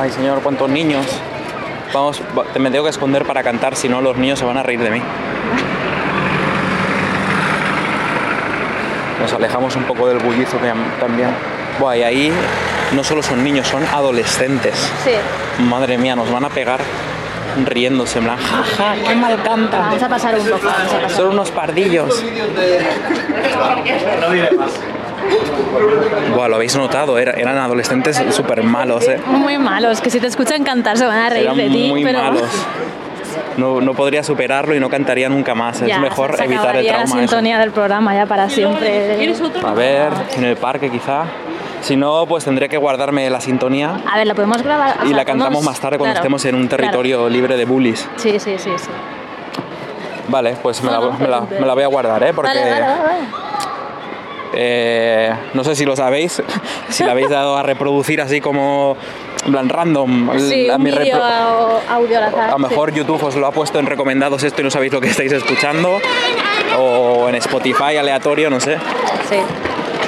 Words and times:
Ay, 0.00 0.10
señor, 0.10 0.40
cuántos 0.42 0.68
niños. 0.70 1.06
Vamos, 1.92 2.22
va- 2.36 2.44
me 2.58 2.70
tengo 2.70 2.84
que 2.84 2.90
esconder 2.90 3.24
para 3.26 3.42
cantar, 3.42 3.76
si 3.76 3.88
no 3.88 4.00
los 4.00 4.16
niños 4.16 4.38
se 4.38 4.44
van 4.44 4.56
a 4.56 4.62
reír 4.62 4.80
de 4.80 4.90
mí. 4.90 5.02
Nos 9.20 9.32
alejamos 9.32 9.76
un 9.76 9.84
poco 9.84 10.08
del 10.08 10.18
bullizo 10.18 10.56
también. 10.98 11.28
Buah, 11.78 11.96
y 11.96 12.02
ahí 12.02 12.32
no 12.92 13.04
solo 13.04 13.22
son 13.22 13.44
niños, 13.44 13.68
son 13.68 13.84
adolescentes. 13.86 14.74
Sí. 15.04 15.12
Madre 15.64 15.98
mía, 15.98 16.16
nos 16.16 16.30
van 16.32 16.44
a 16.44 16.48
pegar 16.50 16.80
riéndose, 17.64 18.18
en 18.18 18.24
plan, 18.24 18.38
jaja, 18.38 18.94
qué 19.06 19.14
mal 19.14 19.42
canta. 19.42 19.78
Vamos 19.78 20.02
a 20.02 20.08
pasar 20.08 20.34
un 20.38 20.44
poco. 20.46 20.60
Vamos 20.64 20.92
a 20.92 21.00
pasar. 21.00 21.10
Son 21.10 21.28
unos 21.28 21.50
pardillos. 21.50 22.22
Buah, 26.34 26.48
lo 26.48 26.56
habéis 26.56 26.76
notado, 26.76 27.18
era- 27.18 27.32
eran 27.32 27.56
adolescentes 27.58 28.22
súper 28.30 28.62
malos, 28.62 29.06
¿eh? 29.08 29.20
Muy 29.26 29.58
malos, 29.58 30.00
que 30.00 30.10
si 30.10 30.20
te 30.20 30.26
escuchan 30.26 30.64
cantar 30.64 30.96
se 30.98 31.06
van 31.06 31.18
a 31.18 31.30
reír 31.30 31.44
Eran 31.44 31.56
de 31.56 31.68
ti. 31.68 31.88
muy 31.88 32.04
pero 32.04 32.18
malos. 32.22 32.42
No, 33.56 33.82
no 33.82 33.92
podría 33.92 34.22
superarlo 34.22 34.74
y 34.74 34.80
no 34.80 34.88
cantaría 34.88 35.28
nunca 35.28 35.54
más. 35.54 35.80
Ya, 35.80 35.96
es 35.96 36.00
mejor 36.00 36.34
se 36.36 36.44
evitar 36.44 36.74
el 36.74 36.86
trauma. 36.86 36.98
la 37.00 37.04
eso. 37.04 37.18
sintonía 37.18 37.58
del 37.58 37.70
programa 37.70 38.14
ya 38.14 38.24
para 38.24 38.48
siempre. 38.48 39.14
A 39.62 39.74
ver, 39.74 40.08
en 40.36 40.44
el 40.44 40.56
parque 40.56 40.90
quizá. 40.90 41.24
Si 41.82 41.96
no, 41.96 42.24
pues 42.26 42.44
tendré 42.44 42.68
que 42.68 42.76
guardarme 42.78 43.28
la 43.28 43.40
sintonía 43.40 44.00
A 44.10 44.16
ver, 44.16 44.26
la 44.26 44.34
podemos 44.34 44.62
grabar. 44.62 44.96
y 45.04 45.12
la 45.12 45.24
cantamos 45.24 45.62
más 45.64 45.78
tarde 45.80 45.98
cuando 45.98 46.14
claro, 46.14 46.20
estemos 46.24 46.44
en 46.46 46.54
un 46.54 46.66
claro. 46.68 46.76
territorio 46.82 47.28
libre 47.28 47.56
de 47.56 47.64
bullies. 47.64 48.08
Sí, 48.16 48.38
sí, 48.38 48.56
sí, 48.58 48.70
sí. 48.76 48.88
Vale, 50.28 50.56
pues 50.62 50.82
me 50.82 50.90
la, 50.90 51.00
No, 51.00 51.12
me 51.18 51.26
la- 51.28 51.40
me 51.40 51.66
la 51.66 51.74
voy 51.74 51.82
a 51.82 51.88
guardar, 51.88 52.22
¿eh? 52.22 52.32
Porque 52.32 52.48
Vale, 52.48 52.70
vale, 52.70 52.80
vale. 52.86 53.18
eh, 54.54 55.32
no 55.54 55.64
sé 55.64 55.74
si 55.74 55.84
lo 55.84 55.96
sabéis, 55.96 56.42
si 56.88 57.04
la 57.04 57.12
habéis 57.12 57.28
dado 57.30 57.56
a 57.56 57.62
reproducir 57.62 58.20
así 58.20 58.40
como 58.40 58.96
en 59.44 59.50
plan 59.52 59.68
random. 59.68 60.30
Sí, 60.38 60.70
a 60.70 60.76
un 60.76 60.82
mi 60.84 60.90
repro- 60.92 61.20
au- 61.20 61.80
audio 61.90 62.18
al 62.18 62.24
azar. 62.24 62.48
A 62.50 62.52
lo 62.52 62.58
mejor 62.60 62.90
sí. 62.92 62.98
YouTube 62.98 63.22
os 63.24 63.34
lo 63.34 63.46
ha 63.46 63.50
puesto 63.50 63.78
en 63.80 63.86
recomendados 63.86 64.42
esto 64.44 64.60
y 64.60 64.64
no 64.64 64.70
sabéis 64.70 64.92
lo 64.92 65.00
que 65.00 65.08
estáis 65.08 65.32
escuchando. 65.32 65.98
O 66.78 67.28
en 67.28 67.34
Spotify 67.34 67.96
aleatorio, 67.98 68.48
no 68.50 68.60
sé. 68.60 68.76
Sí. 69.28 69.36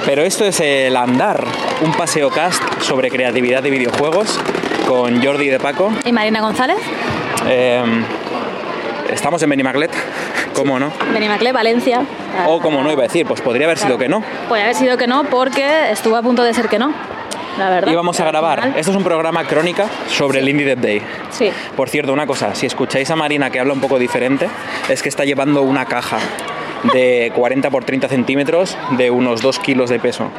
Pero 0.07 0.23
esto 0.23 0.45
es 0.45 0.61
el 0.61 0.97
Andar, 0.97 1.45
un 1.83 1.93
paseo 1.93 2.31
cast 2.31 2.63
sobre 2.83 3.11
creatividad 3.11 3.63
de 3.63 3.71
videojuegos 3.71 4.39
con 4.87 5.23
Jordi 5.25 5.49
de 5.49 5.59
Paco. 5.59 5.93
¿Y 6.05 6.13
Marina 6.13 6.41
González? 6.43 6.77
Eh, 7.49 7.83
estamos 9.11 9.43
en 9.43 9.51
Benimaclet, 9.51 9.91
¿cómo 10.55 10.79
no? 10.79 10.93
Benimacle, 11.13 11.53
Valencia. 11.53 12.03
O 12.47 12.61
como 12.61 12.83
no 12.83 12.93
iba 12.93 13.03
a 13.05 13.07
decir, 13.07 13.27
pues 13.27 13.41
podría 13.41 13.67
haber 13.67 13.79
sido 13.79 13.97
que 13.97 14.09
no. 14.09 14.23
Puede 14.49 14.63
haber 14.65 14.75
sido 14.75 14.99
que 14.99 15.07
no, 15.07 15.25
porque 15.25 15.91
estuvo 15.91 16.17
a 16.17 16.23
punto 16.23 16.43
de 16.43 16.53
ser 16.53 16.69
que 16.69 16.79
no. 16.79 16.93
La 17.59 17.71
verdad. 17.71 17.91
Íbamos 17.93 18.19
a 18.21 18.25
Al 18.25 18.31
grabar. 18.33 18.61
final- 18.63 18.79
Esto 18.79 18.91
es 18.91 18.97
un 18.97 19.05
programa 19.05 19.45
crónica 19.45 19.87
sobre 20.09 20.41
el 20.41 20.49
Indie 20.49 20.67
Dev 20.67 20.81
Day. 20.81 21.03
Sí. 21.31 21.51
Por 21.77 21.89
cierto, 21.89 22.13
una 22.13 22.27
cosa, 22.27 22.55
si 22.55 22.67
escucháis 22.67 23.09
a 23.11 23.17
Marina 23.17 23.49
que 23.51 23.61
habla 23.61 23.73
un 23.73 23.81
poco 23.81 23.99
diferente, 23.99 24.49
es 24.89 25.03
que 25.03 25.09
está 25.09 25.25
llevando 25.25 25.63
una 25.63 25.87
caja 25.87 26.19
de 26.93 27.33
40 27.35 27.71
por 27.71 27.85
30 27.85 28.09
centímetros 28.09 28.77
de 28.97 29.11
unos 29.11 29.41
2 29.43 29.59
kilos 29.61 29.91
de 29.91 29.99
peso. 29.99 30.31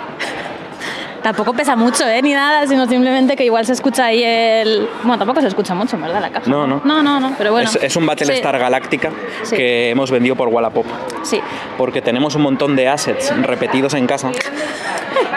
Tampoco 1.23 1.53
pesa 1.53 1.75
mucho, 1.75 2.07
¿eh? 2.07 2.21
Ni 2.21 2.33
nada, 2.33 2.67
sino 2.67 2.85
simplemente 2.85 3.35
que 3.35 3.43
igual 3.45 3.65
se 3.65 3.71
escucha 3.73 4.05
ahí 4.05 4.23
el... 4.23 4.87
Bueno, 5.01 5.17
tampoco 5.17 5.41
se 5.41 5.47
escucha 5.47 5.73
mucho, 5.73 5.97
verdad, 5.97 6.21
la 6.21 6.29
caja. 6.29 6.47
No, 6.47 6.67
no. 6.67 6.81
No, 6.85 7.01
no, 7.01 7.19
no, 7.19 7.33
pero 7.35 7.51
bueno. 7.51 7.67
es, 7.67 7.75
es 7.81 7.95
un 7.95 8.05
Battlestar 8.05 8.53
Sí, 8.55 8.61
Galáctica 8.61 9.09
Sí. 9.41 9.55
que 9.55 9.89
hemos 9.89 10.11
vendido 10.11 10.35
por 10.35 10.49
Wallapop. 10.49 10.85
Sí. 11.23 11.41
Porque 11.79 12.03
tenemos 12.03 12.35
un 12.35 12.43
montón 12.43 12.75
de 12.75 12.87
assets 12.89 13.33
repetidos 13.41 13.95
en 13.95 14.05
casa. 14.05 14.31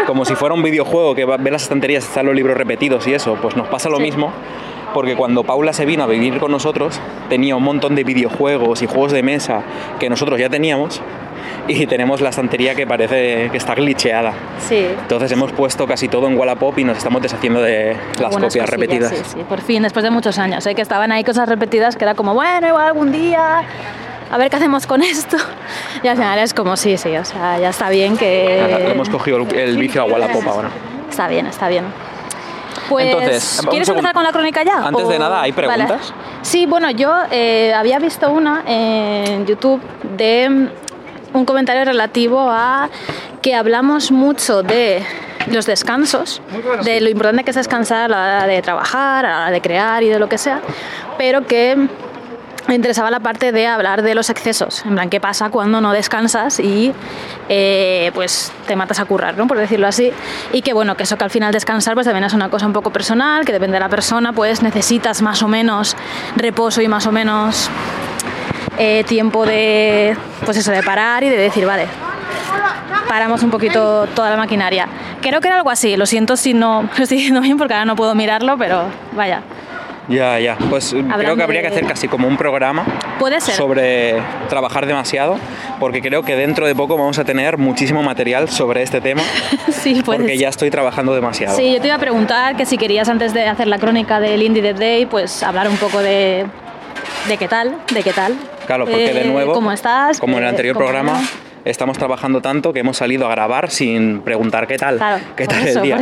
Como 0.06 0.26
si 0.26 0.34
fuera 0.34 0.54
un 0.54 0.62
videojuego 0.62 1.14
que 1.14 1.24
ve 1.24 1.50
las 1.50 1.62
estanterías, 1.62 2.04
están 2.04 2.26
los 2.26 2.34
libros 2.34 2.58
repetidos 2.58 3.06
y 3.06 3.14
eso. 3.14 3.38
Pues 3.40 3.56
nos 3.56 3.68
pasa 3.68 3.88
lo 3.88 3.96
Sí. 3.96 4.02
mismo. 4.02 4.30
Porque 4.94 5.16
cuando 5.16 5.44
Paula 5.44 5.72
se 5.72 5.84
vino 5.84 6.04
a 6.04 6.06
vivir 6.06 6.38
con 6.38 6.50
nosotros, 6.50 7.00
tenía 7.28 7.56
un 7.56 7.62
montón 7.62 7.94
de 7.94 8.04
videojuegos 8.04 8.82
y 8.82 8.86
juegos 8.86 9.12
de 9.12 9.22
mesa 9.22 9.62
que 9.98 10.08
nosotros 10.08 10.38
ya 10.38 10.48
teníamos. 10.48 11.00
Y 11.66 11.86
tenemos 11.86 12.20
la 12.22 12.30
estantería 12.30 12.74
que 12.74 12.86
parece 12.86 13.50
que 13.50 13.56
está 13.56 13.74
glitcheada. 13.74 14.32
Sí. 14.66 14.86
Entonces 15.02 15.30
hemos 15.32 15.52
puesto 15.52 15.86
casi 15.86 16.08
todo 16.08 16.26
en 16.26 16.38
Wallapop 16.38 16.78
y 16.78 16.84
nos 16.84 16.96
estamos 16.96 17.20
deshaciendo 17.20 17.60
de 17.60 17.94
las 18.14 18.22
Algunas 18.22 18.52
copias 18.52 18.70
repetidas. 18.70 19.10
Sí, 19.10 19.22
sí, 19.24 19.44
por 19.46 19.60
fin, 19.60 19.82
después 19.82 20.02
de 20.02 20.10
muchos 20.10 20.38
años, 20.38 20.66
¿eh? 20.66 20.74
que 20.74 20.82
estaban 20.82 21.12
ahí 21.12 21.24
cosas 21.24 21.48
repetidas 21.48 21.96
que 21.96 22.04
era 22.04 22.14
como, 22.14 22.32
bueno, 22.32 22.66
igual 22.66 22.86
algún 22.86 23.12
día, 23.12 23.62
a 24.30 24.38
ver 24.38 24.48
qué 24.48 24.56
hacemos 24.56 24.86
con 24.86 25.02
esto. 25.02 25.36
Y 26.02 26.06
al 26.06 26.16
final 26.16 26.38
es 26.38 26.54
como, 26.54 26.76
sí, 26.76 26.96
sí, 26.96 27.16
o 27.16 27.24
sea, 27.24 27.58
ya 27.58 27.70
está 27.70 27.90
bien 27.90 28.16
que... 28.16 28.64
Nada, 28.70 28.92
hemos 28.92 29.08
cogido 29.08 29.38
el, 29.38 29.54
el 29.56 29.76
vicio 29.76 30.00
a 30.00 30.04
Wallapop 30.04 30.46
ahora. 30.46 30.68
Está 31.10 31.26
bien, 31.26 31.46
está 31.46 31.68
bien. 31.68 31.84
Pues, 32.88 33.06
Entonces, 33.06 33.62
¿quieres 33.68 33.88
empezar 33.88 34.14
con 34.14 34.24
la 34.24 34.32
crónica 34.32 34.62
ya? 34.62 34.86
Antes 34.86 35.08
de 35.08 35.18
nada, 35.18 35.42
¿hay 35.42 35.52
Vale. 35.52 35.68
preguntas? 35.68 36.12
Sí, 36.42 36.66
bueno, 36.66 36.90
yo 36.90 37.12
eh, 37.30 37.72
había 37.74 37.98
visto 37.98 38.30
una 38.30 38.62
en 38.66 39.46
YouTube 39.46 39.80
de 40.16 40.70
un 41.32 41.44
comentario 41.44 41.84
relativo 41.84 42.40
a 42.50 42.88
que 43.42 43.54
hablamos 43.54 44.10
mucho 44.10 44.62
de 44.62 45.02
los 45.46 45.66
descansos, 45.66 46.42
de 46.84 47.00
lo 47.00 47.08
importante 47.08 47.44
que 47.44 47.50
es 47.50 47.56
descansar 47.56 48.04
a 48.04 48.08
la 48.08 48.22
hora 48.22 48.46
de 48.46 48.62
trabajar, 48.62 49.26
a 49.26 49.30
la 49.30 49.38
hora 49.42 49.50
de 49.50 49.60
crear 49.60 50.02
y 50.02 50.08
de 50.08 50.18
lo 50.18 50.28
que 50.28 50.38
sea, 50.38 50.60
pero 51.16 51.46
que 51.46 51.88
me 52.68 52.74
interesaba 52.74 53.10
la 53.10 53.20
parte 53.20 53.50
de 53.50 53.66
hablar 53.66 54.02
de 54.02 54.14
los 54.14 54.28
excesos, 54.28 54.84
en 54.84 54.94
plan, 54.94 55.08
qué 55.08 55.20
pasa 55.20 55.48
cuando 55.48 55.80
no 55.80 55.92
descansas 55.92 56.60
y 56.60 56.92
eh, 57.48 58.10
pues 58.14 58.52
te 58.66 58.76
matas 58.76 59.00
a 59.00 59.06
currar, 59.06 59.38
¿no? 59.38 59.46
por 59.46 59.56
decirlo 59.56 59.86
así, 59.86 60.12
y 60.52 60.60
que 60.60 60.74
bueno, 60.74 60.94
que 60.94 61.04
eso 61.04 61.16
que 61.16 61.24
al 61.24 61.30
final 61.30 61.50
descansar 61.50 61.94
pues 61.94 62.04
también 62.04 62.24
es 62.24 62.34
una 62.34 62.50
cosa 62.50 62.66
un 62.66 62.74
poco 62.74 62.90
personal, 62.90 63.46
que 63.46 63.52
depende 63.52 63.76
de 63.76 63.80
la 63.80 63.88
persona, 63.88 64.34
pues 64.34 64.62
necesitas 64.62 65.22
más 65.22 65.42
o 65.42 65.48
menos 65.48 65.96
reposo 66.36 66.82
y 66.82 66.88
más 66.88 67.06
o 67.06 67.12
menos 67.12 67.70
eh, 68.76 69.02
tiempo 69.04 69.46
de, 69.46 70.14
pues 70.44 70.58
eso, 70.58 70.70
de 70.70 70.82
parar 70.82 71.24
y 71.24 71.30
de 71.30 71.38
decir, 71.38 71.64
vale, 71.64 71.86
paramos 73.08 73.42
un 73.42 73.50
poquito 73.50 74.06
toda 74.14 74.28
la 74.28 74.36
maquinaria. 74.36 74.86
Creo 75.22 75.40
que 75.40 75.48
era 75.48 75.56
algo 75.56 75.70
así, 75.70 75.96
lo 75.96 76.04
siento 76.04 76.36
si 76.36 76.52
no 76.52 76.82
lo 76.96 77.02
estoy 77.02 77.16
diciendo 77.16 77.40
bien 77.40 77.56
porque 77.56 77.72
ahora 77.72 77.86
no 77.86 77.96
puedo 77.96 78.14
mirarlo, 78.14 78.58
pero 78.58 78.84
vaya, 79.16 79.42
Ya, 80.08 80.38
ya. 80.40 80.56
Pues 80.70 80.90
creo 80.90 81.04
Hablando 81.12 81.36
que 81.36 81.42
habría 81.42 81.60
que 81.60 81.68
hacer 81.68 81.84
casi 81.86 82.08
como 82.08 82.26
un 82.28 82.36
programa 82.38 82.84
puede 83.18 83.40
ser. 83.40 83.54
sobre 83.54 84.16
trabajar 84.48 84.86
demasiado, 84.86 85.38
porque 85.78 86.00
creo 86.00 86.22
que 86.22 86.34
dentro 86.34 86.66
de 86.66 86.74
poco 86.74 86.96
vamos 86.96 87.18
a 87.18 87.24
tener 87.24 87.58
muchísimo 87.58 88.02
material 88.02 88.48
sobre 88.48 88.82
este 88.82 89.00
tema, 89.02 89.22
sí, 89.70 90.00
puede 90.02 90.20
porque 90.20 90.38
ya 90.38 90.48
estoy 90.48 90.70
trabajando 90.70 91.14
demasiado. 91.14 91.54
Sí, 91.56 91.72
yo 91.74 91.80
te 91.80 91.88
iba 91.88 91.96
a 91.96 92.00
preguntar 92.00 92.56
que 92.56 92.64
si 92.64 92.78
querías 92.78 93.08
antes 93.08 93.34
de 93.34 93.46
hacer 93.46 93.66
la 93.66 93.78
crónica 93.78 94.18
del 94.18 94.42
Indie 94.42 94.62
Dev 94.62 94.76
Day, 94.78 95.04
pues 95.06 95.42
hablar 95.42 95.68
un 95.68 95.76
poco 95.76 95.98
de, 96.00 96.46
de 97.28 97.36
qué 97.36 97.46
tal, 97.48 97.76
de 97.92 98.02
qué 98.02 98.12
tal. 98.14 98.34
Claro, 98.66 98.84
porque 98.86 99.12
de 99.12 99.20
Eh, 99.22 99.24
nuevo, 99.26 99.52
¿Cómo 99.52 99.72
estás? 99.72 100.18
como 100.20 100.34
en 100.38 100.42
el 100.42 100.46
Eh, 100.46 100.50
anterior 100.50 100.76
programa, 100.76 101.20
no. 101.20 101.28
estamos 101.66 101.98
trabajando 101.98 102.40
tanto 102.40 102.72
que 102.72 102.80
hemos 102.80 102.96
salido 102.96 103.26
a 103.26 103.30
grabar 103.30 103.70
sin 103.70 104.20
preguntar 104.20 104.66
qué 104.66 104.78
tal, 104.78 104.96
Claro, 104.96 105.22
qué 105.36 105.46
tal 105.46 105.66
eso, 105.68 105.78
el 105.80 105.84
día. 105.84 105.98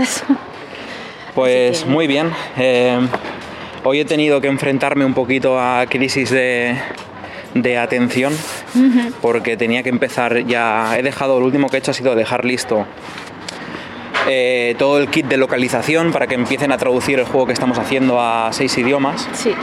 Pues 1.35 1.85
muy 1.87 2.07
bien. 2.07 2.31
Eh, 2.57 2.99
hoy 3.87 4.01
he 4.01 4.05
tenido 4.05 4.41
que 4.41 4.49
enfrentarme 4.49 5.05
un 5.05 5.15
poquito 5.15 5.61
a 5.61 5.87
crisis 5.87 6.31
de, 6.31 6.77
de 7.55 7.79
atención 7.79 8.33
porque 9.23 9.57
tenía 9.57 9.83
que 9.85 9.91
empezar 9.91 10.45
ya. 10.45 10.99
He 10.99 11.03
dejado, 11.03 11.39
lo 11.39 11.47
último 11.47 11.69
que 11.69 11.77
he 11.77 11.79
hecho 11.79 11.93
ha 11.93 11.95
sido 11.95 12.17
dejar 12.17 12.45
listo 12.45 12.85
eh, 14.29 14.75
todo 14.77 14.99
el 14.99 15.09
kit 15.09 15.27
de 15.27 15.37
localización 15.37 16.11
para 16.11 16.27
que 16.27 16.35
empiecen 16.35 16.73
a 16.73 16.79
traducir 16.79 17.21
el 17.21 17.27
juego 17.27 17.47
que 17.47 17.53
estamos 17.53 17.79
haciendo 17.79 18.21
a 18.21 18.53
seis 18.53 18.77
idiomas 18.77 19.29
Sí, 19.33 19.55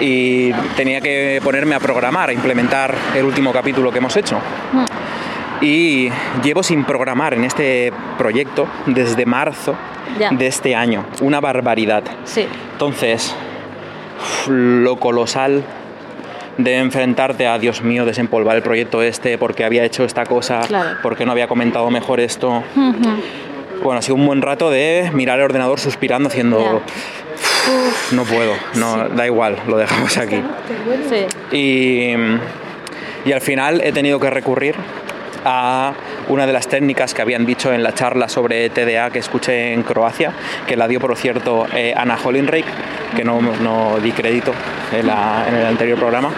y 0.00 0.52
tenía 0.76 1.00
que 1.00 1.40
ponerme 1.42 1.74
a 1.74 1.80
programar, 1.80 2.28
a 2.28 2.32
implementar 2.34 2.94
el 3.14 3.24
último 3.24 3.52
capítulo 3.52 3.90
que 3.90 3.98
hemos 3.98 4.14
hecho. 4.18 4.38
Y 5.60 6.10
llevo 6.42 6.62
sin 6.62 6.84
programar 6.84 7.34
en 7.34 7.44
este 7.44 7.92
proyecto 8.18 8.66
desde 8.86 9.24
marzo 9.26 9.74
Ya. 10.18 10.30
de 10.30 10.46
este 10.46 10.74
año. 10.74 11.04
Una 11.20 11.40
barbaridad. 11.40 12.02
Sí. 12.24 12.46
Entonces, 12.72 13.34
lo 14.48 14.96
colosal 14.96 15.62
de 16.58 16.76
enfrentarte 16.78 17.46
a, 17.46 17.58
Dios 17.58 17.82
mío, 17.82 18.04
desempolvar 18.06 18.56
el 18.56 18.62
proyecto 18.62 19.02
este, 19.02 19.36
porque 19.36 19.64
había 19.64 19.84
hecho 19.84 20.04
esta 20.04 20.24
cosa, 20.24 20.60
Claro. 20.66 20.98
porque 21.02 21.26
no 21.26 21.32
había 21.32 21.48
comentado 21.48 21.90
mejor 21.90 22.20
esto. 22.20 22.62
Bueno, 23.82 23.98
ha 23.98 24.02
sido 24.02 24.14
un 24.14 24.24
buen 24.26 24.40
rato 24.40 24.70
de 24.70 25.10
mirar 25.12 25.38
el 25.38 25.44
ordenador 25.44 25.78
suspirando, 25.78 26.28
haciendo, 26.28 26.60
Ya. 26.60 26.72
"Uf, 26.76 28.12
no 28.12 28.24
puedo, 28.24 28.52
no, 28.76 29.08
da 29.10 29.26
igual, 29.26 29.58
lo 29.66 29.76
dejamos 29.76 30.16
aquí. 30.16 30.42
Sí. 31.10 31.26
Y, 31.56 33.28
y 33.28 33.32
al 33.32 33.40
final 33.42 33.82
he 33.84 33.92
tenido 33.92 34.18
que 34.18 34.30
recurrir 34.30 34.76
a 35.48 35.92
una 36.28 36.44
de 36.46 36.52
las 36.52 36.66
técnicas 36.68 37.14
que 37.14 37.22
habían 37.22 37.46
dicho 37.46 37.72
en 37.72 37.82
la 37.84 37.94
charla 37.94 38.28
sobre 38.28 38.68
TDA 38.68 39.10
que 39.10 39.20
escuché 39.20 39.72
en 39.72 39.82
Croacia, 39.84 40.32
que 40.66 40.76
la 40.76 40.88
dio, 40.88 40.98
por 40.98 41.16
cierto, 41.16 41.66
eh, 41.74 41.94
Ana 41.96 42.18
Hollinreich, 42.22 42.66
que 43.16 43.24
no, 43.24 43.40
no 43.40 43.98
di 44.02 44.10
crédito 44.10 44.52
en, 44.92 45.06
el 45.06 45.66
anterior 45.66 45.98
programa. 45.98 46.30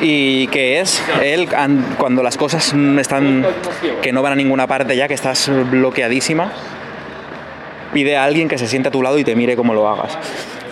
Y 0.00 0.48
que 0.48 0.80
es 0.80 1.02
él, 1.22 1.48
an- 1.56 1.94
cuando 1.96 2.22
las 2.22 2.36
cosas 2.36 2.74
están 2.98 3.46
que 4.02 4.12
no 4.12 4.20
van 4.20 4.32
a 4.32 4.36
ninguna 4.36 4.66
parte 4.66 4.94
ya, 4.96 5.08
que 5.08 5.14
estás 5.14 5.50
bloqueadísima, 5.70 6.50
pide 7.94 8.16
a 8.16 8.24
alguien 8.24 8.48
que 8.48 8.58
se 8.58 8.66
siente 8.66 8.88
a 8.88 8.92
tu 8.92 9.02
lado 9.02 9.18
y 9.18 9.24
te 9.24 9.34
mire 9.36 9.56
cómo 9.56 9.72
lo 9.72 9.88
hagas. 9.88 10.18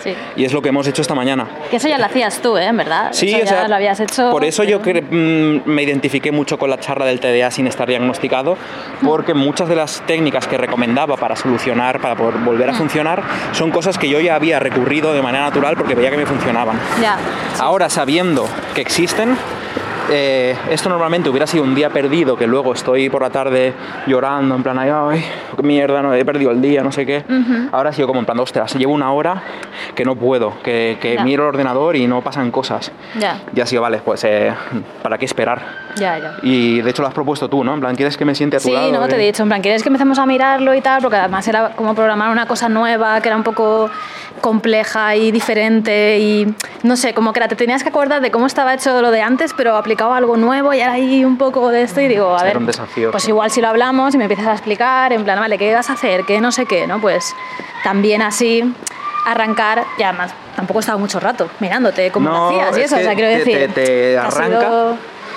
Sí. 0.05 0.15
Y 0.35 0.45
es 0.45 0.53
lo 0.53 0.61
que 0.61 0.69
hemos 0.69 0.85
hecho 0.87 1.01
esta 1.01 1.15
mañana. 1.15 1.47
Que 1.69 1.77
eso 1.77 1.87
ya 1.87 1.97
lo 1.97 2.05
hacías 2.05 2.39
tú, 2.41 2.57
¿eh? 2.57 2.65
En 2.67 2.77
verdad. 2.77 3.09
Sí, 3.11 3.27
Eso 3.29 3.37
o 3.37 3.39
ya 3.39 3.47
sea, 3.47 3.67
lo 3.67 3.75
habías 3.75 3.99
hecho. 3.99 4.29
por 4.29 4.45
eso 4.45 4.63
yo 4.63 4.79
mm, 4.79 5.61
me 5.65 5.81
identifiqué 5.83 6.31
mucho 6.31 6.59
con 6.59 6.69
la 6.69 6.79
charla 6.79 7.05
del 7.05 7.19
TDA 7.19 7.49
sin 7.49 7.65
estar 7.65 7.87
diagnosticado, 7.87 8.55
porque 9.03 9.33
muchas 9.33 9.67
de 9.67 9.75
las 9.75 10.03
técnicas 10.05 10.47
que 10.47 10.57
recomendaba 10.57 11.17
para 11.17 11.35
solucionar, 11.35 11.99
para 11.99 12.15
poder 12.15 12.35
volver 12.35 12.69
a 12.69 12.73
funcionar, 12.73 13.23
son 13.51 13.71
cosas 13.71 13.97
que 13.97 14.07
yo 14.07 14.19
ya 14.19 14.35
había 14.35 14.59
recurrido 14.59 15.13
de 15.13 15.21
manera 15.23 15.45
natural 15.45 15.75
porque 15.75 15.95
veía 15.95 16.11
que 16.11 16.17
me 16.17 16.25
funcionaban. 16.27 16.79
Ya. 17.01 17.17
Ahora, 17.59 17.89
sabiendo 17.89 18.47
que 18.75 18.81
existen, 18.81 19.35
eh, 20.11 20.55
esto 20.69 20.89
normalmente 20.89 21.29
hubiera 21.29 21.47
sido 21.47 21.63
un 21.63 21.73
día 21.75 21.89
perdido, 21.89 22.35
que 22.37 22.47
luego 22.47 22.73
estoy 22.73 23.09
por 23.09 23.21
la 23.21 23.29
tarde 23.29 23.73
llorando, 24.07 24.55
en 24.55 24.63
plan, 24.63 24.77
ay, 24.79 24.89
ay, 24.93 25.25
qué 25.55 25.63
mierda, 25.63 26.01
no, 26.01 26.13
he 26.13 26.23
perdido 26.25 26.51
el 26.51 26.61
día, 26.61 26.83
no 26.83 26.91
sé 26.91 27.05
qué. 27.05 27.23
Ahora 27.71 27.89
ha 27.89 27.93
sido 27.93 28.07
como 28.07 28.19
en 28.19 28.25
plan, 28.25 28.39
ostras, 28.39 28.73
llevo 28.75 28.93
una 28.93 29.11
hora 29.11 29.41
que 29.95 30.05
no 30.05 30.15
puedo, 30.15 30.53
que, 30.63 30.97
que 31.01 31.15
Ya. 31.15 31.23
miro 31.23 31.43
el 31.43 31.49
ordenador 31.49 31.95
y 31.95 32.07
no 32.07 32.21
pasan 32.21 32.51
cosas. 32.51 32.91
Ya. 33.19 33.41
Y 33.55 33.61
ha 33.61 33.65
sido, 33.65 33.81
vale, 33.81 33.99
pues, 34.03 34.23
eh, 34.23 34.53
¿para 35.01 35.17
qué 35.17 35.25
esperar? 35.25 35.61
Ya, 35.95 36.17
ya. 36.19 36.33
Y 36.43 36.81
de 36.81 36.89
hecho 36.89 37.01
lo 37.01 37.07
has 37.07 37.13
propuesto 37.13 37.47
tú, 37.49 37.63
¿no? 37.63 37.73
En 37.73 37.79
plan, 37.79 37.95
¿quieres 37.95 38.17
que 38.17 38.25
me 38.25 38.35
siente 38.35 38.57
a 38.57 38.59
tu 38.59 38.67
Sí, 38.67 38.73
lado? 38.73 38.91
no, 38.91 39.07
te 39.07 39.15
he 39.15 39.23
Eh, 39.23 39.25
dicho, 39.27 39.43
en 39.43 39.49
plan, 39.49 39.61
¿quieres 39.61 39.81
que 39.81 39.89
empecemos 39.89 40.19
a 40.19 40.25
mirarlo 40.25 40.73
y 40.75 40.81
tal? 40.81 41.01
Porque 41.01 41.17
además 41.17 41.47
era 41.47 41.69
como 41.75 41.95
programar 41.95 42.31
una 42.31 42.45
cosa 42.47 42.67
nueva, 42.69 43.21
que 43.21 43.29
era 43.29 43.37
un 43.37 43.43
poco 43.43 43.89
compleja 44.41 45.15
y 45.15 45.31
diferente 45.31 46.19
y 46.19 46.53
no 46.83 46.97
sé, 46.97 47.13
como 47.13 47.31
que 47.31 47.39
era, 47.39 47.47
te 47.47 47.55
tenías 47.55 47.81
que 47.83 47.89
acordar 47.89 48.21
de 48.21 48.29
cómo 48.31 48.45
estaba 48.45 48.73
hecho 48.73 49.01
lo 49.01 49.09
de 49.11 49.21
antes, 49.21 49.53
pero 49.55 49.75
aplicado 49.77 49.94
a 50.03 50.17
algo 50.17 50.37
nuevo 50.37 50.73
y 50.73 50.79
era 50.81 50.93
ahí 50.93 51.23
un 51.25 51.37
poco 51.37 51.69
de 51.69 51.81
esto 51.83 52.01
y 52.01 52.07
digo, 52.07 52.35
a 52.37 52.43
ver, 52.43 52.57
un 52.57 52.65
desafío, 52.65 53.11
pues 53.11 53.27
igual 53.27 53.49
si 53.51 53.61
lo 53.61 53.67
hablamos 53.69 54.13
y 54.13 54.17
me 54.17 54.25
empiezas 54.25 54.47
a 54.47 54.51
explicar, 54.53 55.11
en 55.13 55.23
plan, 55.23 55.39
vale, 55.39 55.57
¿qué 55.57 55.73
vas 55.73 55.89
a 55.89 55.93
hacer? 55.93 56.23
¿Qué 56.25 56.39
no 56.41 56.51
sé 56.51 56.65
qué? 56.65 56.85
¿no? 56.87 56.99
Pues 57.01 57.33
también 57.83 58.21
así 58.21 58.63
arrancar, 59.25 59.83
y 59.97 60.03
además 60.03 60.33
tampoco 60.55 60.79
he 60.79 60.81
estado 60.81 60.99
mucho 60.99 61.19
rato 61.19 61.49
mirándote 61.59 62.11
cómo 62.11 62.29
lo 62.29 62.47
hacías 62.47 62.77
y 62.77 62.81
es 62.81 62.85
eso, 62.91 62.95
o 62.97 63.03
sea, 63.03 63.15
quiero 63.15 63.29
te- 63.31 63.37
decir, 63.39 63.73
Te, 63.73 63.85
te 63.85 64.17
ha 64.17 64.27
arranca. 64.27 64.93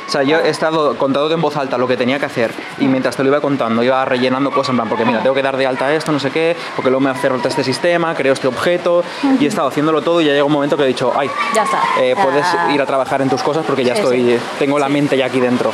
O 0.09 0.11
sea, 0.11 0.23
yo 0.23 0.39
he 0.39 0.49
estado 0.49 0.97
contando 0.97 1.31
en 1.31 1.41
voz 1.43 1.55
alta 1.59 1.77
lo 1.77 1.87
que 1.87 1.95
tenía 1.95 2.19
que 2.19 2.25
hacer 2.25 2.51
y 2.79 2.87
mientras 2.87 3.15
te 3.15 3.23
lo 3.23 3.29
iba 3.29 3.43
contando 3.43 3.83
iba 3.83 4.03
rellenando 4.07 4.51
cosas 4.51 4.71
en 4.71 4.77
plan, 4.77 4.89
porque 4.89 5.05
mira, 5.05 5.23
tengo 5.23 5.35
que 5.35 5.43
dar 5.43 5.55
de 5.59 5.67
alta 5.67 5.93
esto, 5.93 6.13
no 6.13 6.19
sé 6.19 6.31
qué, 6.31 6.57
porque 6.75 6.89
luego 6.89 7.01
me 7.03 7.11
hace 7.11 7.29
falta 7.29 7.49
este 7.49 7.63
sistema, 7.63 8.15
creo 8.15 8.33
este 8.33 8.49
objeto 8.49 9.05
y 9.39 9.45
he 9.45 9.49
estado 9.49 9.69
haciéndolo 9.69 10.01
todo 10.01 10.23
y 10.23 10.25
ya 10.25 10.33
llega 10.33 10.45
un 10.45 10.53
momento 10.53 10.79
que 10.79 10.85
he 10.85 10.87
dicho, 10.87 11.13
ay, 11.15 11.31
Ya 11.55 11.63
está. 11.63 11.83
eh, 12.01 12.15
puedes 12.23 12.47
ir 12.73 12.81
a 12.81 12.87
trabajar 12.87 13.21
en 13.21 13.29
tus 13.29 13.43
cosas 13.43 13.67
porque 13.67 13.85
ya 13.85 13.93
estoy, 13.93 14.41
tengo 14.59 14.79
la 14.79 14.89
mente 14.89 15.15
ya 15.17 15.27
aquí 15.27 15.41
dentro. 15.41 15.73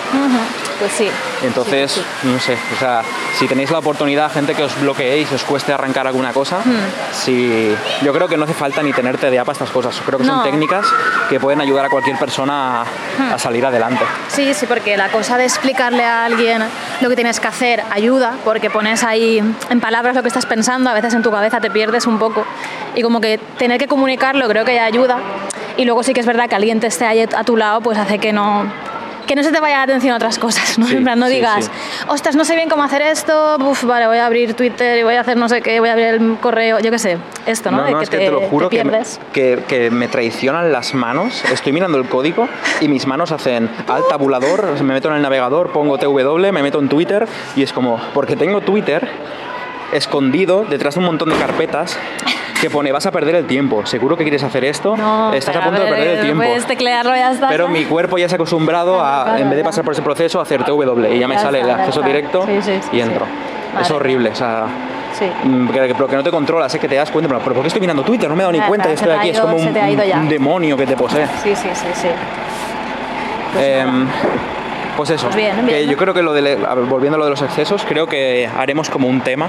Pues 0.84 0.92
sí. 0.96 1.08
Entonces, 1.42 1.92
Sí, 1.92 2.00
sí, 2.22 2.28
no 2.28 2.38
sé, 2.38 2.58
o 2.76 2.78
sea, 2.78 3.00
si 3.38 3.46
tenéis 3.46 3.70
la 3.70 3.78
oportunidad, 3.78 4.30
gente 4.30 4.54
que 4.54 4.64
os 4.64 4.78
bloqueéis, 4.82 5.32
os 5.32 5.42
cueste 5.44 5.72
arrancar 5.72 6.06
alguna 6.06 6.32
cosa, 6.34 6.58
Hmm. 6.58 7.12
si, 7.12 7.74
yo 8.02 8.12
creo 8.12 8.28
que 8.28 8.36
no 8.36 8.44
hace 8.44 8.52
falta 8.52 8.82
ni 8.82 8.92
tener 8.92 9.16
TDA 9.16 9.44
para 9.46 9.52
estas 9.52 9.70
cosas. 9.70 9.98
Creo 10.04 10.18
que 10.18 10.26
son 10.26 10.36
No. 10.36 10.42
Hmm. 10.42 10.44
técnicas 10.50 10.84
que 11.30 11.40
pueden 11.40 11.62
ayudar 11.62 11.86
a 11.86 11.88
cualquier 11.88 12.18
persona 12.18 12.82
a, 12.82 12.84
a 13.34 13.38
salir 13.38 13.64
adelante. 13.64 14.04
Sí, 14.28 14.52
sí, 14.52 14.66
porque 14.66 14.96
la 14.98 15.08
cosa 15.08 15.38
de 15.38 15.44
explicarle 15.44 16.04
a 16.04 16.26
alguien 16.26 16.62
lo 17.00 17.08
que 17.08 17.14
tienes 17.14 17.40
que 17.40 17.48
hacer 17.48 17.82
ayuda, 17.90 18.34
porque 18.44 18.68
pones 18.68 19.04
ahí 19.04 19.38
en 19.70 19.80
palabras 19.80 20.14
lo 20.14 20.20
que 20.20 20.28
estás 20.28 20.44
pensando, 20.44 20.90
a 20.90 20.94
veces 20.94 21.14
en 21.14 21.22
tu 21.22 21.30
cabeza 21.30 21.60
te 21.62 21.70
pierdes 21.70 22.06
un 22.06 22.18
poco 22.18 22.44
y 22.94 23.00
como 23.02 23.22
que 23.22 23.38
tener 23.58 23.78
que 23.78 23.88
comunicarlo 23.88 24.46
creo 24.48 24.66
que 24.66 24.74
ya 24.74 24.84
ayuda. 24.84 25.16
Y 25.78 25.86
luego 25.86 26.02
sí 26.02 26.12
que 26.12 26.20
es 26.20 26.26
verdad 26.26 26.48
que 26.48 26.54
alguien 26.54 26.78
te 26.78 26.86
esté 26.88 27.04
ahí 27.06 27.22
a 27.22 27.42
tu 27.42 27.56
lado, 27.56 27.80
pues 27.80 27.98
hace 27.98 28.18
que 28.18 28.32
no 28.32 28.64
que 29.26 29.34
no 29.34 29.42
se 29.42 29.52
te 29.52 29.60
vaya 29.60 29.78
la 29.78 29.82
atención 29.84 30.12
a 30.12 30.16
otras 30.16 30.38
cosas, 30.38 30.78
¿no? 30.78 30.86
Sí, 30.86 30.96
en 30.96 31.04
plan, 31.04 31.18
no 31.18 31.26
sí, 31.26 31.34
digas, 31.34 31.66
sí. 31.66 31.70
ostras, 32.08 32.36
no 32.36 32.44
sé 32.44 32.56
bien 32.56 32.68
cómo 32.68 32.82
hacer 32.82 33.02
esto, 33.02 33.56
uf, 33.58 33.84
vale, 33.84 34.06
voy 34.06 34.18
a 34.18 34.26
abrir 34.26 34.54
Twitter 34.54 34.98
y 34.98 35.02
voy 35.02 35.14
a 35.14 35.20
hacer 35.20 35.36
no 35.36 35.48
sé 35.48 35.62
qué, 35.62 35.80
voy 35.80 35.88
a 35.88 35.92
abrir 35.92 36.06
el 36.06 36.36
correo, 36.40 36.78
yo 36.80 36.90
qué 36.90 36.98
sé, 36.98 37.18
esto, 37.46 37.70
¿no? 37.70 37.78
No, 37.78 37.84
de 37.84 37.90
no, 37.92 38.00
es 38.00 38.10
que 38.10 38.18
te, 38.18 38.24
te 38.26 38.30
lo 38.30 38.40
juro 38.42 38.68
te 38.68 38.76
que 38.78 38.84
me, 38.84 39.02
que 39.66 39.90
me 39.90 40.08
traicionan 40.08 40.72
las 40.72 40.94
manos. 40.94 41.44
Estoy 41.52 41.72
mirando 41.72 41.98
el 41.98 42.08
código 42.08 42.48
y 42.80 42.88
mis 42.88 43.06
manos 43.06 43.32
hacen 43.32 43.70
al 43.88 44.06
tabulador, 44.08 44.80
me 44.82 44.94
meto 44.94 45.08
en 45.08 45.16
el 45.16 45.22
navegador, 45.22 45.72
pongo 45.72 45.98
TW, 45.98 46.52
me 46.52 46.62
meto 46.62 46.78
en 46.78 46.88
Twitter 46.88 47.26
y 47.56 47.62
es 47.62 47.72
como, 47.72 48.00
porque 48.12 48.36
tengo 48.36 48.60
Twitter 48.60 49.08
escondido 49.92 50.64
detrás 50.64 50.94
de 50.94 51.00
un 51.00 51.06
montón 51.06 51.30
de 51.30 51.36
carpetas 51.36 51.98
que 52.60 52.70
pone 52.70 52.92
vas 52.92 53.04
a 53.06 53.10
perder 53.10 53.34
el 53.34 53.46
tiempo, 53.46 53.84
seguro 53.84 54.16
que 54.16 54.24
quieres 54.24 54.42
hacer 54.42 54.64
esto, 54.64 54.96
No, 54.96 55.32
estás 55.32 55.54
a 55.56 55.60
punto 55.60 55.82
de 55.82 55.88
perder 55.90 56.08
el 56.08 56.20
tiempo. 56.22 56.42
Puedes 56.44 56.64
teclearlo 56.66 57.14
y 57.14 57.18
ya 57.18 57.32
está. 57.32 57.48
Pero 57.48 57.68
mi 57.68 57.84
cuerpo 57.84 58.16
ya 58.16 58.28
se 58.28 58.34
ha 58.34 58.36
acostumbrado 58.36 58.94
Claro, 58.94 59.06
a, 59.06 59.24
claro, 59.24 59.38
en 59.38 59.50
vez 59.50 59.58
de 59.58 59.64
pasar 59.64 59.84
por 59.84 59.92
ese 59.92 60.02
proceso, 60.02 60.40
hacer 60.40 60.64
TW 60.64 61.04
y 61.12 61.18
ya 61.18 61.28
me 61.28 61.34
Ya 61.34 61.40
sale 61.40 61.60
está, 61.60 61.74
el 61.74 61.80
acceso 61.80 62.02
directo 62.02 62.46
Sí, 62.46 62.62
sí, 62.62 62.78
sí, 62.80 62.96
y 62.96 63.00
entro. 63.00 63.26
Es 63.80 63.90
horrible, 63.90 64.30
o 64.30 64.34
sea, 64.34 64.66
Sí. 65.18 65.26
mm, 65.44 65.68
que, 65.68 65.94
que- 65.94 66.16
no 66.16 66.22
te 66.22 66.30
controlas, 66.30 66.74
es 66.74 66.80
que 66.80 66.88
te 66.88 66.94
das 66.94 67.10
cuenta, 67.10 67.28
pero 67.28 67.40
¿por 67.54 67.62
qué 67.62 67.68
estoy 67.68 67.80
mirando 67.80 68.02
Twitter? 68.02 68.28
No 68.28 68.34
me 68.36 68.42
he 68.42 68.46
dado 68.46 68.52
ni 68.52 68.60
cuenta, 68.60 68.88
se 68.88 68.94
estoy 68.94 69.10
aquí, 69.12 69.28
es 69.30 69.40
como 69.40 69.56
un, 69.56 70.28
demonio 70.28 70.76
que 70.76 70.86
te 70.86 70.96
posee. 70.96 71.26
Sí, 71.42 71.54
sí, 71.54 71.68
sí, 71.74 71.86
sí. 71.94 72.08
Pues 73.52 73.64
Em. 73.66 74.08
Pues 74.96 75.10
eso, 75.10 75.24
Pues 75.26 75.36
bien, 75.36 75.56
que 75.66 75.76
bien. 75.78 75.90
yo 75.90 75.96
creo 75.96 76.14
que 76.14 76.22
lo 76.22 76.32
de, 76.32 76.56
volviendo 76.88 77.16
a 77.16 77.18
lo 77.18 77.24
de 77.24 77.30
los 77.30 77.42
excesos, 77.42 77.84
creo 77.88 78.06
que 78.06 78.48
haremos 78.56 78.88
como 78.90 79.08
un 79.08 79.20
tema 79.20 79.48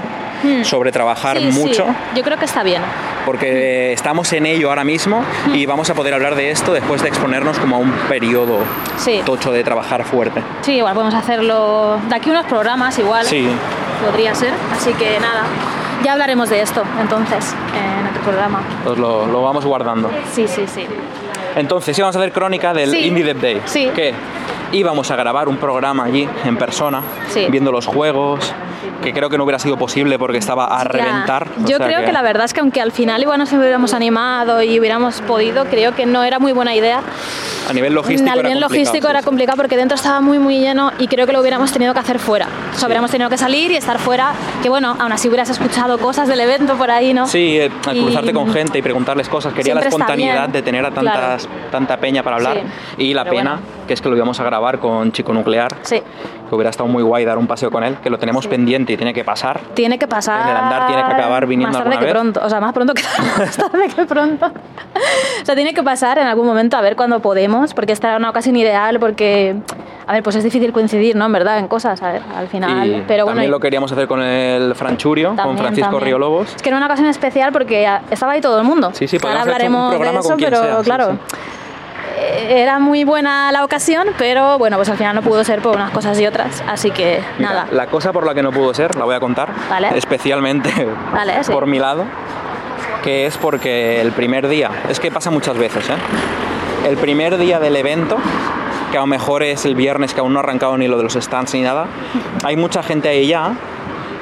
sobre 0.62 0.92
trabajar 0.92 1.36
Hmm. 1.38 1.40
Sí, 1.40 1.52
sí, 1.52 1.58
mucho, 1.58 1.86
Yo 2.14 2.22
creo 2.22 2.38
que 2.38 2.44
está 2.44 2.62
bien. 2.62 2.82
porque 3.24 3.92
estamos 3.92 4.32
en 4.32 4.46
ello 4.46 4.68
ahora 4.68 4.84
mismo 4.84 5.22
Hmm. 5.46 5.54
y 5.54 5.66
vamos 5.66 5.88
a 5.90 5.94
poder 5.94 6.14
hablar 6.14 6.34
de 6.34 6.50
esto 6.50 6.72
después 6.72 7.02
de 7.02 7.08
exponernos 7.08 7.58
como 7.58 7.76
a 7.76 7.78
un 7.78 7.90
periodo 8.08 8.58
Sí. 8.98 9.22
tocho 9.24 9.50
de 9.52 9.62
trabajar 9.64 10.04
fuerte. 10.04 10.42
Sí, 10.62 10.72
igual 10.74 10.94
podemos 10.94 11.14
hacerlo 11.14 11.98
de 12.08 12.14
aquí 12.14 12.30
unos 12.30 12.46
programas, 12.46 12.98
igual. 12.98 13.24
Sí, 13.26 13.48
Podría 14.04 14.34
ser. 14.34 14.52
Así 14.74 14.92
que 14.92 15.18
nada, 15.20 15.44
ya 16.04 16.12
hablaremos 16.12 16.50
de 16.50 16.60
esto 16.60 16.82
entonces 17.00 17.54
en 17.74 18.06
otro 18.06 18.20
programa. 18.22 18.60
pues 18.84 18.98
lo, 18.98 19.26
lo 19.26 19.42
vamos 19.42 19.64
guardando. 19.64 20.10
Sí, 20.32 20.46
sí, 20.46 20.64
sí. 20.66 20.86
Entonces 21.56 21.98
íbamos 21.98 22.14
a 22.16 22.20
hacer 22.20 22.32
crónica 22.32 22.72
del 22.72 22.90
Sí. 22.90 23.06
Indie 23.06 23.24
Dev 23.24 23.40
Day. 23.40 23.60
Sí. 23.64 23.90
Que 23.94 24.14
íbamos 24.72 25.10
a 25.10 25.16
grabar 25.16 25.48
un 25.48 25.56
programa 25.56 26.04
allí 26.04 26.28
en 26.44 26.56
persona, 26.56 27.02
Sí. 27.28 27.46
viendo 27.50 27.72
los 27.72 27.86
juegos, 27.86 28.52
que 29.02 29.12
creo 29.12 29.28
que 29.30 29.38
no 29.38 29.44
hubiera 29.44 29.58
sido 29.58 29.76
posible 29.76 30.18
porque 30.18 30.38
estaba 30.38 30.66
a 30.66 30.78
Ya. 30.84 30.84
reventar. 30.84 31.48
Yo 31.66 31.78
creo 31.78 32.04
que... 32.04 32.12
la 32.12 32.22
verdad 32.22 32.44
es 32.44 32.52
que 32.52 32.60
aunque 32.60 32.80
al 32.80 32.92
final 32.92 33.20
igual 33.22 33.38
nos 33.38 33.52
hubiéramos 33.52 33.94
animado 33.94 34.62
y 34.62 34.78
hubiéramos 34.78 35.20
podido, 35.22 35.64
creo 35.66 35.94
que 35.94 36.06
no 36.06 36.22
era 36.24 36.38
muy 36.38 36.52
buena 36.52 36.74
idea. 36.74 37.00
A 37.68 37.72
nivel 37.72 37.94
logístico. 37.94 38.30
a 38.30 38.36
nivel 38.36 38.60
logístico 38.60 39.08
era 39.08 39.22
complicado 39.22 39.56
porque 39.56 39.76
dentro 39.76 39.96
estaba 39.96 40.20
muy 40.20 40.38
muy 40.38 40.60
lleno 40.60 40.92
y 40.98 41.08
creo 41.08 41.26
que 41.26 41.32
lo 41.32 41.40
hubiéramos 41.40 41.72
tenido 41.72 41.94
que 41.94 42.00
hacer 42.00 42.18
fuera. 42.20 42.46
O 42.74 42.78
sea, 42.78 42.86
hubiéramos 42.86 43.10
tenido 43.10 43.28
que 43.28 43.38
salir 43.38 43.72
y 43.72 43.76
estar 43.76 43.98
fuera, 43.98 44.34
que 44.62 44.68
bueno, 44.68 44.96
aún 44.98 45.10
así 45.12 45.26
hubieras 45.28 45.48
escuchado 45.50 45.98
cosas 45.98 46.28
del 46.28 46.38
evento 46.40 46.74
por 46.76 46.90
ahí, 46.92 47.12
¿no? 47.12 47.26
Sí, 47.26 47.58
eh, 47.58 47.70
al 47.88 47.96
Y- 47.96 48.02
cruzarte 48.02 48.32
con 48.32 48.52
gente 48.52 48.78
y 48.78 48.82
preguntarles 48.82 49.28
cosas. 49.28 49.52
Quería 49.52 49.74
la 49.74 49.80
Siempre 49.80 49.88
espontaneidad 50.04 50.48
de 50.48 50.62
tener 50.62 50.84
a 50.86 50.90
tantas, 50.92 51.45
tanta 51.70 51.98
peña 51.98 52.22
para 52.22 52.36
hablar. 52.36 52.62
Sí. 52.96 53.04
Y 53.04 53.14
la 53.14 53.24
pena, 53.24 53.60
bueno. 53.60 53.75
Que 53.86 53.94
es 53.94 54.00
que 54.00 54.08
lo 54.08 54.16
íbamos 54.16 54.38
a 54.40 54.44
grabar 54.44 54.78
con 54.78 55.12
Chico 55.12 55.32
Nuclear. 55.32 55.74
Sí. 55.82 56.02
Que 56.48 56.54
hubiera 56.54 56.70
estado 56.70 56.88
muy 56.88 57.02
guay 57.02 57.24
dar 57.24 57.38
un 57.38 57.46
paseo 57.46 57.70
con 57.70 57.82
él, 57.82 57.96
que 58.02 58.08
lo 58.10 58.18
tenemos 58.18 58.44
Sí. 58.44 58.50
pendiente 58.50 58.92
y 58.92 58.96
tiene 58.96 59.12
que 59.12 59.24
pasar. 59.24 59.60
Tiene 59.74 59.98
que 59.98 60.06
pasar. 60.06 60.42
En 60.42 60.48
el 60.48 60.56
andar 60.56 60.86
tiene 60.86 61.02
que 61.04 61.12
acabar 61.12 61.46
viniendo 61.46 61.76
Más 61.76 61.84
tarde 61.84 61.98
que 61.98 62.04
vez. 62.04 62.12
pronto. 62.14 62.40
O 62.44 62.48
sea, 62.48 62.60
más 62.60 62.72
pronto 62.72 62.94
que 62.94 63.02
más 63.38 63.56
tarde 63.56 63.88
que 63.94 64.04
pronto. 64.06 64.46
O 64.46 65.44
sea, 65.46 65.54
tiene 65.54 65.74
que 65.74 65.82
pasar 65.82 66.18
en 66.18 66.26
algún 66.26 66.46
momento 66.46 66.76
a 66.76 66.80
ver 66.80 66.94
cuándo 66.96 67.20
podemos, 67.20 67.74
porque 67.74 67.92
esta 67.92 68.08
era 68.08 68.16
una 68.18 68.30
ocasión 68.30 68.56
ideal, 68.56 68.98
porque. 69.00 69.56
A 70.08 70.12
ver, 70.12 70.22
pues 70.22 70.36
es 70.36 70.44
difícil 70.44 70.72
coincidir, 70.72 71.16
¿no? 71.16 71.26
En 71.26 71.32
verdad, 71.32 71.58
en 71.58 71.66
cosas, 71.66 72.00
a 72.00 72.12
ver, 72.12 72.22
al 72.36 72.46
final. 72.46 72.86
Y 72.88 73.04
pero 73.08 73.24
bueno. 73.24 73.38
también 73.38 73.50
lo 73.50 73.58
queríamos 73.58 73.90
hacer 73.90 74.06
con 74.06 74.22
el 74.22 74.76
Franchurio, 74.76 75.30
con 75.30 75.36
también, 75.36 75.58
Francisco 75.58 75.90
también. 75.90 76.04
Río 76.06 76.18
Lobos. 76.20 76.54
Es 76.54 76.62
que 76.62 76.68
era 76.68 76.76
una 76.76 76.86
ocasión 76.86 77.08
especial 77.08 77.50
porque 77.50 77.88
estaba 78.08 78.32
ahí 78.32 78.40
todo 78.40 78.60
el 78.60 78.64
mundo. 78.64 78.90
Sí, 78.92 79.08
sí, 79.08 79.18
Ahora 79.20 79.42
haber 79.42 79.62
hecho 79.62 79.66
un 79.66 79.74
hablaremos 79.74 79.90
de 79.90 79.96
programa 79.96 80.20
eso, 80.20 80.28
con 80.28 80.38
quien 80.38 80.50
pero 80.50 80.62
sea, 80.62 80.76
sí, 80.78 80.84
claro. 80.84 81.06
sí. 81.10 81.12
eh, 81.12 81.65
era 82.48 82.78
muy 82.78 83.04
buena 83.04 83.50
la 83.52 83.64
ocasión, 83.64 84.08
pero 84.18 84.58
bueno, 84.58 84.76
pues 84.76 84.88
al 84.88 84.96
final 84.96 85.14
no 85.14 85.22
pudo 85.22 85.42
ser 85.44 85.60
por 85.62 85.74
unas 85.76 85.90
cosas 85.90 86.18
y 86.20 86.26
otras, 86.26 86.62
así 86.68 86.90
que 86.90 87.20
Mira, 87.38 87.50
nada. 87.50 87.66
La 87.72 87.86
cosa 87.86 88.12
por 88.12 88.24
la 88.26 88.34
que 88.34 88.42
no 88.42 88.52
pudo 88.52 88.72
ser, 88.74 88.94
la 88.96 89.04
voy 89.04 89.14
a 89.14 89.20
contar, 89.20 89.48
Vale. 89.68 89.88
especialmente 89.96 90.70
Vale, 91.12 91.42
sí. 91.44 91.52
por 91.52 91.66
mi 91.66 91.78
lado, 91.78 92.04
que 93.02 93.26
es 93.26 93.36
porque 93.36 94.00
el 94.00 94.12
primer 94.12 94.48
día, 94.48 94.70
es 94.88 95.00
que 95.00 95.10
pasa 95.10 95.30
muchas 95.30 95.56
veces, 95.58 95.88
¿eh? 95.90 95.94
El 96.88 96.96
primer 96.96 97.36
día 97.36 97.58
del 97.58 97.74
evento, 97.76 98.16
que 98.92 98.96
a 98.98 99.00
lo 99.00 99.06
mejor 99.06 99.42
es 99.42 99.64
el 99.64 99.74
viernes, 99.74 100.14
que 100.14 100.20
aún 100.20 100.32
no 100.32 100.38
ha 100.38 100.42
arrancado 100.42 100.76
ni 100.78 100.86
lo 100.86 100.96
de 100.96 101.02
los 101.02 101.14
stands 101.14 101.52
ni 101.54 101.62
nada, 101.62 101.86
hay 102.44 102.56
mucha 102.56 102.82
gente 102.82 103.08
ahí 103.08 103.26
ya, 103.26 103.52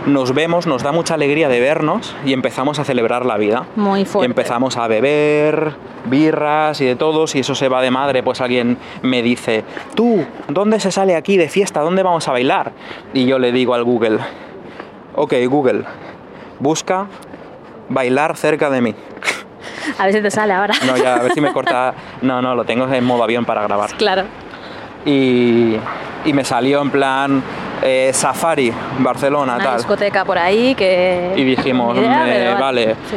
nos 0.07 0.35
vemos, 0.35 0.67
nos 0.67 0.83
da 0.83 0.93
mucha 0.93 1.15
alegría 1.15 1.49
de 1.49 1.61
vernos 1.61 2.15
y 2.25 2.33
empezamos 2.33 2.79
a 2.79 2.85
celebrar 2.85 3.25
la 3.25 3.37
vida. 3.37 3.65
Muy 3.77 4.03
Y 4.03 4.05
fuerte. 4.05 4.27
empezamos 4.31 4.77
a 4.77 4.87
beber 4.87 5.75
birras 6.07 6.81
y 6.81 6.85
de 6.85 6.97
todos 6.97 7.35
y 7.35 7.41
eso 7.41 7.55
se 7.55 7.69
va 7.69 7.81
de 7.81 7.91
madre, 7.91 8.23
pues 8.23 8.41
alguien 8.41 8.77
me 9.03 9.23
dice, 9.23 9.65
tú, 9.95 10.25
¿dónde 10.49 10.79
se 10.81 10.91
sale 10.91 11.17
aquí 11.17 11.37
de 11.37 11.49
fiesta? 11.49 11.81
¿Dónde 11.81 12.03
vamos 12.03 12.29
a 12.29 12.33
bailar? 12.33 12.73
Y 13.15 13.25
yo 13.27 13.39
le 13.39 13.53
digo 13.53 13.75
al 13.75 13.85
Google, 13.85 14.19
ok 15.15 15.33
Google, 15.49 15.85
busca 16.61 17.07
bailar 17.89 18.37
cerca 18.37 18.69
de 18.71 18.81
mí. 18.83 18.95
A 19.99 20.05
ver 20.07 20.15
si 20.15 20.23
te 20.23 20.31
sale 20.31 20.53
ahora. 20.53 20.75
No, 20.87 20.97
ya, 20.97 21.17
a 21.17 21.23
ver 21.23 21.33
si 21.33 21.41
me 21.41 21.53
corta. 21.53 21.95
No, 22.23 22.41
no, 22.41 22.55
lo 22.55 22.65
tengo 22.65 22.87
en 22.93 23.05
modo 23.05 23.23
avión 23.23 23.45
para 23.45 23.63
grabar. 23.63 23.91
claro. 23.97 24.25
Y, 25.05 25.77
y 26.25 26.33
me 26.33 26.45
salió 26.45 26.81
en 26.83 26.91
plan 26.91 27.43
eh, 27.83 28.11
Safari, 28.15 28.73
Barcelona, 28.99 29.57
Una 29.57 29.65
tal. 29.65 29.77
discoteca 29.77 30.25
por 30.25 30.39
ahí 30.39 30.75
que. 30.75 31.35
Y 31.37 31.45
dijimos, 31.45 31.97
idea, 31.99 32.53
eh, 32.53 32.55
vale. 32.59 32.95
Sí. 33.11 33.17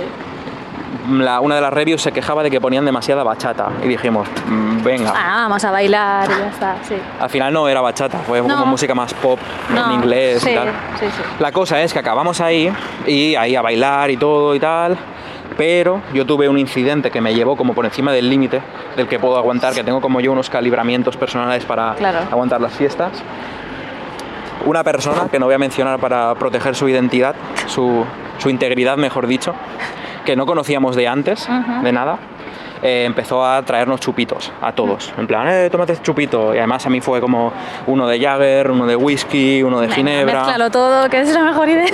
La- 1.19 1.39
una 1.39 1.55
de 1.55 1.61
las 1.61 1.71
reviews 1.71 2.01
se 2.01 2.11
quejaba 2.11 2.43
de 2.43 2.51
que 2.51 2.59
ponían 2.59 2.83
demasiada 2.83 3.23
bachata. 3.23 3.69
Y 3.81 3.87
dijimos, 3.87 4.27
"Mm, 4.45 4.83
venga. 4.83 5.13
Ah, 5.15 5.43
vamos 5.43 5.63
a 5.63 5.71
bailar 5.71 6.29
y 6.29 6.37
ya 6.39 6.47
está, 6.47 6.75
sí. 6.83 6.95
Al 7.19 7.29
final 7.29 7.53
no 7.53 7.69
era 7.69 7.79
bachata, 7.79 8.17
fue 8.19 8.41
No. 8.41 8.47
como 8.49 8.65
música 8.65 8.93
más 8.93 9.13
pop 9.13 9.39
No, 9.73 9.85
en 9.85 9.91
inglés 9.93 10.41
sí, 10.43 10.49
y 10.51 10.55
tal. 10.55 10.67
sí. 10.99 11.05
La 11.39 11.53
cosa 11.53 11.81
es 11.81 11.93
que 11.93 11.99
acabamos 11.99 12.41
ahí 12.41 12.69
y 13.05 13.35
ahí 13.35 13.55
a 13.55 13.61
bailar 13.61 14.11
y 14.11 14.17
todo 14.17 14.53
y 14.53 14.59
tal. 14.59 14.97
Pero 15.55 16.01
yo 16.13 16.25
tuve 16.25 16.49
un 16.49 16.57
incidente 16.57 17.09
que 17.11 17.21
me 17.21 17.33
llevó 17.33 17.55
como 17.55 17.73
por 17.73 17.85
encima 17.85 18.11
del 18.11 18.29
límite 18.29 18.61
del 18.95 19.07
que 19.07 19.19
puedo 19.19 19.37
aguantar, 19.37 19.73
que 19.73 19.83
tengo 19.83 20.01
como 20.01 20.19
yo 20.19 20.31
unos 20.31 20.49
calibramientos 20.49 21.15
personales 21.17 21.63
para 21.65 21.93
Claro. 21.95 22.19
aguantar 22.31 22.59
las 22.61 22.73
fiestas. 22.73 23.11
Una 24.65 24.83
persona, 24.83 25.27
que 25.31 25.39
no 25.39 25.45
voy 25.45 25.55
a 25.55 25.59
mencionar 25.59 25.99
para 25.99 26.35
proteger 26.35 26.75
su 26.75 26.89
identidad, 26.89 27.35
su, 27.67 28.03
su 28.37 28.49
integridad, 28.49 28.97
mejor 28.97 29.25
dicho, 29.27 29.53
que 30.25 30.35
no 30.35 30.45
conocíamos 30.45 30.95
de 30.95 31.07
antes, 31.07 31.47
de 31.83 31.91
nada, 31.93 32.17
eh, 32.83 33.05
empezó 33.05 33.45
a 33.45 33.61
traernos 33.63 34.01
chupitos 34.01 34.51
a 34.61 34.73
todos. 34.73 35.13
En 35.17 35.25
plan, 35.25 35.47
eh, 35.47 35.69
tómate 35.71 35.93
este 35.93 36.03
chupito. 36.03 36.53
Y 36.53 36.57
además 36.57 36.85
a 36.85 36.89
mí 36.89 36.99
fue 37.01 37.21
como 37.21 37.53
uno 37.87 38.07
de 38.07 38.19
Jagger, 38.19 38.69
uno 38.69 38.85
de 38.85 38.95
whisky, 38.95 39.63
uno 39.63 39.79
de 39.79 39.87
Venga, 39.87 39.95
Ginebra. 39.95 40.39
Mézclalo 40.41 40.69
todo, 40.69 41.09
que 41.09 41.21
es 41.21 41.33
la 41.33 41.43
mejor 41.43 41.69
idea. 41.69 41.85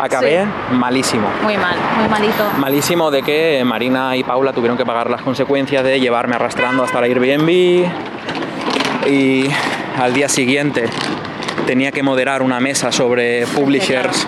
Acabé 0.00 0.46
malísimo. 0.72 1.28
Muy 1.42 1.56
mal, 1.56 1.76
muy 1.98 2.08
malito. 2.08 2.44
Malísimo 2.58 3.10
de 3.10 3.22
que 3.22 3.62
Marina 3.64 4.16
y 4.16 4.24
Paula 4.24 4.52
tuvieron 4.52 4.76
que 4.76 4.84
pagar 4.84 5.10
las 5.10 5.22
consecuencias 5.22 5.84
de 5.84 6.00
llevarme 6.00 6.34
arrastrando 6.34 6.82
hasta 6.84 7.00
la 7.00 7.06
Airbnb 7.06 7.48
y 9.06 9.50
al 9.98 10.14
día 10.14 10.28
siguiente 10.28 10.84
tenía 11.66 11.92
que 11.92 12.02
moderar 12.02 12.42
una 12.42 12.60
mesa 12.60 12.90
sobre 12.90 13.46
publishers 13.46 14.26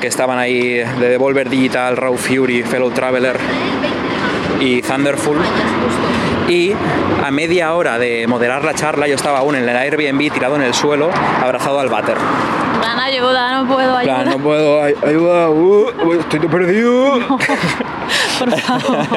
que 0.00 0.06
estaban 0.06 0.38
ahí 0.38 0.78
de 0.78 1.08
Devolver 1.08 1.48
Digital, 1.48 1.96
Raw 1.96 2.16
Fury, 2.16 2.62
Fellow 2.62 2.90
Traveler 2.90 3.38
y 4.60 4.82
Thunderful. 4.82 5.38
Y 6.48 6.72
a 7.24 7.30
media 7.30 7.74
hora 7.74 7.98
de 7.98 8.26
moderar 8.26 8.64
la 8.64 8.74
charla 8.74 9.06
yo 9.06 9.14
estaba 9.14 9.38
aún 9.38 9.54
en 9.54 9.68
el 9.68 9.76
Airbnb 9.76 10.32
tirado 10.32 10.56
en 10.56 10.62
el 10.62 10.74
suelo, 10.74 11.10
abrazado 11.40 11.78
al 11.80 11.88
váter. 11.88 12.16
Dan 12.82 12.98
ayuda, 13.00 13.62
no 13.62 13.68
puedo 13.68 13.98
En 14.00 14.04
plan, 14.04 14.20
ayudar. 14.20 14.36
no 14.38 14.42
puedo, 14.42 14.82
ay- 14.82 14.94
ayuda, 15.06 15.50
uh, 15.50 16.12
estoy 16.18 16.40
perdido. 16.40 17.18
Por 18.38 18.50
favor. 18.58 19.06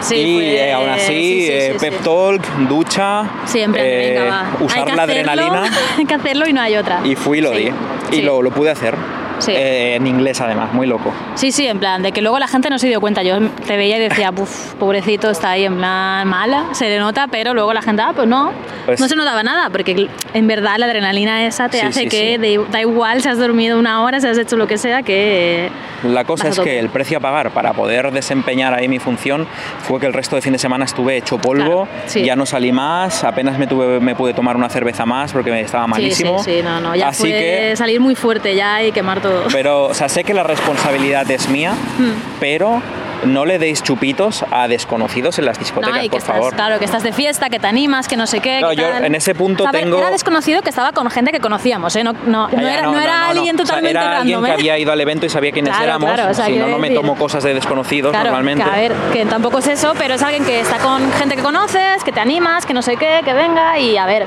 Sí, 0.00 0.14
y 0.14 0.34
fue- 0.36 0.68
eh, 0.68 0.72
aún 0.72 0.88
así, 0.90 1.06
sí, 1.06 1.46
sí, 1.46 1.48
eh, 1.50 1.76
pep 1.80 2.00
talk, 2.04 2.40
ducha, 2.68 3.24
Siempre, 3.44 3.82
eh, 3.82 4.14
venga, 4.20 4.24
va. 4.30 4.44
usar 4.64 4.78
Hay 4.78 4.84
que 4.84 4.94
la 4.94 5.02
hacerlo, 5.02 5.22
adrenalina 5.32 5.70
Hay 5.98 6.04
que 6.04 6.14
hacerlo 6.14 6.46
y 6.48 6.52
no 6.52 6.60
hay 6.60 6.76
otra. 6.76 7.00
y 7.02 7.16
fui 7.16 7.38
y 7.38 7.40
lo 7.40 7.50
di. 7.50 7.72
Y 8.12 8.22
lo, 8.22 8.40
lo 8.40 8.50
pude 8.52 8.70
hacer. 8.70 8.94
Sí. 9.38 9.52
Eh, 9.54 9.96
en 9.96 10.06
inglés 10.06 10.40
además, 10.40 10.72
muy 10.72 10.86
loco. 10.86 11.12
Sí, 11.34 11.52
sí, 11.52 11.66
en 11.66 11.78
plan, 11.78 12.02
de 12.02 12.12
que 12.12 12.22
luego 12.22 12.38
la 12.38 12.48
gente 12.48 12.70
no 12.70 12.78
se 12.78 12.86
dio 12.88 13.00
cuenta. 13.00 13.22
Yo 13.22 13.38
te 13.66 13.76
veía 13.76 13.96
y 13.96 14.00
decía, 14.00 14.32
Puf, 14.32 14.74
pobrecito, 14.74 15.30
está 15.30 15.50
ahí 15.50 15.64
en 15.64 15.76
plan 15.76 16.26
mala, 16.28 16.66
se 16.72 16.88
le 16.88 16.98
nota, 16.98 17.26
pero 17.30 17.54
luego 17.54 17.72
la 17.72 17.82
gente, 17.82 18.02
ah, 18.02 18.12
pues 18.14 18.26
no, 18.28 18.52
Pues- 18.86 19.00
no 19.00 19.08
se 19.08 19.16
notaba 19.16 19.42
nada, 19.42 19.70
porque 19.70 20.08
en 20.34 20.46
verdad 20.46 20.76
la 20.78 20.86
adrenalina 20.86 21.46
esa 21.46 21.68
te 21.68 21.80
Sí, 21.80 21.86
hace 21.86 22.00
sí, 22.02 22.08
que 22.08 22.38
de- 22.38 22.64
da 22.70 22.80
igual 22.80 23.20
si 23.22 23.28
has 23.28 23.38
dormido 23.38 23.78
una 23.78 24.02
hora, 24.02 24.20
si 24.20 24.26
has 24.26 24.38
hecho 24.38 24.56
lo 24.56 24.66
que 24.66 24.78
sea, 24.78 25.02
que... 25.02 25.70
La 26.04 26.24
cosa 26.24 26.48
es 26.48 26.60
que 26.60 26.78
el 26.78 26.88
precio 26.90 27.18
a 27.18 27.20
pagar 27.20 27.50
para 27.50 27.72
poder 27.72 28.12
desempeñar 28.12 28.74
ahí 28.74 28.86
mi 28.88 28.98
función 28.98 29.46
fue 29.80 29.98
que 29.98 30.06
el 30.06 30.12
resto 30.12 30.36
de 30.36 30.42
fin 30.42 30.52
de 30.52 30.58
semana 30.58 30.84
estuve 30.84 31.16
hecho 31.16 31.38
polvo, 31.38 31.86
Claro, 32.12 32.26
ya 32.26 32.36
no 32.36 32.46
salí 32.46 32.70
más, 32.70 33.24
apenas 33.24 33.58
me, 33.58 33.66
tuve, 33.66 33.98
me 34.00 34.14
pude 34.14 34.34
tomar 34.34 34.56
una 34.56 34.68
cerveza 34.68 35.04
más 35.06 35.32
porque 35.32 35.50
me 35.50 35.60
estaba 35.62 35.86
malísimo. 35.86 36.38
Sí, 36.38 36.44
sí, 36.50 36.56
sí, 36.58 36.62
no, 36.62 36.80
no, 36.80 36.94
ya 36.94 37.08
Así 37.08 37.22
fue 37.22 37.30
que 37.30 37.76
salir 37.76 37.98
muy 38.00 38.14
fuerte 38.14 38.54
ya 38.54 38.82
y 38.82 38.92
quemar 38.92 39.20
todo. 39.20 39.25
Pero, 39.52 39.84
o 39.86 39.94
sea, 39.94 40.08
sé 40.08 40.24
que 40.24 40.34
la 40.34 40.42
responsabilidad 40.42 41.30
es 41.30 41.48
mía, 41.48 41.72
Hmm. 41.98 42.12
pero 42.40 42.82
no 43.24 43.44
le 43.44 43.58
deis 43.58 43.82
chupitos 43.82 44.44
a 44.50 44.68
desconocidos 44.68 45.38
en 45.38 45.44
las 45.46 45.58
discotecas, 45.58 45.96
No, 45.96 46.02
y 46.02 46.04
que 46.04 46.10
por 46.10 46.18
estás, 46.20 46.36
favor. 46.36 46.54
claro, 46.54 46.78
que 46.78 46.84
estás 46.84 47.02
de 47.02 47.12
fiesta, 47.12 47.48
que 47.50 47.58
te 47.58 47.66
animas, 47.66 48.08
que 48.08 48.16
no 48.16 48.26
sé 48.26 48.40
qué. 48.40 48.58
Claro, 48.58 48.70
que 48.70 48.82
yo 48.82 48.88
tal. 48.88 49.04
en 49.04 49.14
ese 49.14 49.34
punto 49.34 49.66
A 49.66 49.72
ver, 49.72 49.82
tengo- 49.82 49.98
Era 49.98 50.10
desconocido 50.10 50.62
que 50.62 50.70
estaba 50.70 50.92
con 50.92 51.10
gente 51.10 51.32
que 51.32 51.40
conocíamos, 51.40 51.94
¿eh? 51.96 52.04
No, 52.04 52.12
no, 52.26 52.48
Ya, 52.50 52.60
no 52.60 52.68
era, 52.68 52.82
no 52.82 53.00
era 53.00 53.26
alguien 53.28 53.54
O 53.54 53.58
sea, 53.58 53.64
totalmente 53.66 53.90
era 53.98 54.18
alguien 54.18 54.36
random, 54.38 54.44
que 54.44 54.50
¿eh? 54.50 54.54
había 54.54 54.78
ido 54.78 54.92
al 54.92 55.00
evento 55.00 55.26
y 55.26 55.28
sabía 55.28 55.52
quiénes 55.52 55.70
Claro, 55.72 55.84
éramos. 55.84 56.10
claro, 56.12 56.30
o 56.30 56.34
sea, 56.34 56.46
si 56.46 56.56
no, 56.56 56.66
no 56.68 56.78
me 56.78 56.90
tomo 56.90 57.14
cosas 57.16 57.42
de 57.44 57.54
desconocidos 57.54 58.10
Claro, 58.10 58.24
normalmente. 58.30 58.64
que 58.64 58.70
a 58.70 58.76
ver, 58.76 58.92
que 59.12 59.24
tampoco 59.26 59.58
es 59.58 59.68
eso, 59.68 59.92
pero 59.98 60.14
es 60.14 60.22
alguien 60.22 60.44
que 60.44 60.60
está 60.60 60.78
con 60.78 61.10
gente 61.12 61.36
que 61.36 61.42
conoces, 61.42 62.02
que 62.04 62.12
te 62.12 62.20
animas, 62.20 62.66
que 62.66 62.74
no 62.74 62.82
sé 62.82 62.96
qué, 62.96 63.20
que 63.24 63.32
venga 63.32 63.78
y 63.78 63.96
a 63.96 64.06
ver, 64.06 64.26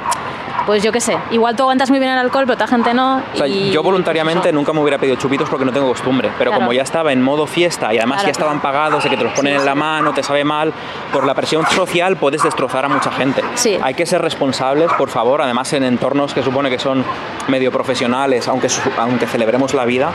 pues 0.66 0.84
yo 0.84 0.92
qué 0.92 1.00
sé, 1.02 1.18
igual 1.32 1.56
tú 1.56 1.64
aguantas 1.64 1.90
muy 1.90 2.00
bien 2.00 2.12
el 2.12 2.20
alcohol, 2.20 2.44
pero 2.46 2.54
otra 2.56 2.68
gente 2.68 2.94
no. 2.94 3.24
O 3.34 3.38
sea, 3.38 3.48
y- 3.48 3.72
yo 3.72 3.82
voluntariamente 3.82 4.40
pues 4.42 4.50
eso. 4.50 4.56
nunca 4.56 4.72
me 4.74 4.82
hubiera 4.82 4.98
pedido 5.00 5.16
chupitos 5.16 5.50
porque 5.50 5.66
no 5.66 5.72
tengo 5.72 5.88
costumbre, 5.88 6.30
pero 6.38 6.52
Claro. 6.52 6.62
como 6.62 6.74
ya 6.74 6.84
estaba 6.84 7.12
en 7.12 7.22
modo 7.24 7.48
fiesta 7.48 7.92
y 7.94 7.98
además 7.98 8.18
Claro. 8.18 8.28
ya 8.28 8.32
estaban 8.32 8.60
pagados, 8.62 8.89
de 8.98 9.10
que 9.10 9.18
te 9.18 9.24
los 9.24 9.34
ponen 9.34 9.56
en 9.56 9.66
la 9.66 9.76
mano, 9.76 10.14
te 10.14 10.24
sabe 10.24 10.44
mal, 10.44 10.74
por 11.14 11.26
la 11.26 11.34
presión 11.36 11.66
social 11.68 12.18
puedes 12.18 12.42
destrozar 12.44 12.86
a 12.86 12.90
mucha 12.90 13.12
gente. 13.12 13.44
Sí. 13.56 13.78
Hay 13.82 13.94
que 13.94 14.06
ser 14.06 14.22
responsables, 14.22 14.92
por 14.94 15.10
favor, 15.10 15.42
además 15.42 15.72
en 15.74 15.84
entornos 15.84 16.34
que 16.34 16.42
supone 16.44 16.70
que 16.70 16.80
son 16.80 17.04
medio 17.48 17.72
profesionales, 17.72 18.48
aunque, 18.48 18.68
aunque 18.98 19.28
celebremos 19.28 19.74
la 19.74 19.86
vida. 19.86 20.12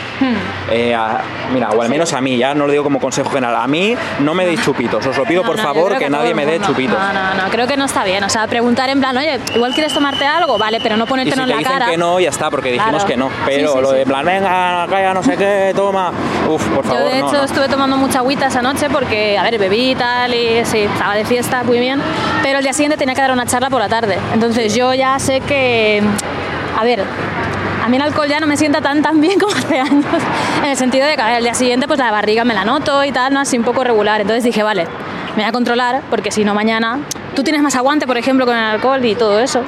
eh, 0.71 0.95
a- 0.95 1.21
mira, 1.53 1.71
o 1.71 1.81
al 1.83 1.89
menos 1.89 2.13
a 2.13 2.21
mí, 2.21 2.37
ya 2.37 2.55
no 2.55 2.67
lo 2.67 2.73
digo 2.73 2.85
como 2.85 2.99
consejo 3.01 3.31
general, 3.31 3.57
a 3.57 3.67
mí 3.67 3.97
no 4.21 4.35
me 4.35 4.45
deis 4.47 4.63
chupitos, 4.65 5.05
os 5.07 5.17
lo 5.17 5.25
pido 5.25 5.43
No, 5.43 5.49
por 5.49 5.57
no, 5.57 5.63
favor 5.63 5.97
que, 5.99 6.07
todo 6.07 6.19
nadie 6.19 6.35
me 6.35 6.45
dé 6.47 6.61
chupitos. 6.61 6.99
No, 6.99 7.13
no, 7.13 7.35
no, 7.35 7.51
creo 7.51 7.67
que 7.67 7.77
no 7.77 7.85
está 7.85 8.03
bien. 8.05 8.25
O 8.25 8.29
sea, 8.29 8.47
preguntar 8.49 8.89
en 8.91 9.01
plan, 9.01 9.17
oye, 9.17 9.39
igual 9.55 9.73
quieres 9.75 9.93
tomarte 9.93 10.25
algo, 10.27 10.59
vale, 10.59 10.81
pero 10.83 10.97
no 10.97 11.05
Y 11.05 11.07
ponértelo 11.07 11.37
si 11.37 11.43
en 11.43 11.47
te 11.49 11.53
la 11.53 11.59
dicen 11.59 11.73
cara. 11.79 11.91
que 11.91 11.97
no, 11.97 12.19
ya 12.21 12.31
está, 12.31 12.51
porque 12.51 12.73
dijimos 12.73 13.05
Claro. 13.05 13.07
que 13.09 13.17
no. 13.17 13.31
Pero 13.47 13.73
sí, 13.75 13.81
lo 13.81 13.91
sí. 13.91 13.97
de 13.97 14.07
plan, 14.07 14.25
venga, 14.25 14.87
calla, 14.89 15.15
no 15.15 15.23
sé 15.23 15.37
qué, 15.37 15.73
toma. 15.77 16.13
Por 16.47 16.61
favor, 16.61 16.85
Yo 17.01 17.05
de 17.05 17.19
hecho 17.19 17.33
no. 17.33 17.43
estuve 17.45 17.69
tomando 17.69 17.97
mucha 17.97 18.19
agüita 18.19 18.51
esa 18.55 18.63
noche 18.63 18.89
porque, 18.89 19.37
a 19.37 19.43
ver, 19.43 19.59
bebí 19.59 19.91
y 19.91 19.95
tal 19.97 20.33
y 20.33 20.65
sí, 20.65 20.79
estaba 20.79 21.17
de 21.17 21.25
fiesta, 21.25 21.65
muy 21.65 21.81
bien, 21.81 22.01
pero 22.41 22.59
el 22.59 22.63
día 22.63 22.73
siguiente 22.73 22.97
tenía 22.97 23.13
que 23.13 23.21
dar 23.21 23.33
una 23.33 23.47
charla 23.47 23.69
por 23.69 23.81
la 23.81 23.89
tarde. 23.89 24.17
Entonces 24.33 24.73
yo 24.73 24.95
ya 24.95 25.19
sé 25.19 25.41
que, 25.41 26.01
a 26.79 26.85
ver, 26.85 27.03
a 27.85 27.89
mí 27.89 27.97
el 27.97 28.03
alcohol 28.03 28.29
ya 28.29 28.39
no 28.39 28.47
me 28.47 28.57
sienta 28.57 28.81
tan 28.81 29.03
tan 29.03 29.21
bien 29.21 29.41
como 29.41 29.53
hace 29.53 29.81
años, 29.81 30.05
en 30.63 30.71
el 30.71 30.77
sentido 30.77 31.05
de 31.09 31.17
que 31.17 31.23
a 31.23 31.27
ver, 31.27 31.39
el 31.39 31.43
día 31.43 31.55
siguiente 31.55 31.89
pues 31.89 31.99
la 31.99 32.13
barriga 32.13 32.45
me 32.45 32.55
la 32.55 32.65
noto 32.65 33.03
y 33.03 33.11
tal, 33.11 33.35
no 33.35 33.41
así 33.41 33.59
un 33.59 33.65
poco 33.65 33.83
regular. 33.83 34.21
Entonces 34.21 34.45
dije, 34.45 34.63
vale, 34.63 34.85
me 35.35 35.43
voy 35.43 35.49
a 35.49 35.51
controlar 35.51 36.03
porque 36.09 36.31
si 36.31 36.45
no 36.45 36.55
mañana 36.55 37.01
tú 37.35 37.43
tienes 37.43 37.61
más 37.61 37.75
aguante, 37.75 38.07
por 38.07 38.19
ejemplo, 38.19 38.47
con 38.47 38.57
el 38.57 38.63
alcohol 38.63 39.05
y 39.05 39.17
todo 39.17 39.41
eso. 39.41 39.63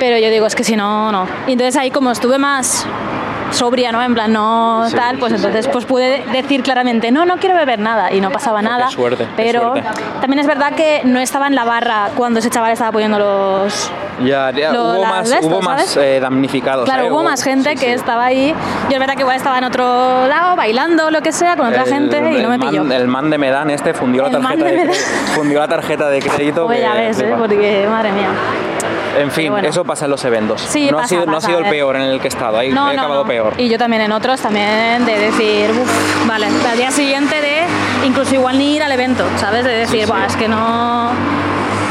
Pero 0.00 0.18
yo 0.18 0.28
digo, 0.28 0.44
es 0.44 0.56
que 0.56 0.64
si 0.64 0.74
no, 0.74 1.12
no. 1.12 1.28
Y 1.46 1.52
entonces 1.52 1.76
ahí 1.76 1.92
como 1.92 2.10
estuve 2.10 2.38
más 2.38 2.84
sobria, 3.50 3.92
¿no? 3.92 4.02
En 4.02 4.14
plan, 4.14 4.32
no 4.32 4.84
Sí, 4.88 4.96
tal, 4.96 5.18
pues 5.18 5.32
sí, 5.32 5.38
sí. 5.38 5.44
entonces 5.46 5.68
pues 5.72 5.84
pude 5.84 6.24
decir 6.32 6.62
claramente, 6.62 7.10
no, 7.10 7.24
no 7.24 7.36
quiero 7.36 7.54
beber 7.56 7.78
nada 7.78 8.12
y 8.12 8.20
no 8.20 8.30
pasaba 8.30 8.60
qué 8.60 8.66
nada. 8.66 8.88
suerte, 8.90 9.24
qué 9.36 9.42
pero 9.42 9.72
suerte. 9.72 9.88
también 10.20 10.40
es 10.40 10.46
verdad 10.46 10.72
que 10.74 11.02
no 11.04 11.18
estaba 11.20 11.46
en 11.46 11.54
la 11.54 11.64
barra 11.64 12.10
cuando 12.16 12.40
ese 12.40 12.50
chaval 12.50 12.72
estaba 12.72 12.92
poniendo 12.92 13.18
los... 13.18 13.90
Ya, 14.24 14.50
ya, 14.52 14.72
hubo 14.72 15.60
más, 15.62 15.96
eh, 15.96 16.20
damnificados. 16.20 16.84
Claro, 16.84 17.06
¿eh? 17.06 17.10
hubo 17.10 17.24
más 17.24 17.42
gente 17.42 17.74
que 17.74 17.92
estaba 17.92 18.24
ahí. 18.26 18.54
Yo 18.88 18.94
es 18.94 18.98
verdad 19.00 19.14
que 19.14 19.22
igual 19.22 19.36
estaba 19.36 19.58
en 19.58 19.64
otro 19.64 20.28
lado, 20.28 20.54
bailando, 20.54 21.10
lo 21.10 21.20
que 21.20 21.32
sea, 21.32 21.56
con 21.56 21.66
otra 21.66 21.82
El- 21.82 21.88
gente 21.88 22.18
y 22.18 22.40
no 22.42 22.48
me 22.48 22.58
man- 22.58 22.68
pilló. 22.70 22.82
El 22.92 23.08
man 23.08 23.28
de 23.30 23.38
Medan 23.38 23.70
este 23.70 23.92
fundió 23.92 24.22
la 24.28 24.30
tarjeta 24.40 24.64
de 24.64 24.90
fundió 25.34 25.58
la 25.58 25.66
tarjeta 25.68 26.08
de 26.10 26.20
crédito. 26.20 26.66
Pues 26.66 26.78
que 26.78 26.84
ya 26.84 26.94
ves, 26.94 27.18
¿eh? 27.20 27.34
porque 27.36 27.86
madre 27.90 28.12
mía. 28.12 28.28
En 29.18 29.30
fin, 29.30 29.50
bueno. 29.50 29.68
eso 29.68 29.84
pasa 29.84 30.04
en 30.06 30.10
los 30.10 30.24
eventos. 30.24 30.60
Sí, 30.60 30.90
no, 30.90 30.98
ha 30.98 31.02
pasa, 31.02 31.08
sido, 31.14 31.26
no 31.26 31.36
ha 31.36 31.40
sido 31.40 31.58
el 31.60 31.66
peor 31.66 31.96
en 31.96 32.02
el 32.02 32.20
que 32.20 32.26
he 32.26 32.28
estado, 32.28 32.58
ahí 32.58 32.70
No, 32.70 32.90
he 32.90 32.94
no, 32.96 33.02
acabado 33.02 33.24
peor. 33.26 33.54
Y 33.58 33.68
yo 33.68 33.78
también 33.78 34.02
en 34.02 34.12
otros 34.12 34.40
también 34.40 35.04
de 35.04 35.18
decir, 35.18 35.70
uff, 35.70 36.26
vale, 36.28 36.46
al 36.46 36.76
día 36.76 36.90
siguiente 36.90 37.40
de 37.40 37.62
incluso 38.06 38.34
igual 38.34 38.58
ni 38.58 38.76
ir 38.76 38.82
al 38.82 38.92
evento, 38.92 39.24
¿sabes? 39.38 39.64
De 39.64 39.70
decir, 39.72 40.00
sí. 40.04 40.06
"Buah, 40.06 40.26
es 40.26 40.36
que 40.36 40.48
no... 40.48 41.10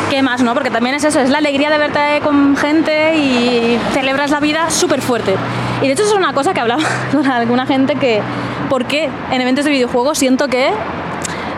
¿Qué 0.10 0.22
más, 0.22 0.44
no? 0.44 0.54
Porque 0.54 0.70
también 0.70 0.96
es 0.96 1.04
eso, 1.06 1.20
es 1.20 1.32
la 1.32 1.40
alegría 1.40 1.72
de 1.72 1.78
verte 1.80 2.00
con 2.24 2.56
gente 2.56 3.16
y 3.16 3.80
celebras 3.94 4.30
la 4.30 4.40
vida 4.40 4.70
súper 4.70 5.02
fuerte. 5.02 5.34
Y 5.82 5.88
de 5.88 5.94
hecho 5.94 6.04
eso 6.04 6.12
es 6.12 6.18
una 6.20 6.34
cosa 6.34 6.54
que 6.54 6.60
hablaba 6.60 6.84
con 7.12 7.26
alguna 7.26 7.66
gente 7.66 7.96
que, 7.96 8.22
¿por 8.70 8.86
qué 8.86 9.10
en 9.32 9.42
eventos 9.42 9.66
de 9.66 9.72
videojuegos 9.72 10.20
siento 10.20 10.48
que, 10.50 10.70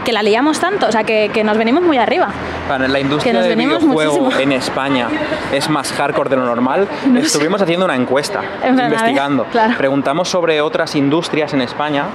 que 0.05 0.13
la 0.13 0.23
liamos 0.23 0.59
tanto? 0.61 0.87
O 0.87 0.91
sea, 0.93 1.03
que, 1.03 1.29
que 1.33 1.43
nos 1.43 1.57
venimos 1.57 1.83
muy 1.83 1.97
arriba. 1.97 2.29
La 2.69 2.99
industria 2.99 3.33
Que 3.33 3.37
nos 3.37 3.47
del 3.47 3.57
videojuego 3.57 4.19
muchísimo. 4.21 4.39
en 4.41 4.51
España 4.53 5.07
es 5.51 5.69
más 5.69 5.91
hardcore 5.91 6.29
de 6.29 6.35
lo 6.37 6.45
normal. 6.45 6.87
No 7.07 7.19
sé. 7.19 7.25
Estuvimos 7.27 7.61
haciendo 7.61 7.85
una 7.85 7.95
encuesta, 7.95 8.41
En 8.63 8.75
ver, 8.77 8.85
investigando. 8.85 9.43
claro. 9.51 9.73
Preguntamos 9.77 10.29
sobre 10.29 10.61
otras 10.61 10.95
industrias 10.95 11.53
en 11.53 11.61
España, 11.61 12.05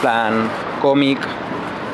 plan 0.00 0.48
cómic 0.80 1.18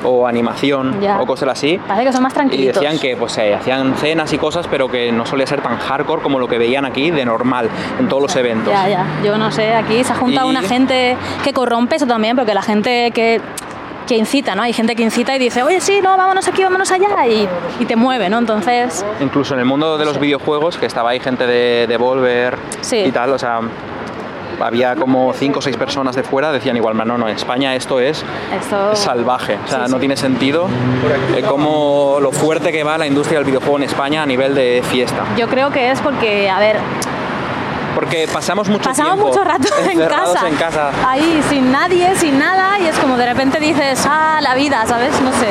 o 0.03 0.27
animación 0.27 0.99
Ya. 1.01 1.21
o 1.21 1.27
cosas 1.27 1.51
así. 1.51 1.79
Parece 1.87 2.07
que 2.07 2.13
son 2.15 2.23
más 2.23 2.33
Y 2.33 2.37
tranquilitos. 2.37 2.81
decían 2.83 2.99
que 2.99 3.17
pues 3.17 3.37
eh, 3.37 3.55
hacían 3.55 3.95
cenas 3.97 4.33
y 4.33 4.39
cosas, 4.39 4.67
pero 4.67 4.89
que 4.89 5.13
no 5.13 5.27
solía 5.27 5.47
ser 5.47 5.61
tan 5.61 5.77
hardcore 5.79 6.23
como 6.23 6.39
lo 6.39 6.49
que 6.49 6.57
veían 6.59 6.87
aquí 6.87 7.11
de 7.11 7.25
normal 7.27 7.69
en 7.99 8.09
todos 8.09 8.23
los 8.23 8.37
eventos. 8.37 8.73
Ya, 8.73 8.89
ya. 8.89 9.07
Yo 9.23 9.37
no 9.37 9.51
sé, 9.51 9.75
aquí 9.75 10.03
se 10.03 10.13
ha 10.15 10.17
juntado 10.17 10.47
Y- 10.47 10.51
una 10.51 10.63
gente 10.63 11.17
que 11.45 11.53
corrompe 11.53 11.97
eso 11.97 12.07
también, 12.07 12.35
porque 12.35 12.55
la 12.55 12.63
gente 12.63 13.11
que, 13.11 13.43
que 14.11 14.17
incita, 14.17 14.57
¿no? 14.57 14.63
Hay 14.63 14.73
gente 14.73 14.97
que 14.97 15.05
incita 15.05 15.37
y 15.37 15.39
dice, 15.39 15.63
oye, 15.63 15.81
sí, 15.81 16.01
no, 16.03 16.17
vámonos 16.17 16.49
aquí, 16.49 16.65
vámonos 16.65 16.91
allá, 16.91 17.29
y, 17.29 17.49
y 17.79 17.85
te 17.85 17.95
mueve, 17.95 18.29
¿no? 18.29 18.39
Entonces, 18.39 19.05
Incluso 19.21 19.55
en 19.55 19.61
el 19.61 19.67
mundo 19.67 19.97
de 19.99 20.05
los 20.05 20.15
Sí. 20.15 20.21
videojuegos, 20.21 20.77
que 20.79 20.87
estaba 20.87 21.11
ahí 21.11 21.21
gente 21.21 21.47
de 21.47 21.87
Devolver 21.89 22.57
Sí. 22.81 22.97
y 22.97 23.13
tal, 23.13 23.31
o 23.33 23.39
sea, 23.39 23.61
había 24.61 24.97
como 24.97 25.33
cinco 25.33 25.61
o 25.61 25.63
seis 25.63 25.77
personas 25.77 26.17
de 26.17 26.25
fuera, 26.25 26.51
decían 26.51 26.77
igual, 26.77 26.97
no, 26.97 27.17
no, 27.17 27.29
en 27.29 27.37
España 27.37 27.77
esto 27.77 28.01
es 28.01 28.25
esto... 28.61 28.97
salvaje, 28.97 29.59
o 29.65 29.69
sea, 29.69 29.87
Sí, 29.87 29.91
no 29.93 29.97
sí. 29.97 30.01
tiene 30.01 30.17
sentido 30.17 30.67
eh, 31.37 31.43
como 31.49 32.19
lo 32.21 32.33
fuerte 32.33 32.73
que 32.73 32.83
va 32.83 32.99
la 32.99 33.07
industria 33.07 33.39
del 33.39 33.47
videojuego 33.47 33.77
en 33.79 33.85
España 33.85 34.23
a 34.25 34.27
nivel 34.27 34.57
de 34.57 34.83
fiesta. 34.91 35.23
Yo 35.39 35.47
creo 35.49 35.71
que 35.71 35.93
es 35.93 36.01
porque, 36.01 36.51
a 36.51 36.59
ver, 36.59 36.77
Porque 37.95 38.29
pasamos 38.33 38.69
mucho 38.69 38.89
pasamos 38.89 39.15
tiempo 39.15 39.29
mucho 39.29 39.45
rato 39.45 39.69
en 39.91 39.99
casa, 40.09 40.49
en 40.49 40.57
casa. 40.57 40.91
ahí 41.07 41.43
sin 41.49 41.71
nadie, 41.73 42.15
sin 42.17 42.39
nada, 42.39 42.79
y 42.79 42.87
es 42.87 42.97
como 42.99 43.17
de 43.17 43.27
repente 43.27 43.59
dices, 43.61 44.05
ah, 44.09 44.39
la 44.41 44.55
vida, 44.55 44.85
¿sabes? 44.87 45.21
No 45.23 45.33
sé. 45.33 45.49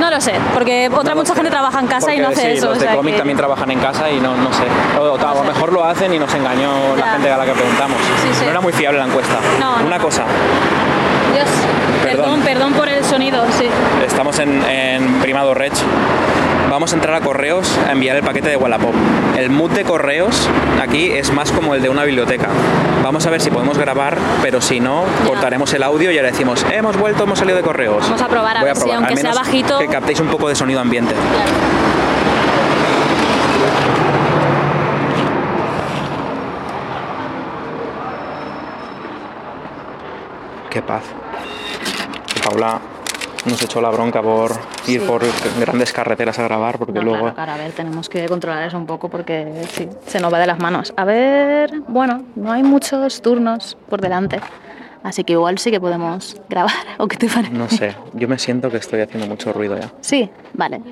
No 0.00 0.10
lo 0.10 0.20
sé, 0.20 0.32
porque 0.54 0.90
otra 0.94 1.14
mucha 1.14 1.34
gente 1.34 1.50
trabaja 1.50 1.78
en 1.80 1.86
casa 1.86 2.14
y 2.14 2.18
no 2.18 2.28
hace 2.28 2.40
sí, 2.40 2.46
eso. 2.58 2.70
Los 2.70 2.78
o 2.78 2.80
de 2.80 2.96
cómic 2.96 3.14
que- 3.14 3.18
también 3.18 3.36
trabajan 3.36 3.70
en 3.70 3.78
casa 3.80 4.10
y 4.10 4.18
no, 4.20 4.34
no 4.36 4.52
sé. 4.52 4.64
O, 4.98 5.02
o 5.02 5.14
a 5.28 5.34
lo 5.34 5.44
mejor 5.44 5.72
lo 5.72 5.84
hacen 5.84 6.12
y 6.12 6.18
nos 6.18 6.32
engañó 6.34 6.70
la 6.98 7.12
gente 7.12 7.30
a 7.30 7.36
la 7.36 7.44
que 7.44 7.52
preguntamos. 7.52 7.96
Sí, 8.22 8.28
sí. 8.38 8.44
No 8.44 8.50
era 8.50 8.60
muy 8.60 8.72
fiable 8.72 8.98
la 8.98 9.06
encuesta. 9.06 9.34
No, 9.60 9.78
no. 9.78 9.86
Una 9.86 9.98
cosa, 9.98 10.24
Dios, 11.34 11.48
Perdón. 12.02 12.24
perdón, 12.24 12.40
perdón 12.42 12.72
por 12.74 12.88
el 12.88 12.99
sonido, 13.10 13.42
sí. 13.58 13.66
estamos 14.06 14.38
en, 14.38 14.62
en 14.64 15.20
Primado 15.20 15.52
Rech. 15.54 15.74
Vamos 16.70 16.92
a 16.92 16.94
entrar 16.96 17.16
a 17.16 17.20
correos 17.20 17.68
a 17.88 17.92
enviar 17.92 18.16
el 18.16 18.22
paquete 18.22 18.48
de 18.48 18.56
Wallapop. 18.56 18.94
El 19.36 19.50
mood 19.50 19.72
de 19.72 19.82
correos 19.84 20.48
aquí 20.80 21.10
es 21.10 21.32
más 21.32 21.50
como 21.50 21.74
el 21.74 21.82
de 21.82 21.88
una 21.88 22.04
biblioteca. 22.04 22.46
Vamos 23.02 23.26
a 23.26 23.30
ver 23.30 23.40
si 23.40 23.50
podemos 23.50 23.76
grabar, 23.76 24.16
pero 24.42 24.60
si 24.60 24.78
no, 24.78 25.04
Ya. 25.24 25.28
cortaremos 25.28 25.72
el 25.74 25.82
audio 25.82 26.12
y 26.12 26.16
ahora 26.18 26.30
decimos, 26.30 26.64
hemos 26.70 26.96
vuelto, 26.96 27.24
hemos 27.24 27.38
salido 27.40 27.56
de 27.56 27.64
correos. 27.64 28.02
Vamos 28.04 28.22
a 28.22 28.28
probar 28.28 28.56
a 28.56 28.60
Voy 28.60 28.68
ver 28.68 28.76
si, 28.76 28.82
probar, 28.82 28.96
aunque 28.98 29.14
al 29.14 29.18
sea 29.20 29.32
bajito- 29.34 29.78
Que 29.78 29.88
captéis 29.88 30.20
un 30.20 30.28
poco 30.28 30.48
de 30.48 30.54
sonido 30.54 30.80
ambiente. 30.80 31.14
Qué 40.70 40.82
paz. 40.82 41.02
Paula 42.44 42.80
nos 43.46 43.62
echó 43.62 43.80
la 43.80 43.90
bronca 43.90 44.20
por 44.22 44.52
ir 44.86 45.00
Sí. 45.00 45.06
por 45.06 45.22
grandes 45.58 45.92
carreteras 45.92 46.38
a 46.38 46.42
grabar, 46.44 46.78
porque 46.78 46.92
No, 46.94 47.02
luego... 47.02 47.20
claro, 47.20 47.34
claro, 47.34 47.52
a 47.52 47.56
ver, 47.56 47.72
tenemos 47.72 48.08
que 48.08 48.26
controlar 48.28 48.66
eso 48.66 48.76
un 48.76 48.86
poco 48.86 49.08
porque 49.08 49.62
sí, 49.72 49.88
se 50.06 50.20
nos 50.20 50.32
va 50.32 50.38
de 50.38 50.46
las 50.46 50.58
manos. 50.58 50.92
A 50.96 51.04
ver, 51.04 51.80
bueno, 51.88 52.22
no 52.36 52.52
hay 52.52 52.62
muchos 52.62 53.22
turnos 53.22 53.76
por 53.88 54.00
delante, 54.00 54.40
así 55.02 55.24
que 55.24 55.32
igual 55.34 55.58
sí 55.58 55.70
que 55.70 55.80
podemos 55.80 56.40
grabar, 56.48 56.72
¿o 56.98 57.08
qué 57.08 57.16
te 57.16 57.28
parece? 57.28 57.52
No 57.54 57.68
sé, 57.68 57.94
yo 58.14 58.28
me 58.28 58.38
siento 58.38 58.70
que 58.70 58.76
estoy 58.76 59.00
haciendo 59.00 59.26
mucho 59.26 59.52
ruido 59.52 59.78
ya. 59.78 59.90
Sí, 60.00 60.28
vale, 60.54 60.78
Nos, 60.78 60.86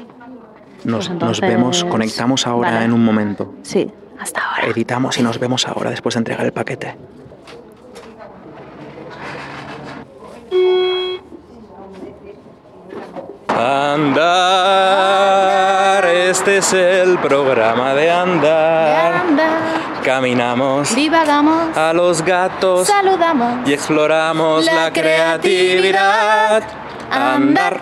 Pues 0.84 0.84
nos 0.84 1.10
entonces, 1.10 1.40
vemos, 1.48 1.84
conectamos 1.84 2.46
ahora 2.46 2.70
vale. 2.72 2.84
en 2.86 2.92
un 2.92 3.04
momento. 3.04 3.54
sí, 3.62 3.90
hasta 4.20 4.40
ahora. 4.40 4.68
Editamos 4.68 5.16
y 5.18 5.22
nos 5.22 5.38
vemos 5.38 5.66
ahora 5.68 5.90
después 5.90 6.14
de 6.14 6.18
entregar 6.20 6.44
el 6.46 6.52
paquete. 6.52 6.96
Andar, 15.08 16.06
este 16.06 16.58
es 16.58 16.72
el 16.72 17.18
programa 17.18 17.92
de 17.92 18.08
andar. 18.08 19.14
Anda, 19.16 19.48
Caminamos 20.04 20.94
divagamos, 20.94 21.76
a 21.76 21.92
los 21.92 22.22
gatos 22.22 22.86
saludamos. 22.86 23.68
y 23.68 23.72
exploramos 23.72 24.64
la, 24.64 24.84
La 24.84 24.92
creatividad. 24.92 26.62
Andar. 27.10 27.80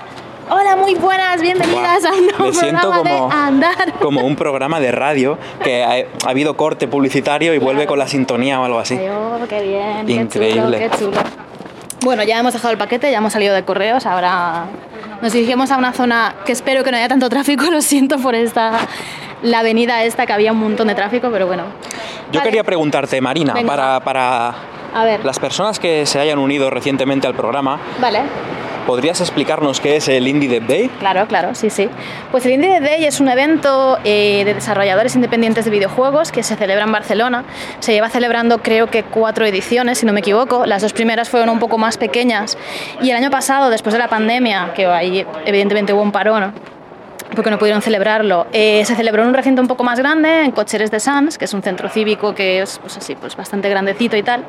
Hola, 0.48 0.76
muy 0.76 0.94
buenas, 0.94 1.42
bienvenidas 1.42 2.02
Buah, 2.02 2.10
a 2.10 2.14
un 2.14 2.26
nuevo 2.26 2.44
me 2.46 2.54
siento 2.54 2.90
como, 2.90 3.02
de 3.04 3.18
Andar. 3.36 3.92
como 4.00 4.22
un 4.22 4.34
programa 4.34 4.80
de 4.80 4.92
radio 4.92 5.36
que 5.62 5.84
ha, 5.84 6.06
ha 6.26 6.30
habido 6.30 6.56
corte 6.56 6.88
publicitario 6.88 7.52
y 7.52 7.58
vuelve 7.58 7.86
con 7.86 7.98
la 7.98 8.08
sintonía 8.08 8.58
o 8.60 8.64
algo 8.64 8.78
así. 8.78 8.96
Ay, 8.96 9.08
oh, 9.10 9.38
qué 9.46 9.60
bien, 9.60 10.08
Increíble. 10.08 10.78
qué 10.78 10.88
chulo, 10.96 11.10
qué 11.12 11.20
chulo. 11.20 11.46
Bueno, 12.02 12.22
ya 12.22 12.38
hemos 12.38 12.54
dejado 12.54 12.72
el 12.72 12.78
paquete, 12.78 13.10
ya 13.10 13.18
hemos 13.18 13.34
salido 13.34 13.54
de 13.54 13.62
correos, 13.64 14.06
ahora 14.06 14.64
nos 15.22 15.32
dirigimos 15.32 15.70
a 15.70 15.76
una 15.76 15.92
zona 15.92 16.34
que 16.44 16.52
espero 16.52 16.84
que 16.84 16.90
no 16.90 16.96
haya 16.96 17.08
tanto 17.08 17.28
tráfico, 17.28 17.64
lo 17.70 17.80
siento 17.82 18.18
por 18.18 18.34
esta 18.34 18.72
la 19.42 19.58
avenida 19.60 20.02
esta 20.04 20.26
que 20.26 20.32
había 20.32 20.52
un 20.52 20.58
montón 20.58 20.88
de 20.88 20.94
tráfico, 20.94 21.28
pero 21.30 21.46
bueno. 21.46 21.64
Yo 22.32 22.40
Vale. 22.40 22.42
quería 22.44 22.64
preguntarte, 22.64 23.20
Marina, 23.20 23.52
Venga, 23.52 23.68
para, 23.68 24.00
para 24.00 24.54
A 24.94 25.04
ver. 25.04 25.24
las 25.24 25.38
personas 25.38 25.78
que 25.78 26.06
se 26.06 26.18
hayan 26.18 26.38
unido 26.38 26.70
recientemente 26.70 27.26
al 27.26 27.34
programa, 27.34 27.78
Vale. 28.00 28.20
¿Podrías 28.86 29.20
explicarnos 29.20 29.80
qué 29.80 29.96
es 29.96 30.08
el 30.08 30.28
Indie 30.28 30.48
Dev 30.48 30.66
Day? 30.66 30.88
Claro, 31.00 31.26
claro, 31.26 31.54
sí, 31.54 31.68
sí. 31.70 31.88
Pues 32.30 32.46
el 32.46 32.52
Indie 32.52 32.70
Dev 32.70 32.82
Day 32.82 33.04
es 33.04 33.20
un 33.20 33.28
evento 33.28 33.98
eh, 34.04 34.44
de 34.44 34.54
desarrolladores 34.54 35.14
independientes 35.16 35.64
de 35.64 35.70
videojuegos 35.70 36.32
que 36.32 36.42
se 36.42 36.56
celebra 36.56 36.84
en 36.84 36.92
Barcelona. 36.92 37.44
Se 37.80 37.92
lleva 37.92 38.08
celebrando 38.08 38.58
creo 38.58 38.86
que 38.86 39.02
cuatro 39.02 39.44
ediciones, 39.44 39.98
si 39.98 40.06
no 40.06 40.12
me 40.12 40.20
equivoco. 40.20 40.64
Las 40.64 40.82
dos 40.82 40.92
primeras 40.92 41.28
fueron 41.28 41.50
un 41.50 41.58
poco 41.58 41.76
más 41.76 41.98
pequeñas. 41.98 42.56
Y 43.02 43.10
el 43.10 43.16
año 43.16 43.30
pasado, 43.30 43.68
después 43.70 43.92
de 43.92 43.98
la 43.98 44.08
pandemia, 44.08 44.72
que 44.74 44.86
ahí 44.86 45.26
evidentemente 45.44 45.92
hubo 45.92 46.02
un 46.02 46.12
parón, 46.12 46.54
porque 47.34 47.50
no 47.50 47.58
pudieron 47.58 47.82
celebrarlo. 47.82 48.46
Eh, 48.52 48.84
se 48.84 48.94
celebró 48.94 49.22
en 49.22 49.28
un 49.28 49.34
recinto 49.34 49.60
un 49.62 49.68
poco 49.68 49.84
más 49.84 49.98
grande, 49.98 50.44
en 50.44 50.52
Cocheres 50.52 50.90
de 50.90 51.00
Sans, 51.00 51.38
que 51.38 51.44
es 51.44 51.54
un 51.54 51.62
centro 51.62 51.88
cívico 51.88 52.34
que 52.34 52.62
es 52.62 52.78
pues 52.78 52.96
así, 52.96 53.14
pues 53.14 53.36
bastante 53.36 53.68
grandecito 53.68 54.16
y 54.16 54.22
tal. 54.22 54.44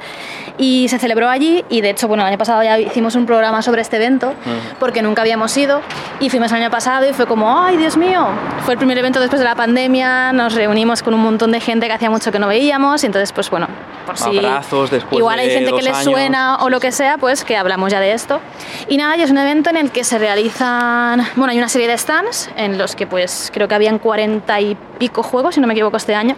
Y 0.57 0.87
se 0.89 0.99
celebró 0.99 1.29
allí 1.29 1.63
y 1.69 1.81
de 1.81 1.89
hecho, 1.89 2.07
bueno, 2.07 2.23
el 2.23 2.27
año 2.27 2.37
pasado 2.37 2.63
ya 2.63 2.79
hicimos 2.79 3.15
un 3.15 3.25
programa 3.25 3.61
sobre 3.61 3.81
este 3.81 3.97
evento, 3.97 4.33
porque 4.79 5.01
nunca 5.01 5.21
habíamos 5.21 5.55
ido 5.57 5.81
y 6.19 6.29
fuimos 6.29 6.51
el 6.51 6.61
año 6.61 6.71
pasado 6.71 7.07
y 7.09 7.13
fue 7.13 7.25
como, 7.25 7.59
ay, 7.59 7.77
Dios 7.77 7.97
mío, 7.97 8.27
fue 8.63 8.73
el 8.73 8.77
primer 8.77 8.97
evento 8.97 9.19
después 9.19 9.39
de 9.39 9.45
la 9.45 9.55
pandemia, 9.55 10.33
nos 10.33 10.53
reunimos 10.53 11.03
con 11.03 11.13
un 11.13 11.21
montón 11.21 11.51
de 11.51 11.59
gente 11.59 11.87
que 11.87 11.93
hacía 11.93 12.09
mucho 12.09 12.31
que 12.31 12.39
no 12.39 12.47
veíamos 12.47 13.03
y 13.03 13.07
entonces, 13.07 13.31
pues 13.31 13.49
bueno, 13.49 13.67
por 14.07 14.17
si 14.17 14.37
Abrazos 14.37 14.89
después 14.89 15.19
igual 15.19 15.37
hay 15.37 15.49
de 15.49 15.53
gente 15.53 15.71
que 15.73 15.83
les 15.83 15.93
años. 15.93 16.11
suena 16.11 16.57
o 16.63 16.69
lo 16.69 16.79
que 16.79 16.91
sea, 16.91 17.17
pues 17.17 17.43
que 17.43 17.55
hablamos 17.55 17.91
ya 17.91 17.99
de 17.99 18.13
esto. 18.13 18.39
Y 18.87 18.97
nada, 18.97 19.15
y 19.17 19.21
es 19.21 19.29
un 19.29 19.37
evento 19.37 19.69
en 19.69 19.77
el 19.77 19.91
que 19.91 20.03
se 20.03 20.17
realizan, 20.17 21.27
bueno, 21.35 21.51
hay 21.51 21.57
una 21.57 21.69
serie 21.69 21.87
de 21.87 21.97
stands 21.97 22.49
en 22.55 22.77
los 22.77 22.95
que 22.95 23.05
pues 23.05 23.51
creo 23.53 23.67
que 23.67 23.75
habían 23.75 23.99
cuarenta 23.99 24.59
y 24.59 24.75
pico 24.97 25.21
juegos, 25.21 25.55
si 25.55 25.61
no 25.61 25.67
me 25.67 25.73
equivoco, 25.73 25.97
este 25.97 26.15
año, 26.15 26.35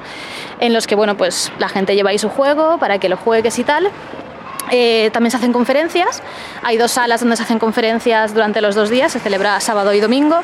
en 0.59 0.73
los 0.73 0.87
que, 0.87 0.95
bueno, 0.95 1.15
pues 1.15 1.51
la 1.59 1.69
gente 1.69 1.95
lleva 1.95 2.09
ahí 2.09 2.19
su 2.19 2.29
juego 2.29 2.77
para 2.79 2.97
que 2.97 3.07
lo 3.07 3.15
juegues 3.15 3.57
y 3.59 3.63
tal. 3.63 3.89
Eh, 4.71 5.09
también 5.11 5.31
se 5.31 5.37
hacen 5.37 5.53
conferencias, 5.53 6.21
hay 6.61 6.77
dos 6.77 6.91
salas 6.91 7.21
donde 7.21 7.37
se 7.37 7.43
hacen 7.43 7.57
conferencias 7.57 8.33
durante 8.33 8.61
los 8.61 8.75
dos 8.75 8.89
días, 8.89 9.11
se 9.11 9.19
celebra 9.19 9.59
sábado 9.61 9.93
y 9.93 9.99
domingo. 9.99 10.41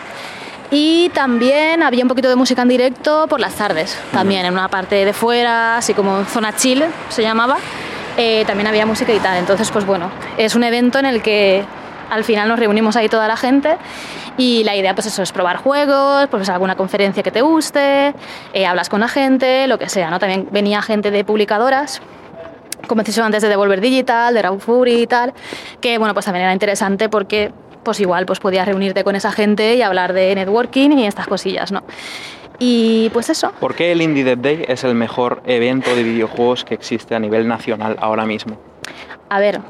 Y 0.71 1.09
también 1.09 1.83
había 1.83 2.03
un 2.03 2.07
poquito 2.07 2.29
de 2.29 2.35
música 2.35 2.63
en 2.63 2.67
directo 2.67 3.27
por 3.27 3.39
las 3.39 3.55
tardes, 3.55 3.97
también 4.11 4.45
en 4.45 4.53
una 4.53 4.67
parte 4.67 5.05
de 5.05 5.13
fuera, 5.13 5.77
así 5.77 5.93
como 5.93 6.25
zona 6.25 6.55
chill 6.55 6.83
se 7.09 7.21
llamaba, 7.21 7.57
eh, 8.17 8.43
también 8.47 8.67
había 8.67 8.85
música 8.85 9.13
y 9.13 9.19
tal. 9.19 9.37
Entonces, 9.37 9.69
pues 9.71 9.85
bueno, 9.85 10.09
es 10.37 10.55
un 10.55 10.63
evento 10.63 10.99
en 10.99 11.05
el 11.05 11.21
que 11.21 11.63
al 12.09 12.23
final 12.23 12.47
nos 12.47 12.59
reunimos 12.59 12.95
ahí 12.95 13.09
toda 13.09 13.27
la 13.27 13.37
gente 13.37 13.77
y 14.37 14.63
la 14.63 14.75
idea 14.75 14.93
pues 14.93 15.07
eso 15.07 15.23
es 15.23 15.31
probar 15.31 15.57
juegos, 15.57 16.27
pues 16.29 16.49
alguna 16.49 16.75
conferencia 16.75 17.23
que 17.23 17.31
te 17.31 17.41
guste, 17.41 18.13
eh, 18.53 18.65
hablas 18.65 18.89
con 18.89 18.99
la 18.99 19.07
gente, 19.07 19.67
lo 19.67 19.77
que 19.79 19.89
sea, 19.89 20.09
¿no? 20.09 20.19
También 20.19 20.47
venía 20.51 20.81
gente 20.81 21.11
de 21.11 21.23
publicadoras 21.23 22.01
como 22.87 23.01
he 23.01 23.21
antes 23.21 23.41
de 23.41 23.49
Devolver 23.49 23.81
Digital, 23.81 24.33
de 24.33 24.41
Raw 24.41 24.59
Fury 24.59 25.01
y 25.01 25.07
tal, 25.07 25.33
que 25.81 25.97
bueno, 25.97 26.13
pues 26.13 26.25
también 26.25 26.43
era 26.43 26.53
interesante 26.53 27.09
porque 27.09 27.51
pues 27.85 28.01
igual 28.01 28.25
pues 28.25 28.41
podías 28.41 28.67
reunirte 28.67 29.05
con 29.05 29.15
esa 29.15 29.31
gente 29.31 29.75
y 29.75 29.81
hablar 29.81 30.11
de 30.11 30.35
networking 30.35 30.91
y 30.91 31.07
estas 31.07 31.27
cosillas, 31.27 31.71
¿no? 31.71 31.83
Y 32.59 33.09
pues 33.11 33.29
eso. 33.29 33.53
¿Por 33.59 33.75
qué 33.75 33.93
el 33.93 34.01
Indie 34.01 34.25
Dev 34.25 34.41
Day 34.41 34.65
es 34.67 34.83
el 34.83 34.95
mejor 34.95 35.41
evento 35.45 35.95
de 35.95 36.03
videojuegos 36.03 36.65
que 36.65 36.73
existe 36.73 37.15
a 37.15 37.19
nivel 37.19 37.47
nacional 37.47 37.95
ahora 38.01 38.25
mismo? 38.25 38.57
A 39.29 39.39
ver, 39.39 39.61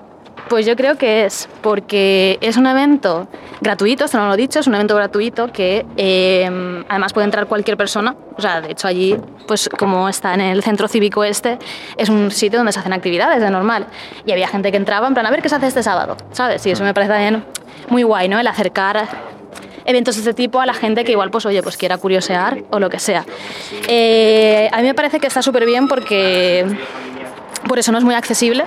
pues 0.50 0.66
yo 0.66 0.76
creo 0.76 0.98
que 0.98 1.26
es 1.26 1.50
porque 1.62 2.38
es 2.42 2.58
un 2.58 2.68
evento 2.68 3.28
gratuito, 3.62 4.06
esto 4.06 4.18
no 4.18 4.28
lo 4.28 4.34
he 4.34 4.38
dicho, 4.38 4.60
es 4.60 4.68
un 4.68 4.76
evento 4.76 4.96
gratuito 4.96 5.52
que 5.52 5.86
eh, 5.98 6.84
además 6.88 7.14
puede 7.14 7.26
entrar 7.26 7.48
cualquier 7.48 7.78
persona. 7.78 8.16
O 8.38 8.42
sea, 8.42 8.62
de 8.62 8.72
hecho 8.72 8.88
allí, 8.88 9.18
pues 9.48 9.70
como 9.70 10.08
está 10.10 10.34
en 10.34 10.42
el 10.42 10.64
centro 10.64 10.88
cívico 10.88 11.24
este, 11.24 11.58
es 11.98 12.10
un 12.10 12.32
sitio 12.32 12.60
donde 12.60 12.72
se 12.72 12.80
hacen 12.80 12.94
actividades 12.94 13.42
de 13.42 13.50
normal. 13.50 13.88
Y 14.26 14.32
había 14.32 14.48
gente 14.48 14.72
que 14.72 14.78
entraba 14.78 15.08
en 15.08 15.14
plan, 15.14 15.26
a 15.26 15.32
ver 15.32 15.42
qué 15.42 15.50
se 15.50 15.56
hace 15.56 15.68
este 15.68 15.84
sábado, 15.84 16.18
¿sabes? 16.32 16.66
Y 16.66 16.72
eso 16.72 16.84
me 16.84 16.94
parece 16.94 17.14
también 17.14 17.44
muy 17.90 18.04
guay, 18.04 18.30
¿no? 18.30 18.40
El 18.40 18.48
acercar 18.48 19.08
eventos 19.86 20.16
de 20.16 20.22
este 20.22 20.34
tipo 20.34 20.60
a 20.60 20.66
la 20.66 20.74
gente 20.74 21.04
que 21.04 21.12
igual, 21.12 21.32
pues 21.32 21.46
oye, 21.46 21.62
pues 21.64 21.78
quiera 21.78 21.98
curiosear 21.98 22.64
o 22.72 22.80
lo 22.80 22.90
que 22.90 23.00
sea. 23.00 23.26
Eh, 23.88 24.70
a 24.72 24.78
mí 24.78 24.84
me 24.84 24.94
parece 24.94 25.20
que 25.20 25.28
está 25.28 25.42
súper 25.42 25.66
bien 25.66 25.88
porque 25.88 26.66
por 27.68 27.80
eso 27.80 27.92
no 27.92 27.98
es 27.98 28.04
muy 28.04 28.16
accesible, 28.16 28.66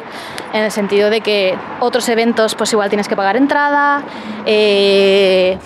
en 0.52 0.64
el 0.64 0.70
sentido 0.70 1.10
de 1.10 1.20
que 1.20 1.54
otros 1.80 2.08
eventos 2.08 2.54
pues 2.54 2.72
igual 2.72 2.88
tienes 2.88 3.08
que 3.08 3.16
pagar 3.16 3.36
entrada, 3.36 4.02
eh, 4.46 5.58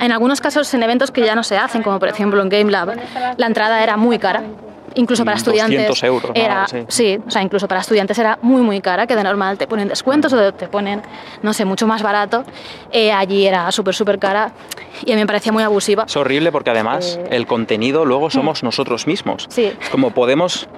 en 0.00 0.12
algunos 0.12 0.40
casos 0.40 0.72
en 0.74 0.82
eventos 0.82 1.10
que 1.10 1.24
ya 1.24 1.34
no 1.34 1.42
se 1.42 1.56
hacen, 1.56 1.82
como 1.82 1.98
por 1.98 2.08
ejemplo 2.08 2.42
en 2.42 2.48
Game 2.48 2.70
Lab, 2.70 2.96
la 3.36 3.46
entrada 3.46 3.82
era 3.82 3.96
muy 3.96 4.18
cara. 4.18 4.42
Incluso 4.96 5.24
para 5.24 5.36
estudiantes 5.36 5.86
200 5.86 6.02
euros, 6.02 6.32
era, 6.34 6.66
Sí. 6.66 6.84
sí, 6.88 7.18
o 7.24 7.30
sea, 7.30 7.42
incluso 7.42 7.68
para 7.68 7.80
estudiantes 7.80 8.18
era 8.18 8.40
muy 8.42 8.60
muy 8.60 8.80
cara, 8.80 9.06
que 9.06 9.14
de 9.14 9.22
normal 9.22 9.56
te 9.56 9.68
ponen 9.68 9.86
descuentos 9.86 10.32
o 10.32 10.52
te 10.52 10.66
ponen, 10.66 11.00
no 11.42 11.52
sé, 11.52 11.64
mucho 11.64 11.86
más 11.86 12.02
barato. 12.02 12.42
Eh, 12.90 13.12
allí 13.12 13.46
era 13.46 13.70
súper 13.70 13.94
súper 13.94 14.18
cara 14.18 14.50
y 15.06 15.12
a 15.12 15.14
mí 15.14 15.20
me 15.20 15.28
parecía 15.28 15.52
muy 15.52 15.62
abusiva. 15.62 16.06
Es 16.08 16.16
horrible 16.16 16.50
porque 16.50 16.70
además 16.70 17.20
Eh, 17.22 17.28
el 17.36 17.46
contenido 17.46 18.04
luego 18.04 18.30
somos 18.30 18.64
nosotros 18.64 19.06
mismos. 19.06 19.46
Sí. 19.48 19.72
Es 19.80 19.90
como 19.90 20.10
podemos... 20.10 20.68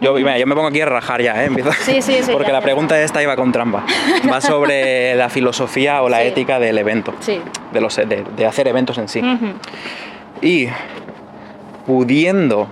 Yo, 0.00 0.12
mira, 0.14 0.36
yo 0.38 0.46
me 0.46 0.54
pongo 0.54 0.68
aquí 0.68 0.80
a 0.80 0.86
rajar 0.86 1.22
ya, 1.22 1.42
¿eh? 1.44 1.46
Empiezo- 1.48 1.72
Sí, 1.72 2.02
sí, 2.02 2.18
sí, 2.22 2.30
Porque 2.32 2.48
ya, 2.48 2.52
la 2.54 2.58
ya. 2.60 2.64
pregunta 2.64 3.00
esta 3.00 3.22
iba 3.22 3.36
con 3.36 3.52
trampa. 3.52 3.84
Va 4.30 4.40
sobre 4.40 5.14
la 5.14 5.28
filosofía 5.30 6.02
o 6.02 6.08
la 6.08 6.20
Sí. 6.20 6.28
ética 6.28 6.58
del 6.58 6.76
evento. 6.78 7.14
Sí. 7.20 7.40
De, 7.72 7.80
los, 7.80 7.96
de, 7.96 8.24
de 8.36 8.46
hacer 8.46 8.68
eventos 8.68 8.98
en 8.98 9.08
sí. 9.08 9.22
Y 10.42 10.68
pudiendo 11.86 12.66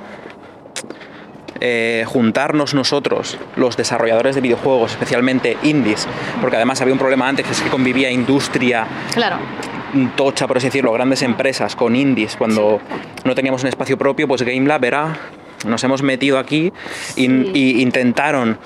eh, 1.60 2.04
juntarnos 2.06 2.74
nosotros, 2.74 3.38
los 3.56 3.76
desarrolladores 3.76 4.34
de 4.34 4.40
videojuegos, 4.40 4.92
especialmente 4.92 5.56
indies, 5.62 6.08
porque 6.40 6.56
además 6.56 6.80
había 6.80 6.92
un 6.92 6.98
problema 6.98 7.28
antes, 7.28 7.46
que 7.46 7.52
es 7.52 7.60
que 7.60 7.70
convivía 7.70 8.10
industria 8.10 8.84
Claro, 9.14 9.36
tocha, 10.16 10.48
por 10.48 10.56
así 10.56 10.66
decirlo, 10.66 10.92
grandes 10.92 11.22
empresas 11.22 11.76
con 11.76 11.94
indies, 11.94 12.36
cuando 12.36 12.80
no 13.24 13.34
teníamos 13.34 13.62
un 13.62 13.68
espacio 13.68 13.96
propio, 13.96 14.26
pues 14.26 14.42
GameLab 14.42 14.84
era, 14.84 15.16
nos 15.64 15.82
hemos 15.84 16.02
metido 16.02 16.38
aquí 16.38 16.72
y, 17.16 17.26
Sí. 17.26 17.50
y 17.54 17.82
intentaron 17.82 18.58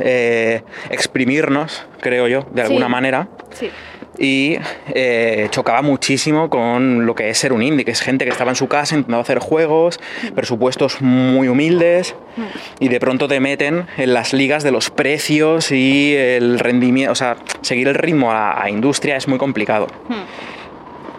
eh, 0.00 0.62
exprimirnos, 0.90 1.84
creo 2.00 2.28
yo, 2.28 2.46
de 2.52 2.62
alguna 2.62 2.86
Sí. 2.86 2.92
manera 2.92 3.28
sí. 3.50 3.70
y 4.18 4.56
eh, 4.94 5.48
chocaba 5.50 5.82
muchísimo 5.82 6.48
con 6.50 7.04
lo 7.04 7.14
que 7.14 7.28
es 7.30 7.38
ser 7.38 7.52
un 7.52 7.62
indie, 7.62 7.84
que 7.84 7.90
es 7.90 8.00
gente 8.00 8.24
que 8.24 8.30
estaba 8.30 8.50
en 8.50 8.56
su 8.56 8.68
casa 8.68 8.94
intentando 8.94 9.20
hacer 9.20 9.40
juegos, 9.40 9.98
presupuestos 10.34 11.00
muy 11.02 11.48
humildes 11.48 12.14
y 12.80 12.88
de 12.88 13.00
pronto 13.00 13.26
te 13.28 13.40
meten 13.40 13.86
en 13.96 14.14
las 14.14 14.32
ligas 14.32 14.62
de 14.62 14.70
los 14.70 14.90
precios 14.90 15.70
y 15.72 16.14
el 16.16 16.58
rendimiento, 16.60 17.12
o 17.12 17.16
sea, 17.16 17.36
seguir 17.60 17.88
el 17.88 17.94
ritmo 17.96 18.32
a, 18.32 18.62
a 18.62 18.70
industria 18.70 19.16
es 19.16 19.26
muy 19.28 19.38
complicado. 19.38 19.88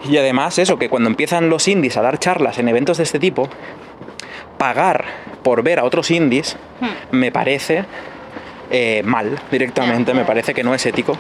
Y 0.10 0.16
además 0.18 0.58
eso, 0.58 0.80
que 0.80 0.88
cuando 0.90 1.10
empiezan 1.10 1.50
los 1.50 1.68
indies 1.68 1.98
a 1.98 2.02
dar 2.02 2.18
charlas 2.20 2.58
en 2.58 2.70
eventos 2.70 2.98
de 2.98 3.04
este 3.04 3.20
tipo, 3.20 3.50
pagar 4.60 5.06
por 5.42 5.64
ver 5.64 5.80
a 5.80 5.84
otros 5.86 6.12
indies 6.12 6.56
me 7.12 7.32
parece 7.32 7.86
eh, 8.70 9.02
mal 9.04 9.40
directamente, 9.52 10.14
me 10.14 10.26
parece 10.26 10.54
que 10.54 10.64
no 10.64 10.76
es 10.76 10.86
ético. 10.86 11.18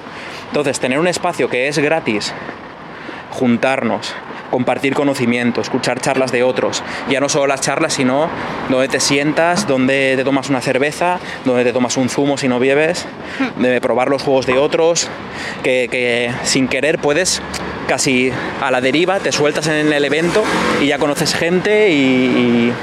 Entonces, 0.49 0.80
tener 0.80 0.99
un 0.99 1.08
espacio 1.08 1.49
que 1.49 1.67
es 1.67 1.80
gratis, 1.80 2.32
juntarnos, 3.32 4.13
compartir 4.52 4.93
conocimiento, 4.93 5.62
escuchar 5.62 5.99
charlas 5.99 6.32
de 6.32 6.43
otros, 6.43 6.84
ya 7.10 7.19
no 7.19 7.30
solo 7.30 7.47
las 7.47 7.62
charlas, 7.62 7.93
sino 7.93 8.30
donde 8.69 8.88
te 8.88 8.99
sientas, 8.99 9.67
donde 9.67 10.13
te 10.17 10.23
tomas 10.23 10.49
una 10.49 10.62
cerveza, 10.62 11.19
donde 11.45 11.63
te 11.63 11.73
tomas 11.73 11.97
un 11.97 12.10
zumo 12.10 12.38
si 12.38 12.47
no 12.47 12.60
bebes, 12.60 13.06
de 13.58 13.80
probar 13.82 14.10
los 14.10 14.23
juegos 14.23 14.45
de 14.45 14.58
otros, 14.58 15.08
que, 15.63 15.88
que 15.91 16.32
sin 16.43 16.67
querer 16.67 16.99
puedes 16.99 17.41
casi 17.88 18.32
a 18.62 18.69
la 18.71 18.82
deriva, 18.82 19.19
te 19.19 19.32
sueltas 19.32 19.67
en 19.67 19.91
el 19.93 20.06
evento 20.06 20.43
y 20.82 20.88
ya 20.88 20.97
conoces 20.99 21.34
gente 21.36 21.89
y, 21.89 21.93
y- 21.95 22.73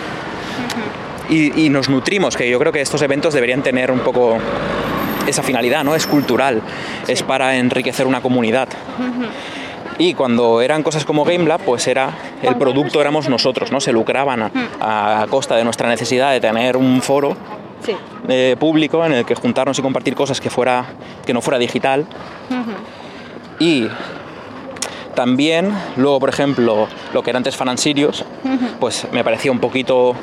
y- 1.29 1.65
y 1.67 1.69
nos 1.69 1.89
nutrimos, 1.89 2.37
que 2.37 2.49
yo 2.49 2.59
creo 2.59 2.73
que 2.73 2.81
estos 2.81 3.03
eventos 3.03 3.35
deberían 3.35 3.63
tener 3.63 3.91
un 3.91 4.01
poco 4.01 4.39
esa 5.27 5.43
finalidad, 5.43 5.83
¿no? 5.85 5.95
Es 5.95 6.07
cultural, 6.07 6.63
es 7.09 7.23
para 7.23 7.57
enriquecer 7.57 8.07
una 8.07 8.21
comunidad. 8.21 8.69
Y 9.99 10.13
cuando 10.15 10.61
eran 10.61 10.83
cosas 10.83 11.05
como 11.05 11.25
GameLab, 11.25 11.61
pues 11.63 11.87
era 11.89 12.11
el 12.43 12.57
producto 12.57 13.01
éramos 13.01 13.29
nosotros, 13.29 13.73
¿no? 13.73 13.81
Se 13.81 13.93
lucraban 13.93 14.43
a, 14.81 15.23
a 15.23 15.27
costa 15.27 15.57
de 15.57 15.65
nuestra 15.65 15.89
necesidad 15.89 16.33
de 16.33 16.41
tener 16.41 16.77
un 16.77 17.01
foro 17.03 17.37
Sí. 17.85 17.93
eh, 18.29 18.57
público 18.59 19.05
en 19.05 19.13
el 19.13 19.25
que 19.25 19.35
juntarnos 19.35 19.79
y 19.79 19.83
compartir 19.83 20.15
cosas 20.15 20.41
que 20.41 20.51
fuera 20.51 20.85
que 21.25 21.33
no 21.33 21.41
fuera 21.41 21.59
digital. 21.59 22.07
Y 23.59 23.89
también, 25.15 25.73
luego, 25.97 26.21
por 26.21 26.29
ejemplo, 26.29 26.89
lo 27.15 27.23
que 27.23 27.31
era 27.31 27.39
antes 27.39 27.57
Fan 27.57 27.71
and 27.71 27.79
Sirius, 27.79 28.25
pues 28.79 29.07
me 29.13 29.25
parecía 29.25 29.51
un 29.51 29.61
poquito 29.61 30.15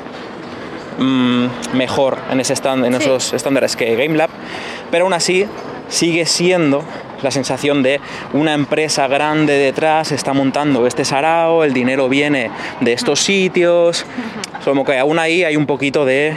mm, 0.98 1.46
mejor 1.74 2.18
en, 2.30 2.40
ese 2.40 2.54
stand- 2.54 2.86
en 2.86 2.94
Sí. 2.94 3.02
esos 3.02 3.32
estándares 3.32 3.76
que 3.76 3.94
GameLab, 3.96 4.30
pero 4.90 5.04
aún 5.04 5.12
así 5.12 5.46
sigue 5.88 6.26
siendo 6.26 6.82
la 7.22 7.30
sensación 7.30 7.82
de 7.82 8.00
una 8.32 8.52
empresa 8.54 9.06
grande 9.08 9.54
detrás 9.54 10.12
está 10.12 10.32
montando 10.34 10.86
este 10.86 11.04
sarao, 11.04 11.64
el 11.64 11.72
dinero 11.72 12.08
viene 12.08 12.50
de 12.80 12.92
estos 12.92 13.20
sitios, 13.20 14.04
como 14.64 14.84
que 14.84 14.98
aún 14.98 15.18
ahí 15.18 15.42
hay 15.44 15.56
un 15.56 15.66
poquito 15.66 16.04
de 16.04 16.36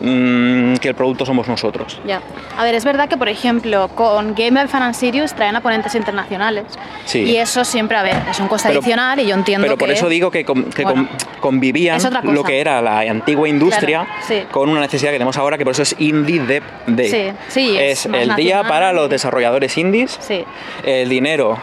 mm, 0.00 0.76
que 0.76 0.88
el 0.88 0.94
producto 0.94 1.24
somos 1.26 1.48
nosotros. 1.48 2.00
Ya. 2.06 2.20
A 2.56 2.64
ver, 2.64 2.74
es 2.74 2.84
verdad 2.84 3.08
que, 3.08 3.16
por 3.16 3.28
ejemplo, 3.28 3.88
con 3.88 4.34
Game 4.34 4.66
Fan 4.68 4.82
and 4.82 4.94
Sirius 4.94 5.34
traen 5.34 5.56
a 5.56 5.60
ponentes 5.60 5.94
internacionales. 5.94 6.64
Sí. 7.04 7.20
Y 7.20 7.36
eso 7.36 7.64
siempre, 7.64 7.96
a 7.96 8.02
ver, 8.02 8.16
es 8.30 8.38
un 8.40 8.48
coste 8.48 8.68
Pero- 8.68 8.80
adicional 8.80 9.20
y 9.20 9.26
yo 9.26 9.34
entiendo 9.34 9.64
Pero 9.66 9.76
por 9.78 9.88
que- 9.88 9.94
eso 9.94 10.08
digo 10.08 10.30
que, 10.30 10.44
con- 10.44 10.64
que 10.64 10.82
Bueno, 10.82 11.06
con- 11.08 11.40
convivían 11.40 12.00
lo 12.24 12.42
que 12.44 12.60
era 12.60 12.80
la 12.82 13.00
antigua 13.00 13.48
industria 13.48 14.04
Claro, 14.04 14.22
sí. 14.26 14.42
con 14.50 14.68
una 14.68 14.80
necesidad 14.80 15.10
que 15.10 15.16
tenemos 15.18 15.36
ahora, 15.36 15.56
que 15.58 15.64
por 15.64 15.72
eso 15.72 15.82
es 15.82 15.94
Indie 15.98 16.40
Dev 16.40 16.62
Day. 16.86 17.08
Sí, 17.08 17.32
sí, 17.48 17.76
es 17.78 17.96
es 18.00 18.06
el 18.06 18.12
día 18.36 18.56
nacional. 18.56 18.66
para 18.68 18.92
los 18.92 19.08
desarrolladores 19.08 19.76
indies. 19.78 20.16
Sí. 20.20 20.44
El 20.84 21.08
dinero 21.08 21.58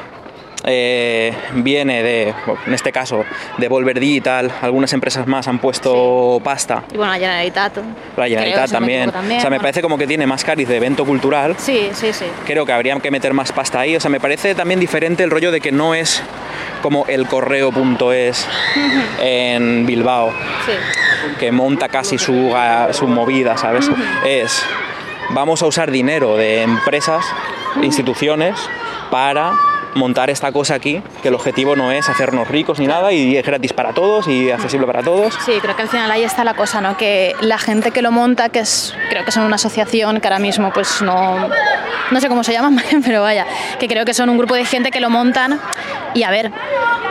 eh, 0.65 1.33
viene 1.55 2.03
de, 2.03 2.33
en 2.67 2.73
este 2.73 2.91
caso, 2.91 3.25
de 3.57 3.67
Volver 3.67 3.99
Digital. 3.99 4.51
Algunas 4.61 4.93
empresas 4.93 5.27
más 5.27 5.47
han 5.47 5.59
puesto 5.59 6.39
pasta. 6.43 6.83
Y 6.93 6.97
bueno, 6.97 7.11
la 7.13 7.19
Generalitat. 7.19 7.77
La 8.17 8.27
Generalitat 8.27 8.71
también. 8.71 9.09
O 9.09 9.41
sea, 9.41 9.49
me 9.49 9.59
parece 9.59 9.81
como 9.81 9.97
que 9.97 10.07
tiene 10.07 10.25
más 10.27 10.43
cariz 10.43 10.67
de 10.67 10.77
evento 10.77 11.05
cultural. 11.05 11.55
Sí, 11.57 11.89
sí, 11.93 12.13
sí. 12.13 12.25
Creo 12.45 12.65
que 12.65 12.71
habría 12.71 12.97
que 12.99 13.11
meter 13.11 13.33
más 13.33 13.51
pasta 13.51 13.79
ahí. 13.79 13.95
O 13.95 13.99
sea, 13.99 14.09
me 14.09 14.19
parece 14.19 14.55
también 14.55 14.79
diferente 14.79 15.23
el 15.23 15.31
rollo 15.31 15.51
de 15.51 15.59
que 15.61 15.71
no 15.71 15.93
es 15.95 16.21
como 16.81 17.05
el 17.07 17.27
correo.es 17.27 18.47
en 19.21 19.85
Bilbao, 19.85 20.31
Sí. 20.65 20.73
que 21.39 21.51
monta 21.51 21.87
casi 21.89 22.17
su, 22.17 22.53
su 22.91 23.07
movida, 23.07 23.57
¿sabes? 23.57 23.89
Es, 24.25 24.65
vamos 25.29 25.61
a 25.61 25.65
usar 25.65 25.91
dinero 25.91 26.35
de 26.35 26.61
empresas, 26.63 27.25
instituciones, 27.81 28.55
para 29.09 29.53
montar 29.95 30.29
esta 30.29 30.51
cosa 30.51 30.75
aquí, 30.75 31.01
que 31.21 31.27
el 31.29 31.35
objetivo 31.35 31.75
no 31.75 31.91
es 31.91 32.09
hacernos 32.09 32.47
ricos 32.47 32.79
ni 32.79 32.87
nada 32.87 33.11
y 33.11 33.37
es 33.37 33.45
gratis 33.45 33.73
para 33.73 33.93
todos 33.93 34.27
y 34.27 34.51
accesible 34.51 34.85
para 34.87 35.03
todos. 35.03 35.33
Sí, 35.45 35.53
creo 35.61 35.75
que 35.75 35.81
al 35.83 35.89
final 35.89 36.09
ahí 36.11 36.23
está 36.23 36.43
la 36.43 36.53
cosa, 36.55 36.81
¿no? 36.81 36.97
Que 36.97 37.35
la 37.41 37.57
gente 37.57 37.91
que 37.91 38.01
lo 38.01 38.11
monta, 38.11 38.49
que 38.49 38.59
es, 38.59 38.95
creo 39.09 39.23
que 39.25 39.31
son 39.31 39.43
una 39.43 39.55
asociación 39.55 40.19
que 40.19 40.27
ahora 40.27 40.39
mismo 40.39 40.71
pues 40.73 41.01
no, 41.01 41.49
no 42.11 42.19
sé 42.21 42.27
cómo 42.29 42.43
se 42.43 42.53
llaman, 42.53 42.81
pero 43.05 43.21
vaya, 43.21 43.45
que 43.79 43.87
creo 43.87 44.05
que 44.05 44.13
son 44.13 44.29
un 44.29 44.37
grupo 44.37 44.55
de 44.55 44.65
gente 44.65 44.91
que 44.91 44.99
lo 44.99 45.09
montan 45.09 45.59
y 46.13 46.23
a 46.23 46.31
ver, 46.31 46.51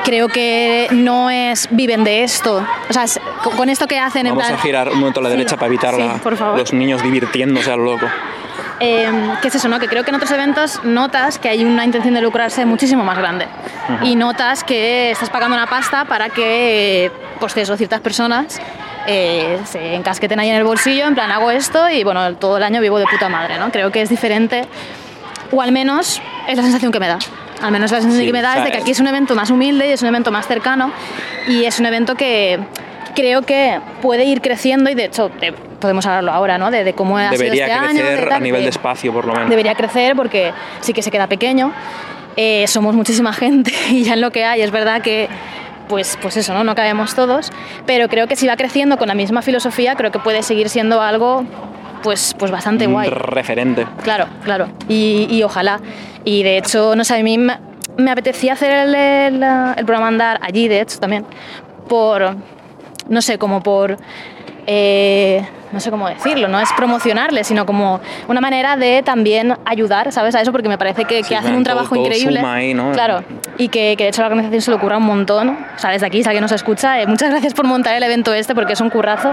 creo 0.05 0.29
que 0.29 0.89
no 0.91 1.31
es, 1.31 1.69
viven 1.71 2.05
de 2.05 2.25
esto, 2.25 2.65
o 2.89 2.93
sea, 2.93 3.05
es- 3.05 3.21
con, 3.57 3.69
esto 3.69 3.87
que 3.89 3.99
hacen 3.99 4.27
en 4.27 4.33
Vamos 4.35 4.47
plan... 4.47 4.59
a 4.59 4.63
girar 4.63 4.89
un 4.91 4.99
momento 4.99 5.21
a 5.21 5.23
la 5.25 5.29
Sí, 5.31 5.37
derecha 5.37 5.57
para 5.57 5.67
evitar 5.69 5.95
sí, 5.95 6.01
la- 6.03 6.57
los 6.57 6.73
niños 6.73 7.03
divirtiéndose 7.03 7.71
a 7.73 7.77
lo 7.77 7.85
loco. 7.85 8.07
Eh, 8.85 9.09
¿Qué 9.41 9.47
es 9.47 9.55
eso, 9.55 9.69
no? 9.69 9.79
Que 9.79 9.87
creo 9.87 10.03
que 10.03 10.11
en 10.11 10.17
otros 10.17 10.33
eventos 10.33 10.83
notas 10.83 11.39
que 11.39 11.49
hay 11.49 11.65
una 11.65 11.85
intención 11.85 12.15
de 12.15 12.21
lucrarse 12.21 12.65
muchísimo 12.65 13.05
más 13.05 13.17
grande. 13.17 13.47
Y 14.03 14.17
notas 14.17 14.65
que 14.65 15.13
estás 15.13 15.31
pagando 15.31 15.57
una 15.57 15.69
pasta 15.69 16.05
para 16.05 16.31
que, 16.31 17.13
pues 17.39 17.57
eso, 17.57 17.77
ciertas 17.77 18.01
personas 18.01 18.61
eh, 19.07 19.57
se 19.67 19.95
encasqueten 19.95 20.41
ahí 20.41 20.49
en 20.49 20.57
el 20.57 20.65
bolsillo, 20.65 21.07
en 21.07 21.15
plan, 21.15 21.31
hago 21.31 21.53
esto 21.53 21.89
y 21.91 22.03
bueno, 22.03 22.35
todo 22.35 22.57
el 22.57 22.65
año 22.65 22.81
vivo 22.81 22.99
de 22.99 23.07
puta 23.07 23.29
madre, 23.29 23.57
¿no? 23.57 23.71
Creo 23.71 23.93
que 23.93 24.03
es 24.03 24.09
diferente, 24.09 24.65
o 25.53 25.63
al 25.63 25.71
menos 25.71 26.21
es 26.49 26.57
la 26.57 26.65
sensación 26.65 26.91
que 26.91 26.99
me 26.99 27.07
da. 27.07 27.19
Al 27.63 27.71
menos 27.71 27.93
la 27.93 27.99
sensación 27.99 28.23
Sí, 28.23 28.27
que 28.27 28.33
me 28.33 28.43
da 28.43 28.59
es 28.59 28.65
de 28.65 28.73
que 28.73 28.79
aquí 28.79 28.91
es 28.91 28.99
un 28.99 29.07
evento 29.07 29.37
más 29.37 29.51
humilde 29.51 29.87
y 29.87 29.93
es 29.93 30.03
un 30.03 30.09
evento 30.09 30.33
más 30.33 30.49
cercano 30.49 30.91
y 31.47 31.67
es 31.67 31.79
un 31.79 31.87
evento 31.87 32.17
que 32.17 32.59
creo 33.15 33.43
que 33.43 33.79
puede 34.01 34.25
ir 34.25 34.41
creciendo 34.41 34.91
y 34.91 34.95
de 34.95 35.05
hecho 35.05 35.31
podemos 35.83 36.07
hablarlo 36.07 36.33
ahora, 36.33 36.57
¿no? 36.57 36.71
De, 36.71 36.83
de 36.85 36.95
cómo 36.95 37.19
ha 37.19 37.31
Debería 37.31 37.53
sido 37.53 37.65
este 37.67 37.73
año. 37.73 38.01
crecer 38.01 38.29
de 38.31 38.35
a 38.35 38.41
nivel 38.41 38.63
de 38.63 38.71
espacio, 38.71 39.13
por 39.13 39.27
lo 39.27 39.35
menos. 39.35 39.51
Debería 39.51 39.75
crecer 39.75 40.17
porque 40.17 40.53
sí 40.81 40.95
que 40.95 41.03
se 41.03 41.11
queda 41.11 41.27
pequeño. 41.27 41.73
Eh, 42.37 42.67
somos 42.69 42.95
muchísima 42.95 43.33
gente 43.35 43.71
y 43.91 44.05
ya 44.05 44.15
en 44.15 44.23
lo 44.23 44.31
que 44.31 44.45
hay 44.47 44.63
es 44.63 44.71
verdad 44.71 45.03
que 45.03 45.29
pues, 45.89 46.19
pues 46.23 46.39
eso, 46.39 46.55
¿no? 46.55 46.65
no 46.65 46.75
cabemos 46.75 47.15
todos, 47.15 47.53
pero 47.85 48.09
creo 48.09 48.27
que 48.27 48.35
si 48.37 48.47
va 48.47 48.57
creciendo 48.57 48.97
con 48.97 49.09
la 49.09 49.15
misma 49.15 49.43
filosofía, 49.43 49.95
creo 49.95 50.11
que 50.11 50.19
puede 50.19 50.43
seguir 50.43 50.71
siendo 50.71 51.03
algo 51.03 51.45
pues, 52.03 52.35
pues 52.39 52.51
bastante 52.51 52.87
Un 52.87 52.95
guay. 52.95 53.11
referente. 53.11 53.87
Claro, 54.03 54.27
claro. 54.43 54.69
Y, 54.89 55.27
y 55.31 55.43
ojalá. 55.43 55.81
Y 56.25 56.43
de 56.45 56.57
hecho, 56.57 56.97
no 56.97 57.05
sé, 57.05 57.19
a 57.21 57.23
mí 57.23 57.37
me, 57.37 57.59
me 57.99 58.11
apetecía 58.11 58.55
hacer 58.55 58.73
el, 58.73 58.95
el, 58.95 59.43
el 59.43 59.85
programa 59.85 60.09
Andar 60.09 60.39
allí, 60.43 60.67
de 60.69 60.81
hecho, 60.81 60.99
también, 60.99 61.27
por, 61.89 62.37
no 63.09 63.21
sé, 63.23 63.37
como 63.39 63.63
por, 63.63 63.99
eh, 64.67 65.45
no 65.73 65.81
sé 65.81 65.91
cómo 65.91 66.09
decirlo, 66.09 66.49
no 66.49 66.61
es 66.61 66.69
promocionarle, 66.77 67.45
sino 67.45 67.65
como 67.65 68.01
una 68.29 68.41
manera 68.43 68.77
de 68.77 69.03
también 69.03 69.57
ayudar, 69.65 70.13
¿sabes? 70.13 70.35
A 70.35 70.41
eso, 70.43 70.53
porque 70.53 70.69
me 70.69 70.77
parece 70.77 71.05
que, 71.07 71.23
Sí, 71.23 71.31
que 71.31 71.37
hacen 71.37 71.55
un 71.55 71.65
todo- 71.65 71.75
trabajo 71.75 71.95
todo 71.95 72.05
increíble. 72.05 72.41
suma 72.41 72.55
ahí, 72.55 72.75
¿no? 72.75 72.93
Claro, 72.93 73.25
y 73.57 73.69
que, 73.69 73.95
que 73.97 74.05
de 74.05 74.09
hecho 74.11 74.21
a 74.21 74.25
la 74.25 74.29
organización 74.29 74.61
se 74.61 74.71
le 74.71 74.77
ocurra 74.77 74.99
un 74.99 75.05
montón. 75.07 75.57
O 75.75 75.79
sea, 75.79 75.91
desde 75.91 76.07
aquí, 76.07 76.23
si 76.23 76.29
alguien 76.29 76.43
nos 76.43 76.53
escucha, 76.53 77.01
eh, 77.01 77.07
muchas 77.07 77.31
gracias 77.31 77.55
por 77.55 77.67
montar 77.67 77.95
el 77.95 78.03
evento 78.03 78.35
este, 78.35 78.55
porque 78.55 78.75
es 78.75 78.81
un 78.83 78.91
currazo. 78.91 79.33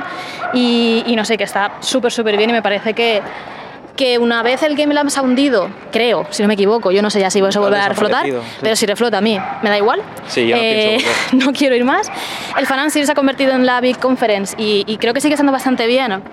Y, 0.53 1.03
y 1.07 1.15
no 1.17 1.25
sé, 1.25 1.37
que 1.37 1.43
está 1.43 1.73
súper, 1.81 2.11
súper 2.11 2.37
bien 2.37 2.49
y 2.49 2.53
me 2.53 2.61
parece 2.61 2.93
que, 2.93 3.21
que 3.99 4.17
una 4.17 4.41
vez 4.43 4.63
el 4.63 4.77
Game 4.77 4.93
Lab 4.93 5.09
se 5.09 5.19
ha 5.19 5.23
hundido, 5.23 5.67
creo, 5.91 6.25
si 6.29 6.41
no 6.41 6.47
me 6.47 6.53
equivoco, 6.53 6.89
yo 6.91 7.01
no 7.01 7.09
sé 7.09 7.19
ya 7.19 7.29
si 7.29 7.39
eso 7.39 7.59
Ha 7.59 7.61
volverá 7.61 7.85
a 7.85 7.89
reflotar, 7.89 8.25
sí. 8.25 8.31
pero 8.61 8.77
si 8.77 8.85
reflota 8.85 9.17
a 9.17 9.21
mí, 9.21 9.37
me 9.61 9.69
da 9.69 9.77
igual. 9.77 10.01
Sí, 10.25 10.47
yo 10.47 10.55
no 10.55 10.61
pienso 10.61 11.05
volver. 11.31 11.45
no 11.45 11.51
quiero 11.51 11.75
ir 11.75 11.83
más. 11.83 12.09
El 12.57 12.65
Series 12.65 13.07
se 13.07 13.11
ha 13.11 13.15
convertido 13.15 13.51
en 13.51 13.65
la 13.65 13.81
Big 13.81 13.99
Conference 13.99 14.55
y, 14.57 14.85
y 14.87 14.97
creo 14.99 15.13
que 15.13 15.19
sigue 15.19 15.33
estando 15.33 15.51
bastante 15.51 15.85
bien. 15.85 16.23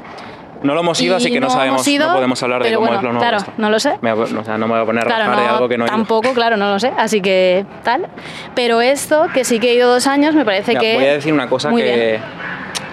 No 0.62 0.74
lo 0.74 0.81
hemos 0.81 1.00
ido, 1.00 1.14
Y 1.14 1.16
así 1.16 1.31
que 1.33 1.40
no, 1.40 1.48
no 1.48 1.52
sabemos, 1.52 1.87
ido, 1.88 2.07
no 2.07 2.14
podemos 2.14 2.42
hablar 2.42 2.62
de 2.62 2.68
cómo 2.72 2.87
bueno, 2.87 2.96
es 2.98 3.02
lo 3.02 3.09
nuevo. 3.12 3.20
claro, 3.20 3.37
esto. 3.38 3.52
no 3.59 3.68
lo 3.68 3.81
sé. 3.81 3.98
Me 4.00 4.12
voy- 4.12 4.33
o 4.33 4.44
sea, 4.44 4.57
no 4.57 4.66
me 4.68 4.74
voy 4.74 4.83
a 4.83 4.87
poner 4.87 5.02
a 5.02 5.07
Claro, 5.07 5.24
rajar 5.24 5.38
de 5.40 5.46
no, 5.48 5.55
algo 5.55 5.68
que 5.68 5.76
no 5.79 5.85
he 5.85 5.88
ido. 5.88 5.96
tampoco, 5.96 6.33
claro, 6.35 6.57
no 6.57 6.70
lo 6.72 6.79
sé, 6.81 6.92
así 6.96 7.20
que 7.20 7.66
tal. 7.83 8.07
Pero 8.55 8.81
esto, 8.81 9.26
que 9.35 9.44
sí 9.44 9.59
que 9.59 9.72
he 9.72 9.74
ido 9.74 9.90
dos 9.92 10.07
años, 10.07 10.35
me 10.35 10.44
parece 10.44 10.70
Mira, 10.70 10.81
que... 10.81 10.94
voy 10.94 11.05
a 11.07 11.12
decir 11.14 11.33
una 11.33 11.48
cosa 11.48 11.68
que. 11.70 11.74
bien. 11.74 12.22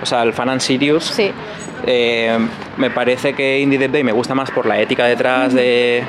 O 0.01 0.05
sea, 0.05 0.23
el 0.23 0.33
Fan 0.33 0.49
and 0.49 0.59
Sirius. 0.61 1.05
Sí, 1.05 1.31
eh, 1.85 2.37
me 2.77 2.89
parece 2.89 3.33
que 3.33 3.59
Indie 3.59 3.79
Dev 3.79 3.91
Day 3.91 4.03
me 4.03 4.11
gusta 4.11 4.33
más 4.35 4.51
por 4.51 4.65
la 4.65 4.79
ética 4.79 5.05
detrás 5.05 5.53
de 5.53 6.03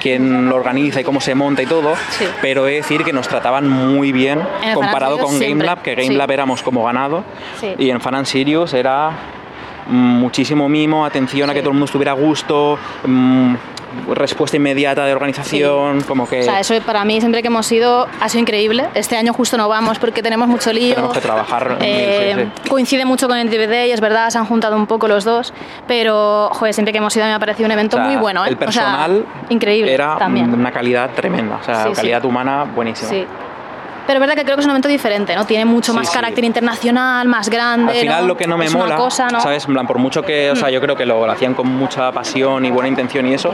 quién 0.00 0.48
lo 0.48 0.56
organiza 0.56 1.00
y 1.00 1.04
cómo 1.04 1.20
se 1.20 1.34
monta 1.34 1.62
y 1.62 1.66
todo, 1.66 1.94
Sí. 2.10 2.24
pero 2.42 2.66
he 2.68 2.72
de 2.72 2.76
decir 2.78 3.02
que 3.02 3.12
nos 3.12 3.26
trataban 3.28 3.68
muy 3.68 4.12
bien 4.12 4.40
comparado 4.74 5.18
con 5.18 5.38
GameLab, 5.40 5.82
que 5.82 5.94
GameLab 5.94 6.28
sí. 6.28 6.34
éramos 6.34 6.62
como 6.62 6.84
ganado 6.84 7.24
Sí. 7.60 7.74
y 7.78 7.90
en 7.90 8.00
Fan 8.00 8.14
and 8.14 8.26
Sirius 8.26 8.74
era 8.74 9.10
muchísimo 9.88 10.68
mimo, 10.68 11.04
atención 11.06 11.48
a 11.48 11.54
que 11.54 11.60
todo 11.60 11.70
el 11.70 11.74
mundo 11.74 11.86
estuviera 11.86 12.12
a 12.12 12.14
gusto, 12.14 12.78
mm, 13.04 13.54
respuesta 14.14 14.56
inmediata 14.56 15.04
de 15.04 15.12
organización, 15.12 16.02
como 16.02 16.28
que 16.28 16.40
o 16.40 16.44
sea, 16.44 16.60
eso 16.60 16.74
para 16.84 17.04
mí 17.04 17.20
siempre 17.20 17.42
que 17.42 17.48
hemos 17.48 17.70
ido 17.72 18.06
ha 18.20 18.28
sido 18.28 18.42
increíble. 18.42 18.86
Este 18.94 19.16
año 19.16 19.32
justo 19.32 19.56
no 19.56 19.68
vamos 19.68 19.98
porque 19.98 20.22
tenemos 20.22 20.48
mucho 20.48 20.72
lío. 20.72 20.94
tenemos 20.94 21.14
que 21.14 21.20
trabajar. 21.20 21.78
Eh, 21.80 22.34
sí, 22.36 22.50
sí. 22.64 22.68
Coincide 22.70 23.04
mucho 23.04 23.28
con 23.28 23.38
el 23.38 23.48
DVD 23.50 23.86
y 23.86 23.92
es 23.92 24.00
verdad, 24.00 24.30
se 24.30 24.38
han 24.38 24.46
juntado 24.46 24.76
un 24.76 24.86
poco 24.86 25.08
los 25.08 25.24
dos, 25.24 25.52
pero 25.86 26.48
joder, 26.52 26.74
siempre 26.74 26.92
que 26.92 26.98
hemos 26.98 27.16
ido 27.16 27.26
me 27.26 27.32
ha 27.34 27.38
parecido 27.38 27.66
un 27.66 27.72
evento 27.72 27.96
O 27.96 28.00
sea, 28.00 28.06
muy 28.08 28.16
bueno. 28.16 28.44
¿eh? 28.44 28.48
El 28.48 28.54
O 28.54 28.58
sea, 28.58 28.66
personal 28.66 29.24
increíble 29.48 29.92
era 29.94 30.16
también. 30.18 30.52
una 30.52 30.70
calidad 30.72 31.10
tremenda, 31.14 31.56
o 31.60 31.64
sea, 31.64 31.88
calidad 31.94 32.24
humana 32.24 32.64
buenísima. 32.64 33.10
Pero 34.06 34.14
es 34.18 34.20
verdad 34.20 34.34
que 34.34 34.44
creo 34.44 34.56
que 34.56 34.60
es 34.60 34.66
un 34.66 34.70
evento 34.70 34.88
diferente, 34.88 35.34
¿no? 35.34 35.44
Tiene 35.46 35.64
mucho 35.64 35.92
Sí, 35.92 35.98
más 35.98 36.08
sí. 36.08 36.14
carácter 36.14 36.44
internacional, 36.44 37.26
más 37.28 37.48
grande. 37.48 37.92
Al 37.92 37.98
final 37.98 38.22
¿no? 38.22 38.28
lo 38.28 38.36
que 38.36 38.46
no 38.46 38.56
me 38.56 38.66
es 38.66 38.72
mola, 38.72 38.94
una 38.94 38.96
cosa, 38.96 39.28
¿no? 39.28 39.38
Mm. 39.38 39.42
¿sabes? 39.42 39.66
En 39.66 39.72
plan, 39.74 39.86
por 39.86 39.98
mucho 39.98 40.22
que, 40.22 40.50
o 40.50 40.56
sea, 40.56 40.70
yo 40.70 40.80
creo 40.80 40.96
que 40.96 41.04
lo, 41.06 41.26
lo 41.26 41.32
hacían 41.32 41.54
con 41.54 41.66
mucha 41.68 42.12
pasión 42.12 42.64
y 42.64 42.70
buena 42.70 42.88
intención 42.88 43.26
y 43.26 43.34
eso, 43.34 43.52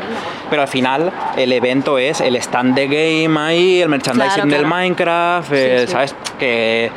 pero 0.50 0.62
al 0.62 0.68
final 0.68 1.10
el 1.36 1.52
evento 1.52 1.98
es 1.98 2.20
el 2.20 2.36
stand 2.36 2.74
de 2.74 2.86
game 2.86 3.40
ahí, 3.40 3.80
el 3.82 3.88
merchandising 3.88 4.42
Claro, 4.44 4.50
del. 4.50 4.66
Minecraft, 4.66 5.52
eh. 5.52 5.86
¿sabes? 5.86 6.14
Que 6.38 6.90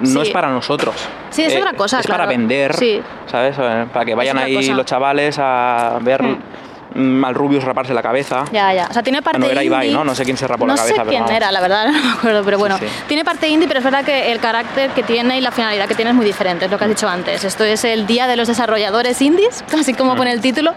no 0.00 0.22
es 0.22 0.30
para 0.30 0.48
nosotros. 0.50 0.94
Sí, 1.30 1.42
es 1.42 1.54
Eh, 1.54 1.58
otra 1.58 1.72
cosa, 1.72 2.00
Es 2.00 2.06
para 2.06 2.26
vender, 2.26 2.74
Sí. 2.76 3.00
¿sabes? 3.26 3.56
Eh, 3.58 3.86
Para 3.92 4.04
que 4.04 4.14
vayan 4.14 4.38
ahí 4.38 4.54
cosa. 4.54 4.72
los 4.74 4.86
chavales 4.86 5.36
a 5.38 5.98
ver 6.02 6.22
mm, 6.22 6.38
al 7.24 7.34
Rubius 7.34 7.62
raparse 7.64 7.92
la 7.94 8.02
cabeza. 8.02 8.44
Ya, 8.52 8.72
ya. 8.72 8.86
O 8.90 8.92
sea, 8.92 9.02
tiene 9.02 9.22
parte 9.22 9.38
no 9.38 9.46
era 9.46 9.62
Ibai, 9.62 9.86
indie. 9.86 9.98
¿no? 9.98 10.04
No 10.04 10.14
sé 10.14 10.24
quién 10.24 10.36
se 10.36 10.46
rapó 10.46 10.66
la 10.66 10.72
No 10.74 10.76
cabeza, 10.78 10.94
sé 10.94 11.00
pero 11.00 11.10
quién 11.10 11.22
vamos. 11.22 11.36
era, 11.36 11.52
la 11.52 11.60
verdad, 11.60 11.86
no 11.92 11.92
me 12.04 12.10
acuerdo, 12.12 12.42
pero 12.44 12.58
bueno. 12.58 12.78
sí. 12.78 12.86
Tiene 13.08 13.24
parte 13.24 13.48
indie, 13.48 13.68
pero 13.68 13.78
es 13.78 13.84
verdad 13.84 14.04
que 14.04 14.32
el 14.32 14.40
carácter 14.40 14.90
que 14.90 15.02
tiene 15.02 15.38
y 15.38 15.40
la 15.40 15.50
finalidad 15.50 15.86
que 15.86 15.94
tiene 15.94 16.10
es 16.10 16.16
muy 16.16 16.24
diferente, 16.26 16.64
es 16.64 16.70
lo 16.70 16.78
que 16.78 16.84
has 16.84 16.90
dicho 16.90 17.08
antes. 17.08 17.44
Esto 17.44 17.64
es 17.64 17.84
el 17.84 18.06
Día 18.06 18.26
de 18.26 18.36
los 18.36 18.48
Desarrolladores 18.48 19.20
Indies, 19.22 19.64
así 19.78 19.94
como 19.94 20.14
Mm. 20.14 20.16
pone 20.18 20.32
el 20.32 20.40
título. 20.40 20.74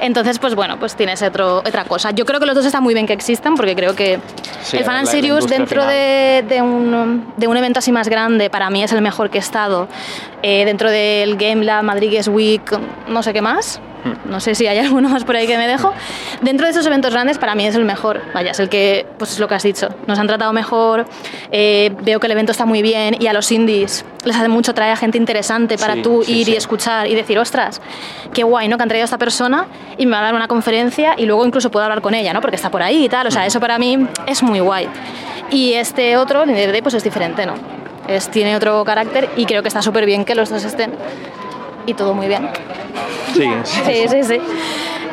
Entonces, 0.00 0.38
pues 0.38 0.54
bueno, 0.54 0.78
pues 0.78 0.94
tienes 0.96 1.22
otro, 1.22 1.58
otra 1.58 1.84
cosa. 1.84 2.10
Yo 2.10 2.24
creo 2.26 2.40
que 2.40 2.46
los 2.46 2.54
dos 2.54 2.66
están 2.66 2.82
muy 2.82 2.94
bien 2.94 3.06
que 3.06 3.12
existan, 3.12 3.54
porque 3.54 3.74
creo 3.74 3.94
que 3.94 4.20
Sí, 4.62 4.76
el 4.76 4.84
Fan 4.84 4.96
and 4.96 5.48
dentro 5.48 5.84
de, 5.86 6.44
de 6.48 6.62
un, 6.62 7.32
de 7.36 7.46
un 7.48 7.56
evento 7.56 7.78
así 7.78 7.92
más 7.92 8.08
grande, 8.08 8.50
para 8.50 8.70
mí 8.70 8.82
es 8.82 8.92
el 8.92 9.02
mejor 9.02 9.30
que 9.30 9.38
he 9.38 9.40
estado. 9.40 9.88
Eh, 10.42 10.64
dentro 10.64 10.90
del 10.90 11.36
Game 11.36 11.64
Lab, 11.64 11.84
Madrid 11.84 12.10
Games 12.10 12.28
Week, 12.28 12.62
no 13.08 13.22
sé 13.22 13.32
qué 13.32 13.40
más. 13.42 13.80
No 14.24 14.40
sé 14.40 14.54
si 14.54 14.66
hay 14.66 14.78
alguno 14.78 15.08
más 15.08 15.24
por 15.24 15.36
ahí 15.36 15.46
que 15.46 15.56
me 15.58 15.68
dejo. 15.68 15.92
Dentro 16.40 16.66
de 16.66 16.72
esos 16.72 16.86
eventos 16.86 17.12
grandes, 17.12 17.38
para 17.38 17.54
mí 17.54 17.66
es 17.66 17.74
el 17.74 17.84
mejor. 17.84 18.20
Vaya, 18.34 18.50
es 18.52 18.60
el 18.60 18.68
que, 18.68 19.06
pues 19.18 19.32
es 19.32 19.38
lo 19.38 19.46
que 19.48 19.54
has 19.54 19.62
dicho. 19.62 19.88
Nos 20.06 20.18
han 20.18 20.26
tratado 20.26 20.52
mejor, 20.52 21.06
eh, 21.50 21.92
veo 22.02 22.18
que 22.18 22.26
el 22.26 22.32
evento 22.32 22.52
está 22.52 22.64
muy 22.66 22.82
bien 22.82 23.16
y 23.20 23.26
a 23.26 23.32
los 23.32 23.50
indies 23.52 24.04
les 24.24 24.36
hace 24.36 24.48
mucho 24.48 24.74
traer 24.74 24.92
a 24.92 24.96
gente 24.96 25.18
interesante 25.18 25.76
para 25.78 25.94
Sí, 25.94 26.02
tú 26.02 26.22
sí, 26.24 26.38
ir 26.40 26.46
sí. 26.46 26.52
y 26.52 26.56
escuchar 26.56 27.06
y 27.08 27.14
decir, 27.14 27.38
ostras, 27.38 27.80
qué 28.32 28.42
guay, 28.42 28.68
¿no? 28.68 28.76
Que 28.76 28.82
han 28.84 28.88
traído 28.88 29.04
a 29.04 29.06
esta 29.06 29.18
persona 29.18 29.66
y 29.98 30.06
me 30.06 30.12
va 30.12 30.20
a 30.20 30.22
dar 30.22 30.34
una 30.34 30.48
conferencia 30.48 31.14
y 31.16 31.26
luego 31.26 31.44
incluso 31.44 31.70
puedo 31.70 31.84
hablar 31.84 32.00
con 32.00 32.14
ella, 32.14 32.32
¿no? 32.32 32.40
Porque 32.40 32.56
está 32.56 32.70
por 32.70 32.82
ahí 32.82 33.04
y 33.04 33.08
tal. 33.08 33.26
O 33.26 33.30
sea, 33.30 33.46
eso 33.46 33.60
para 33.60 33.78
mí 33.78 34.06
es 34.26 34.42
muy 34.42 34.60
guay. 34.60 34.88
Y 35.50 35.74
este 35.74 36.16
otro, 36.16 36.44
el 36.44 36.72
Day, 36.72 36.82
pues 36.82 36.94
es 36.94 37.04
diferente, 37.04 37.44
¿no? 37.46 37.54
Es, 38.08 38.28
tiene 38.30 38.56
otro 38.56 38.84
carácter 38.84 39.28
y 39.36 39.44
creo 39.44 39.62
que 39.62 39.68
está 39.68 39.82
súper 39.82 40.06
bien 40.06 40.24
que 40.24 40.34
los 40.34 40.48
dos 40.50 40.64
estén. 40.64 40.92
Y 41.86 41.94
todo 41.94 42.14
muy 42.14 42.28
bien. 42.28 42.48
Sí, 43.34 43.48
sí. 43.64 43.80
Sí, 44.08 44.24
sí, 44.24 44.40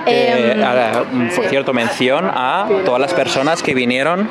Eh, 0.10 1.06
mm, 1.12 1.30
por 1.36 1.46
cierto, 1.46 1.74
mención 1.74 2.30
a 2.34 2.68
todas 2.86 3.00
las 3.00 3.14
personas 3.14 3.62
que 3.64 3.74
vinieron 3.74 4.30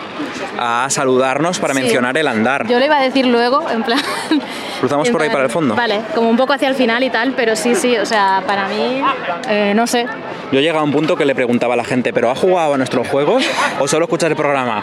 a 0.58 0.86
saludarnos 0.90 1.58
para 1.58 1.74
Sí. 1.74 1.80
mencionar 1.80 2.16
el 2.16 2.26
andar. 2.28 2.66
Yo 2.66 2.78
lo 2.78 2.84
iba 2.84 2.96
a 2.98 3.02
decir 3.02 3.26
luego, 3.26 3.68
en 3.70 3.82
plan. 3.82 4.00
Cruzamos 4.80 5.06
en 5.08 5.12
por 5.12 5.22
ahí 5.22 5.28
plan- 5.28 5.34
para 5.36 5.44
el 5.46 5.50
fondo. 5.50 5.74
Vale, 5.74 6.00
como 6.14 6.28
un 6.30 6.36
poco 6.36 6.52
hacia 6.52 6.68
el 6.68 6.74
final 6.74 7.02
y 7.02 7.10
tal, 7.10 7.32
pero 7.36 7.56
sí, 7.56 7.74
sí, 7.74 7.96
o 7.96 8.06
sea, 8.06 8.42
para 8.46 8.68
mí, 8.68 9.02
eh, 9.48 9.72
no 9.74 9.86
sé. 9.86 10.06
Yo 10.52 10.60
llegaba 10.60 10.80
a 10.80 10.84
un 10.84 10.92
punto 10.92 11.14
que 11.16 11.24
le 11.26 11.34
preguntaba 11.34 11.74
a 11.74 11.76
la 11.76 11.84
gente, 11.84 12.12
¿pero 12.12 12.30
ha 12.30 12.34
jugado 12.34 12.74
a 12.74 12.78
nuestros 12.78 13.06
juegos 13.08 13.44
o 13.80 13.86
solo 13.88 14.04
escuchas 14.06 14.30
el 14.30 14.36
programa? 14.36 14.82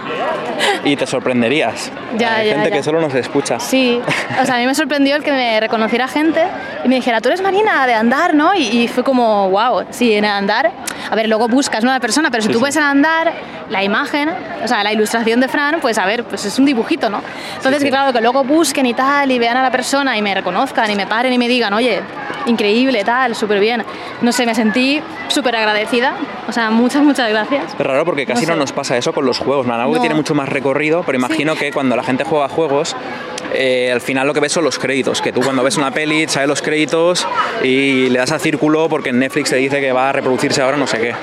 Y 0.84 0.95
te 0.95 1.05
sorprenderías. 1.08 1.91
Ya, 2.17 2.36
Hay 2.38 2.47
ya, 2.47 2.53
gente 2.53 2.69
ya. 2.69 2.75
que 2.77 2.84
solo 2.84 3.01
nos 3.01 3.13
escucha. 3.13 3.60
Sí, 3.60 3.99
o 4.41 4.45
sea, 4.45 4.55
a 4.55 4.58
mí 4.60 4.65
me 4.65 4.73
sorprendió 4.75 5.17
el 5.17 5.23
que 5.23 5.31
me 5.34 5.60
reconociera 5.60 6.08
gente 6.08 6.41
y 6.86 6.88
me 6.88 6.95
dijera, 6.95 7.19
tú 7.19 7.27
eres 7.27 7.41
Marina 7.41 7.86
de 7.88 7.93
andar, 7.93 8.34
¿no? 8.34 8.53
Y, 8.55 8.67
y 8.67 8.88
fue 8.88 9.03
como, 9.03 9.49
wow, 9.49 9.84
sí, 9.89 10.13
en 10.13 10.23
andar. 10.23 10.71
A 11.09 11.15
ver, 11.15 11.27
luego 11.29 11.47
buscas 11.47 11.83
¿no? 11.83 11.89
a 11.91 11.93
la 11.93 11.99
persona, 11.99 12.29
pero 12.31 12.41
si 12.41 12.47
Sí, 12.47 12.53
tú 12.53 12.59
sí. 12.59 12.65
ves 12.65 12.77
andar 12.77 13.31
la 13.69 13.83
imagen, 13.83 14.29
o 14.63 14.67
sea, 14.67 14.83
la 14.83 14.93
ilustración 14.93 15.39
de 15.39 15.47
Fran, 15.47 15.79
pues 15.81 15.97
a 15.97 16.05
ver, 16.05 16.23
pues 16.23 16.45
es 16.45 16.57
un 16.59 16.65
dibujito, 16.65 17.09
¿no? 17.09 17.21
Entonces, 17.57 17.79
Sí, 17.79 17.85
que 17.85 17.91
claro, 17.91 18.13
que 18.13 18.21
luego 18.21 18.43
busquen 18.43 18.85
y 18.85 18.93
tal, 18.93 19.31
y 19.31 19.39
vean 19.39 19.57
a 19.57 19.63
la 19.63 19.71
persona 19.71 20.17
y 20.17 20.21
me 20.21 20.33
reconozcan 20.35 20.89
y 20.91 20.95
me 20.95 21.07
paren 21.07 21.33
y 21.33 21.37
me 21.37 21.47
digan, 21.47 21.73
oye, 21.73 22.01
increíble, 22.45 23.03
tal, 23.03 23.35
súper 23.35 23.59
bien. 23.59 23.83
No 24.21 24.31
sé, 24.31 24.45
me 24.45 24.53
sentí 24.55 25.01
súper 25.29 25.55
agradecida. 25.55 26.13
O 26.47 26.51
sea, 26.51 26.69
muchas, 26.69 27.01
muchas 27.03 27.29
gracias. 27.29 27.63
Es 27.77 27.85
raro 27.85 28.05
porque 28.05 28.25
casi 28.25 28.45
No 28.45 28.49
no, 28.49 28.53
sé. 28.55 28.59
nos 28.59 28.71
pasa 28.71 28.97
eso 28.97 29.13
con 29.13 29.25
los 29.25 29.39
juegos, 29.39 29.65
man. 29.65 29.79
Algo 29.79 29.93
que 29.93 29.97
No. 29.97 30.01
tiene 30.03 30.15
mucho 30.15 30.35
más 30.35 30.47
recorrido, 30.49 31.03
pero 31.03 31.17
imagino 31.17 31.55
que 31.55 31.71
cuando 31.71 31.95
la 31.95 32.03
gente 32.03 32.23
juega 32.23 32.47
juegos, 32.49 32.95
eh, 33.57 33.91
al 33.91 34.01
final 34.01 34.27
lo 34.27 34.33
que 34.33 34.39
ves 34.39 34.51
son 34.51 34.63
los 34.63 34.77
créditos. 34.79 35.21
Que 35.21 35.31
tú 35.31 35.41
cuando 35.41 35.63
ves 35.63 35.77
una 35.77 35.91
peli, 35.91 36.27
sabes 36.27 36.47
los 36.49 36.61
créditos 36.61 37.27
y 37.63 38.09
le 38.09 38.19
das 38.19 38.31
al 38.31 38.39
círculo 38.39 38.87
porque 38.89 39.09
en 39.09 39.19
Netflix 39.19 39.49
te 39.49 39.55
dice 39.57 39.79
que 39.81 39.91
va 39.91 40.09
a 40.09 40.11
reproducirse 40.11 40.61
ahora 40.61 40.77
no 40.77 40.87
sé 40.87 40.99
qué. 40.99 41.13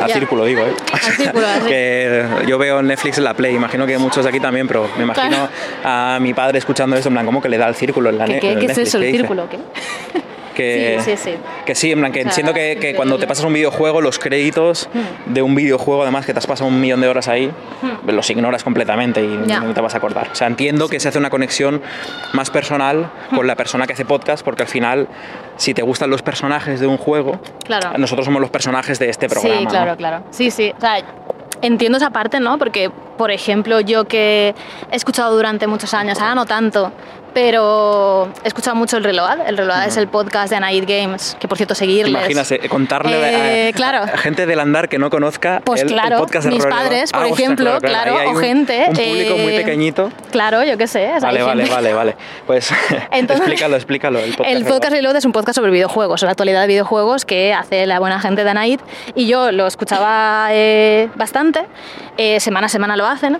Al 0.00 0.08
ya. 0.08 0.14
círculo, 0.14 0.44
digo, 0.44 0.62
¿eh? 0.62 0.72
Al 0.92 1.00
círculo, 1.00 1.46
así. 1.56 1.66
que 1.66 2.24
yo 2.46 2.58
veo 2.58 2.80
en 2.80 2.86
Netflix 2.86 3.18
en 3.18 3.24
la 3.24 3.34
Play, 3.34 3.54
imagino 3.54 3.86
que 3.86 3.96
muchos 3.98 4.24
de 4.24 4.30
aquí 4.30 4.40
también, 4.40 4.66
pero 4.66 4.88
me 4.96 5.04
imagino 5.04 5.28
Claro. 5.30 5.48
a 5.84 6.18
mi 6.20 6.34
padre 6.34 6.58
escuchando 6.58 6.96
esto, 6.96 7.08
en 7.08 7.14
plan, 7.14 7.26
¿cómo 7.26 7.40
que 7.40 7.48
le 7.48 7.58
da 7.58 7.66
al 7.66 7.74
círculo 7.74 8.10
en 8.10 8.18
la 8.18 8.24
¿Qué, 8.26 8.40
qué- 8.40 8.52
en 8.52 8.58
qué 8.58 8.64
es 8.66 8.68
Netflix? 8.68 8.88
eso, 8.88 8.98
¿Qué 8.98 9.04
el 9.06 9.12
dice? 9.12 9.18
círculo? 9.22 9.48
¿Qué? 9.48 9.58
Que, 10.52 10.98
Sí, 11.04 11.16
sí, 11.16 11.30
sí. 11.32 11.36
que 11.66 11.74
sí, 11.74 11.92
en 11.92 11.98
plan, 12.00 12.12
que 12.12 12.20
O 12.20 12.22
sea, 12.24 12.32
siento 12.32 12.52
que, 12.54 12.76
que 12.80 12.94
cuando 12.94 13.18
te 13.18 13.26
pasas 13.26 13.44
un 13.44 13.52
videojuego, 13.52 14.00
los 14.00 14.18
créditos 14.18 14.88
Hmm. 14.92 15.32
de 15.34 15.42
un 15.42 15.54
videojuego, 15.54 16.02
además 16.02 16.26
que 16.26 16.32
te 16.32 16.38
has 16.38 16.46
pasado 16.46 16.68
un 16.68 16.80
millón 16.80 17.00
de 17.00 17.08
horas 17.08 17.28
ahí, 17.28 17.50
los 18.06 18.28
ignoras 18.30 18.62
completamente 18.64 19.22
y 19.22 19.40
Ya. 19.46 19.60
no 19.60 19.72
te 19.74 19.80
vas 19.80 19.94
a 19.94 19.98
acordar. 19.98 20.28
O 20.32 20.34
sea, 20.34 20.46
entiendo 20.46 20.88
que 20.88 21.00
se 21.00 21.08
hace 21.08 21.18
una 21.18 21.30
conexión 21.30 21.82
más 22.32 22.50
personal 22.50 23.10
Hmm. 23.30 23.36
con 23.36 23.46
la 23.46 23.56
persona 23.56 23.86
que 23.86 23.92
hace 23.94 24.04
podcast, 24.04 24.44
porque 24.44 24.62
al 24.62 24.68
final, 24.68 25.08
si 25.56 25.74
te 25.74 25.82
gustan 25.82 26.10
los 26.10 26.22
personajes 26.22 26.80
de 26.80 26.86
un 26.86 26.96
juego, 26.98 27.40
Claro. 27.64 27.96
nosotros 27.98 28.24
somos 28.26 28.40
los 28.40 28.50
personajes 28.50 28.98
de 28.98 29.08
este 29.10 29.28
programa. 29.28 29.58
Sí, 29.58 29.64
¿no? 29.64 29.70
claro, 29.70 29.96
claro. 29.96 30.24
Sí, 30.30 30.50
sí. 30.50 30.72
O 30.76 30.80
sea, 30.80 30.98
entiendo 31.62 31.98
esa 31.98 32.10
parte, 32.10 32.40
¿no? 32.40 32.58
Porque, 32.58 32.90
por 33.16 33.30
ejemplo, 33.30 33.80
yo 33.80 34.04
que 34.06 34.54
he 34.90 34.96
escuchado 34.96 35.34
durante 35.34 35.66
muchos 35.66 35.94
años, 35.94 36.18
ahora 36.20 36.34
no 36.34 36.44
tanto, 36.46 36.90
pero 37.34 38.28
he 38.44 38.48
escuchado 38.48 38.76
mucho 38.76 38.96
el 38.96 39.04
Reload. 39.04 39.46
El 39.46 39.56
Reload 39.56 39.86
es 39.86 39.96
el 39.96 40.08
podcast 40.08 40.52
de 40.52 40.60
Night 40.60 40.84
Games, 40.88 41.36
que 41.40 41.48
por 41.48 41.56
cierto 41.56 41.74
seguirles. 41.74 42.10
Imaginas 42.10 42.50
eh, 42.52 42.60
contarle 42.68 43.14
a- 43.14 43.52
Eh, 43.52 43.68
a, 43.68 43.72
claro. 43.72 44.02
a 44.04 44.18
gente 44.18 44.46
del 44.46 44.60
andar 44.60 44.88
que 44.88 44.98
no 44.98 45.10
conozca 45.10 45.62
Pues 45.64 45.82
el, 45.82 45.88
el 45.88 45.94
claro, 45.94 46.18
podcast 46.18 46.44
de 46.46 46.52
mis 46.54 46.62
Reload. 46.62 46.78
padres, 46.78 47.12
por 47.12 47.20
Ah, 47.22 47.24
ostras, 47.26 47.40
ejemplo, 47.40 47.78
claro, 47.80 48.14
ahí 48.16 48.20
hay 48.22 48.26
o 48.28 48.30
un- 48.30 48.36
gente, 48.38 48.86
Un 48.88 48.94
público 48.96 49.36
muy 49.38 49.52
eh, 49.54 49.60
pequeñito. 49.60 50.10
Claro, 50.30 50.62
yo 50.64 50.76
qué 50.78 50.86
sé. 50.86 51.12
Vale, 51.20 51.42
vale, 51.42 51.64
vale, 51.68 51.92
vale. 51.94 52.16
Pues 52.46 52.70
Entonces, 53.10 53.38
explícalo, 53.46 53.76
explícalo. 53.76 54.18
El 54.18 54.30
podcast, 54.30 54.48
el 54.50 54.56
Reload. 54.62 54.72
podcast 54.74 54.92
Reload 54.92 55.16
es 55.16 55.24
un 55.24 55.32
podcast 55.32 55.56
sobre 55.56 55.70
videojuegos, 55.72 56.20
sobre 56.20 56.28
la 56.28 56.32
actualidad 56.32 56.60
de 56.62 56.66
videojuegos 56.68 57.24
que 57.24 57.52
hace 57.54 57.86
la 57.86 57.98
buena 57.98 58.20
gente 58.20 58.44
de 58.44 58.50
Anaid 58.50 58.80
y 59.14 59.26
yo 59.26 59.52
lo 59.52 59.66
escuchaba 59.66 60.48
eh, 60.50 61.08
bastante, 61.14 61.66
eh, 62.16 62.40
semana 62.40 62.66
a 62.66 62.68
semana 62.68 62.96
lo 62.96 63.06
hacen. 63.06 63.38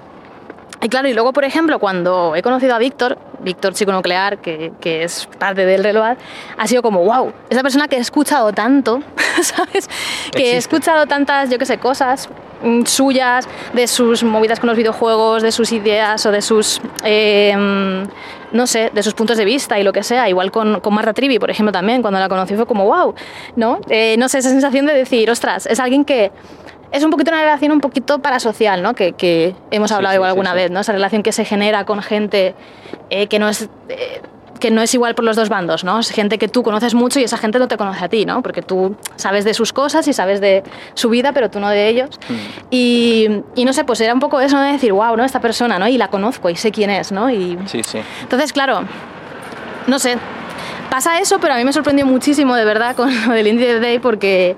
Y 0.83 0.89
claro, 0.89 1.09
y 1.09 1.15
luego, 1.15 1.33
por 1.33 1.45
ejemplo, 1.45 1.79
cuando 1.79 2.35
he 2.35 2.43
conocido 2.43 2.75
a 2.75 2.79
Víctor, 2.79 3.17
Víctor 3.39 3.73
Chico 3.73 3.93
Nuclear, 3.93 4.39
que, 4.39 4.73
que 4.81 5.05
es 5.05 5.29
parte 5.39 5.65
del 5.65 5.85
Reload, 5.85 6.17
ha 6.59 6.67
sido 6.67 6.83
como, 6.83 7.05
wow, 7.05 7.33
esa 7.51 7.63
persona 7.63 7.87
que 7.87 7.97
he 7.97 8.01
escuchado 8.01 8.53
tanto, 8.53 9.01
¿sabes? 9.43 9.89
Que 10.33 10.55
he 10.55 10.57
escuchado 10.57 11.07
tantas, 11.07 11.51
yo 11.51 11.59
qué 11.59 11.67
sé, 11.67 11.79
cosas 11.79 12.29
mm, 12.65 12.83
suyas, 12.85 13.49
de 13.73 13.87
sus 13.87 14.25
movidas 14.25 14.59
con 14.59 14.67
los 14.67 14.77
videojuegos, 14.77 15.45
de 15.45 15.53
sus 15.53 15.71
ideas 15.71 16.27
o 16.27 16.33
de 16.33 16.43
sus, 16.43 16.81
eh, 17.05 17.55
no 18.51 18.67
sé, 18.67 18.91
de 18.93 19.03
sus 19.05 19.15
puntos 19.15 19.37
de 19.37 19.45
vista 19.45 19.79
y 19.79 19.85
lo 19.85 19.93
que 19.93 20.03
sea. 20.03 20.29
Igual 20.29 20.51
con, 20.51 20.81
con 20.81 20.95
Marta 20.95 21.13
Trivi, 21.13 21.39
por 21.39 21.51
ejemplo, 21.51 21.71
también, 21.71 22.03
cuando 22.03 22.19
la 22.19 22.29
conocí 22.29 22.57
fue 22.57 22.67
como, 22.67 22.87
wow, 22.87 23.15
¿no? 23.55 23.81
Eh, 23.89 24.17
no 24.19 24.29
sé, 24.29 24.39
esa 24.39 24.51
sensación 24.51 24.87
de 24.87 24.95
decir, 24.95 25.31
ostras, 25.31 25.67
es 25.67 25.79
alguien 25.79 26.05
que 26.05 26.33
es 26.93 27.03
un 27.03 27.11
poquito 27.11 27.31
una 27.31 27.41
relación 27.41 27.73
un 27.73 27.81
poquito 27.81 28.21
parasocial, 28.21 28.83
¿no? 28.83 28.95
Que, 28.95 29.13
que 29.15 29.55
hemos 29.71 29.91
hablado 29.93 30.13
sí, 30.13 30.17
igual 30.17 30.29
sí, 30.29 30.33
alguna 30.33 30.51
sí. 30.51 30.57
vez, 30.57 30.71
¿no? 30.71 30.81
Esa 30.81 30.93
relación 30.93 31.23
que 31.23 31.33
se 31.33 31.45
genera 31.45 31.85
con 31.85 32.03
gente 32.03 32.55
eh, 33.11 33.27
que 33.27 33.39
no 33.39 33.49
es... 33.49 33.69
eh, 33.89 34.21
que 34.61 34.71
no 34.71 34.81
es 34.81 34.95
igual 34.95 35.17
por 35.17 35.25
los 35.25 35.35
dos 35.35 35.49
bandos, 35.49 35.83
¿no? 35.83 35.99
Es 35.99 36.11
gente 36.11 36.39
que 36.39 36.47
tú 36.47 36.63
conoces 36.63 36.95
mucho 36.95 37.19
y 37.19 37.25
esa 37.25 37.37
gente 37.37 37.59
no 37.59 37.67
te 37.67 37.77
conoce 37.77 38.05
a 38.05 38.09
ti, 38.09 38.25
¿no? 38.27 38.43
Porque 38.43 38.63
tú 38.63 38.95
sabes 39.17 39.45
de 39.45 39.55
sus 39.55 39.73
cosas 39.73 40.07
y 40.07 40.13
sabes 40.13 40.41
de 40.41 40.63
su 40.95 41.09
vida, 41.11 41.33
pero 41.33 41.51
tú 41.51 41.59
no 41.59 41.69
de 41.69 41.89
ellos. 41.89 42.11
Mm. 42.29 42.35
Y, 42.71 43.29
y 43.57 43.65
no 43.65 43.73
sé, 43.73 43.83
pues 43.83 44.01
era 44.01 44.15
un 44.15 44.21
poco 44.21 44.41
eso, 44.41 44.55
¿no? 44.55 44.63
De 44.63 44.71
decir, 44.71 44.93
wow, 44.93 45.17
¿no? 45.17 45.25
Esta 45.25 45.41
persona, 45.41 45.81
¿no? 45.81 45.89
Y 45.89 45.99
la 45.99 46.07
conozco 46.09 46.49
y 46.49 46.55
sé 46.55 46.71
quién 46.71 46.91
es, 46.91 47.11
¿no? 47.11 47.29
Y 47.29 47.59
Sí, 47.67 47.83
sí. 47.83 47.99
entonces, 48.21 48.53
claro, 48.53 48.83
no 49.89 49.99
sé, 49.99 50.17
pasa 50.91 51.19
eso, 51.19 51.41
pero 51.41 51.55
a 51.55 51.57
mí 51.57 51.65
me 51.65 51.73
sorprendió 51.73 52.07
muchísimo, 52.07 52.55
de 52.55 52.65
verdad, 52.65 52.95
con 52.95 53.11
lo 53.27 53.33
del 53.35 53.49
Indie 53.49 53.81
Day, 53.81 53.99
porque, 53.99 54.55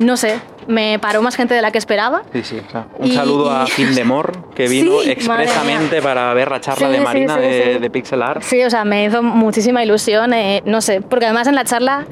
no 0.00 0.16
sé, 0.16 0.40
me 0.66 0.98
paró 0.98 1.22
más 1.22 1.36
gente 1.36 1.54
de 1.54 1.62
la 1.62 1.70
que 1.70 1.78
esperaba. 1.78 2.22
Sí, 2.32 2.42
sí. 2.42 2.60
o 2.66 2.70
sea, 2.70 2.86
un 2.98 3.06
Y- 3.08 3.12
saludo 3.14 3.50
a 3.50 3.66
Findemor, 3.66 4.50
que 4.54 4.68
vino 4.68 5.00
Sí, 5.02 5.10
expresamente 5.10 6.02
para 6.02 6.32
ver 6.34 6.50
la 6.50 6.60
charla 6.60 6.86
Sí, 6.88 6.92
de 6.92 7.00
Marina 7.00 7.34
sí, 7.36 7.40
de, 7.42 7.78
de 7.78 7.90
Pixel 7.90 8.22
Art. 8.22 8.42
Sí, 8.42 8.62
o 8.64 8.70
sea, 8.70 8.84
me 8.84 9.04
hizo 9.04 9.22
muchísima 9.22 9.82
ilusión, 9.84 10.32
eh, 10.32 10.62
no 10.64 10.80
sé, 10.80 11.00
porque 11.00 11.26
además 11.26 11.46
en 11.46 11.54
la 11.54 11.64
charla 11.64 12.06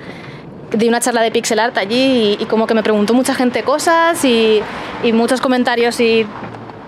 di 0.72 0.88
una 0.88 0.98
charla 1.00 1.22
de 1.22 1.30
pixel 1.30 1.60
art 1.60 1.76
allí 1.78 2.36
y, 2.38 2.42
y 2.42 2.46
como 2.46 2.66
que 2.66 2.74
me 2.74 2.82
preguntó 2.82 3.14
mucha 3.14 3.32
gente 3.34 3.62
cosas 3.62 4.24
y, 4.24 4.60
y 5.04 5.12
muchos 5.12 5.40
comentarios 5.40 6.00
y 6.00 6.26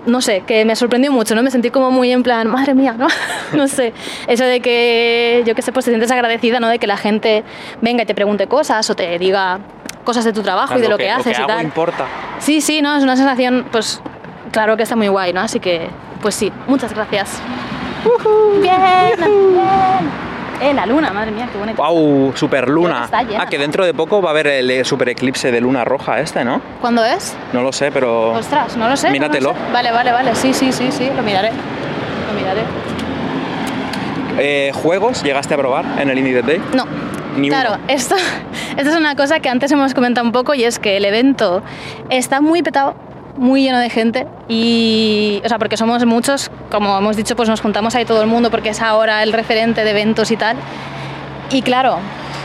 no 0.05 0.21
sé, 0.21 0.43
que 0.47 0.63
me 0.65 0.75
sorprendió 0.75 1.11
mucho, 1.11 1.35
¿no? 1.35 1.43
Me 1.43 1.51
sentí 1.51 1.69
como 1.69 1.91
muy 1.91 2.11
en 2.11 2.23
plan, 2.23 2.47
madre 2.47 2.73
mía, 2.73 2.95
¿no? 2.97 3.07
no 3.53 3.67
sé, 3.67 3.93
eso 4.27 4.43
de 4.45 4.61
que, 4.61 5.43
yo 5.45 5.53
qué 5.53 5.61
sé, 5.61 5.71
pues 5.73 5.83
te 5.85 5.91
sientes 5.91 6.09
agradecida, 6.11 6.59
¿no? 6.61 6.67
De 6.69 6.79
que 6.79 6.87
la 6.87 6.95
gente 6.97 7.43
venga 7.81 8.03
y 8.03 8.05
te 8.05 8.15
pregunte 8.15 8.47
cosas 8.47 8.89
o 8.89 8.95
te 8.95 9.17
diga 9.19 9.59
cosas 10.07 10.23
de 10.23 10.31
tu 10.31 10.41
trabajo 10.41 10.77
y 10.77 10.81
de 10.81 10.87
lo 10.87 10.97
que, 10.97 11.11
haces 11.11 11.37
y 11.37 11.41
hago 11.41 11.47
tal. 11.47 11.63
importa. 11.65 12.05
Sí, 12.39 12.61
sí, 12.61 12.81
no, 12.81 12.95
es 12.95 13.03
una 13.03 13.17
sensación, 13.17 13.65
pues 13.73 14.01
claro 14.53 14.77
que 14.77 14.83
está 14.83 14.95
muy 14.95 15.09
guay, 15.09 15.33
¿no? 15.33 15.41
Así 15.41 15.59
que, 15.59 15.89
pues 16.21 16.33
sí, 16.33 16.49
muchas 16.65 16.93
gracias. 16.93 17.41
Bien, 18.61 18.79
bien. 19.17 19.29
Eh, 20.61 20.73
la 20.73 20.85
luna, 20.85 21.11
madre 21.11 21.31
mía, 21.31 21.49
qué 21.51 21.57
bonito. 21.57 21.83
¡Wow! 21.83 22.31
Super 22.37 22.69
luna. 22.69 23.09
que. 23.27 23.35
Ah, 23.35 23.47
que 23.47 23.57
dentro 23.57 23.85
de 23.85 23.93
poco 23.93 24.21
va 24.21 24.29
a 24.29 24.31
haber 24.31 24.47
el 24.47 24.71
eh, 24.71 24.85
super 24.85 25.09
eclipse 25.09 25.51
de 25.51 25.59
luna 25.59 25.83
roja 25.83 26.21
este, 26.21 26.45
¿no? 26.45 26.61
¿Cuándo 26.79 27.03
es? 27.03 27.35
No 27.51 27.61
lo 27.61 27.73
sé, 27.73 27.91
pero. 27.91 28.31
Ostras, 28.31 28.77
no 28.77 28.87
lo 28.87 28.95
sé. 28.95 29.07
no 29.07 29.13
lo 29.13 29.19
Míratelo. 29.19 29.49
sé. 29.49 29.73
Vale, 29.73 29.91
vale, 29.91 30.11
vale. 30.13 30.35
Sí, 30.35 30.53
sí, 30.53 30.71
sí, 30.71 30.89
sí, 30.89 31.11
lo 31.13 31.21
miraré. 31.21 31.51
Lo 31.51 32.39
miraré. 32.39 32.61
Eh, 34.39 34.71
¿Juegos 34.73 35.21
llegaste 35.21 35.53
a 35.53 35.57
probar 35.57 35.83
en 35.99 36.09
el 36.09 36.17
Indie 36.17 36.41
Day? 36.41 36.61
No. 36.73 36.85
Claro, 37.45 37.77
esto, 37.87 38.15
esto 38.77 38.89
es 38.89 38.95
una 38.95 39.15
cosa 39.15 39.39
que 39.39 39.49
antes 39.49 39.71
hemos 39.71 39.93
comentado 39.93 40.25
un 40.25 40.33
poco 40.33 40.53
y 40.53 40.63
es 40.63 40.79
que 40.79 40.97
el 40.97 41.05
evento 41.05 41.61
está 42.09 42.41
muy 42.41 42.63
petado, 42.63 42.95
muy 43.37 43.61
lleno 43.61 43.79
de 43.79 43.89
gente 43.89 44.27
y, 44.47 45.41
o 45.45 45.49
sea, 45.49 45.59
porque 45.59 45.77
somos 45.77 46.05
muchos, 46.05 46.49
como 46.71 46.97
hemos 46.97 47.15
dicho, 47.15 47.35
pues 47.35 47.47
nos 47.47 47.61
juntamos 47.61 47.95
ahí 47.95 48.05
todo 48.05 48.21
el 48.21 48.27
mundo 48.27 48.49
porque 48.49 48.69
es 48.69 48.81
ahora 48.81 49.23
el 49.23 49.33
referente 49.33 49.83
de 49.83 49.91
eventos 49.91 50.31
y 50.31 50.37
tal. 50.37 50.57
Y 51.51 51.61
claro, 51.61 51.99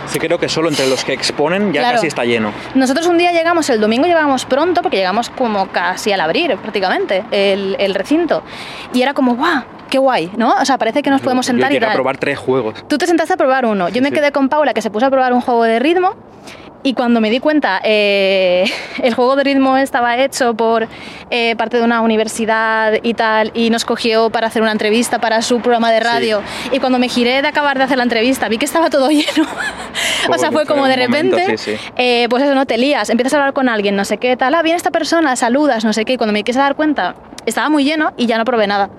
Sí, 0.07 0.19
creo 0.19 0.39
que 0.39 0.49
solo 0.49 0.69
entre 0.69 0.87
los 0.89 1.05
que 1.05 1.13
exponen 1.15 1.73
ya 1.73 1.81
Claro. 1.81 1.95
casi 1.97 2.07
está 2.09 2.25
lleno. 2.25 2.53
nosotros 2.75 3.07
un 3.07 3.17
día 3.19 3.33
llegamos, 3.33 3.71
el 3.71 3.81
domingo 3.81 4.07
llegamos 4.07 4.45
pronto 4.45 4.83
porque 4.83 4.99
llegamos 4.99 5.31
como 5.31 5.69
casi 5.69 6.13
al 6.13 6.21
abrir 6.21 6.57
prácticamente 6.59 7.25
el, 7.31 7.77
el 7.79 7.95
recinto 7.95 8.43
y 8.93 9.01
era 9.01 9.15
como, 9.15 9.37
guau, 9.37 9.63
qué 9.89 9.99
guay, 9.99 10.31
¿no? 10.37 10.55
O 10.61 10.65
sea, 10.67 10.77
parece 10.77 11.03
que 11.03 11.09
nos 11.09 11.23
podemos 11.23 11.47
Yo 11.47 11.53
sentar 11.53 11.73
y 11.73 11.77
a 11.77 11.93
probar 11.95 12.19
tres 12.19 12.39
juegos. 12.39 12.85
Tú 12.89 12.99
te 12.99 13.07
sentaste 13.07 13.33
a 13.33 13.37
probar 13.39 13.65
uno. 13.65 13.89
Yo 13.89 14.03
me 14.03 14.09
sí. 14.09 14.15
quedé 14.15 14.33
con 14.33 14.49
Paula, 14.51 14.75
que 14.75 14.83
se 14.83 14.91
puso 14.91 15.07
a 15.07 15.11
probar 15.11 15.33
un 15.33 15.41
juego 15.41 15.63
de 15.65 15.79
ritmo. 15.79 16.15
Y 16.85 16.95
cuando 16.95 17.21
me 17.21 17.31
di 17.31 17.39
cuenta, 17.39 17.81
eh, 17.85 18.65
el 19.03 19.15
juego 19.15 19.37
de 19.37 19.45
ritmo 19.45 19.77
estaba 19.77 20.17
hecho 20.19 20.55
por 20.55 20.89
eh, 21.31 21.55
parte 21.57 21.77
de 21.77 21.85
una 21.85 22.01
universidad 22.01 22.95
y 23.03 23.15
tal, 23.15 23.53
y 23.55 23.71
nos 23.71 23.85
cogió 23.85 24.31
para 24.31 24.49
hacer 24.49 24.63
una 24.63 24.73
entrevista 24.73 25.21
para 25.21 25.43
su 25.43 25.61
programa 25.61 25.93
de 25.93 26.01
radio. 26.01 26.43
Y 26.73 26.81
cuando 26.81 26.99
me 26.99 27.09
giré 27.09 27.43
de 27.43 27.49
acabar 27.49 27.79
de 27.79 27.85
hacer 27.85 27.99
la 27.99 28.05
entrevista, 28.05 28.49
vi 28.49 28.59
que 28.59 28.65
estaba 28.65 28.91
todo 28.91 29.09
lleno. 29.11 29.47
o 30.29 30.39
sea, 30.39 30.51
fue 30.51 30.67
como 30.67 30.87
de 30.87 30.97
momento, 30.97 31.37
repente, 31.37 31.59
sí, 31.59 31.77
sí. 31.77 31.91
eh, 31.97 32.27
pues 32.29 32.43
eso, 32.43 32.55
no 32.55 32.67
te 32.67 32.79
lías, 32.79 33.11
empiezas 33.11 33.35
a 33.35 33.37
hablar 33.37 33.53
con 33.53 33.69
alguien, 33.69 33.95
no 33.95 34.05
sé 34.05 34.19
qué, 34.19 34.37
tal, 34.37 34.55
ah, 34.55 34.63
viene 34.63 34.77
esta 34.77 34.91
persona, 34.91 35.37
saludas, 35.37 35.85
no 35.85 35.93
sé 35.93 36.05
qué, 36.05 36.15
y 36.15 36.17
cuando 36.17 36.33
me 36.33 36.43
quise 36.43 36.59
dar 36.59 36.75
cuenta, 36.75 37.15
estaba 37.47 37.69
muy 37.69 37.85
lleno 37.85 38.13
y 38.17 38.27
ya 38.27 38.39
no 38.39 38.45
probé 38.45 38.67
nada. 38.67 38.91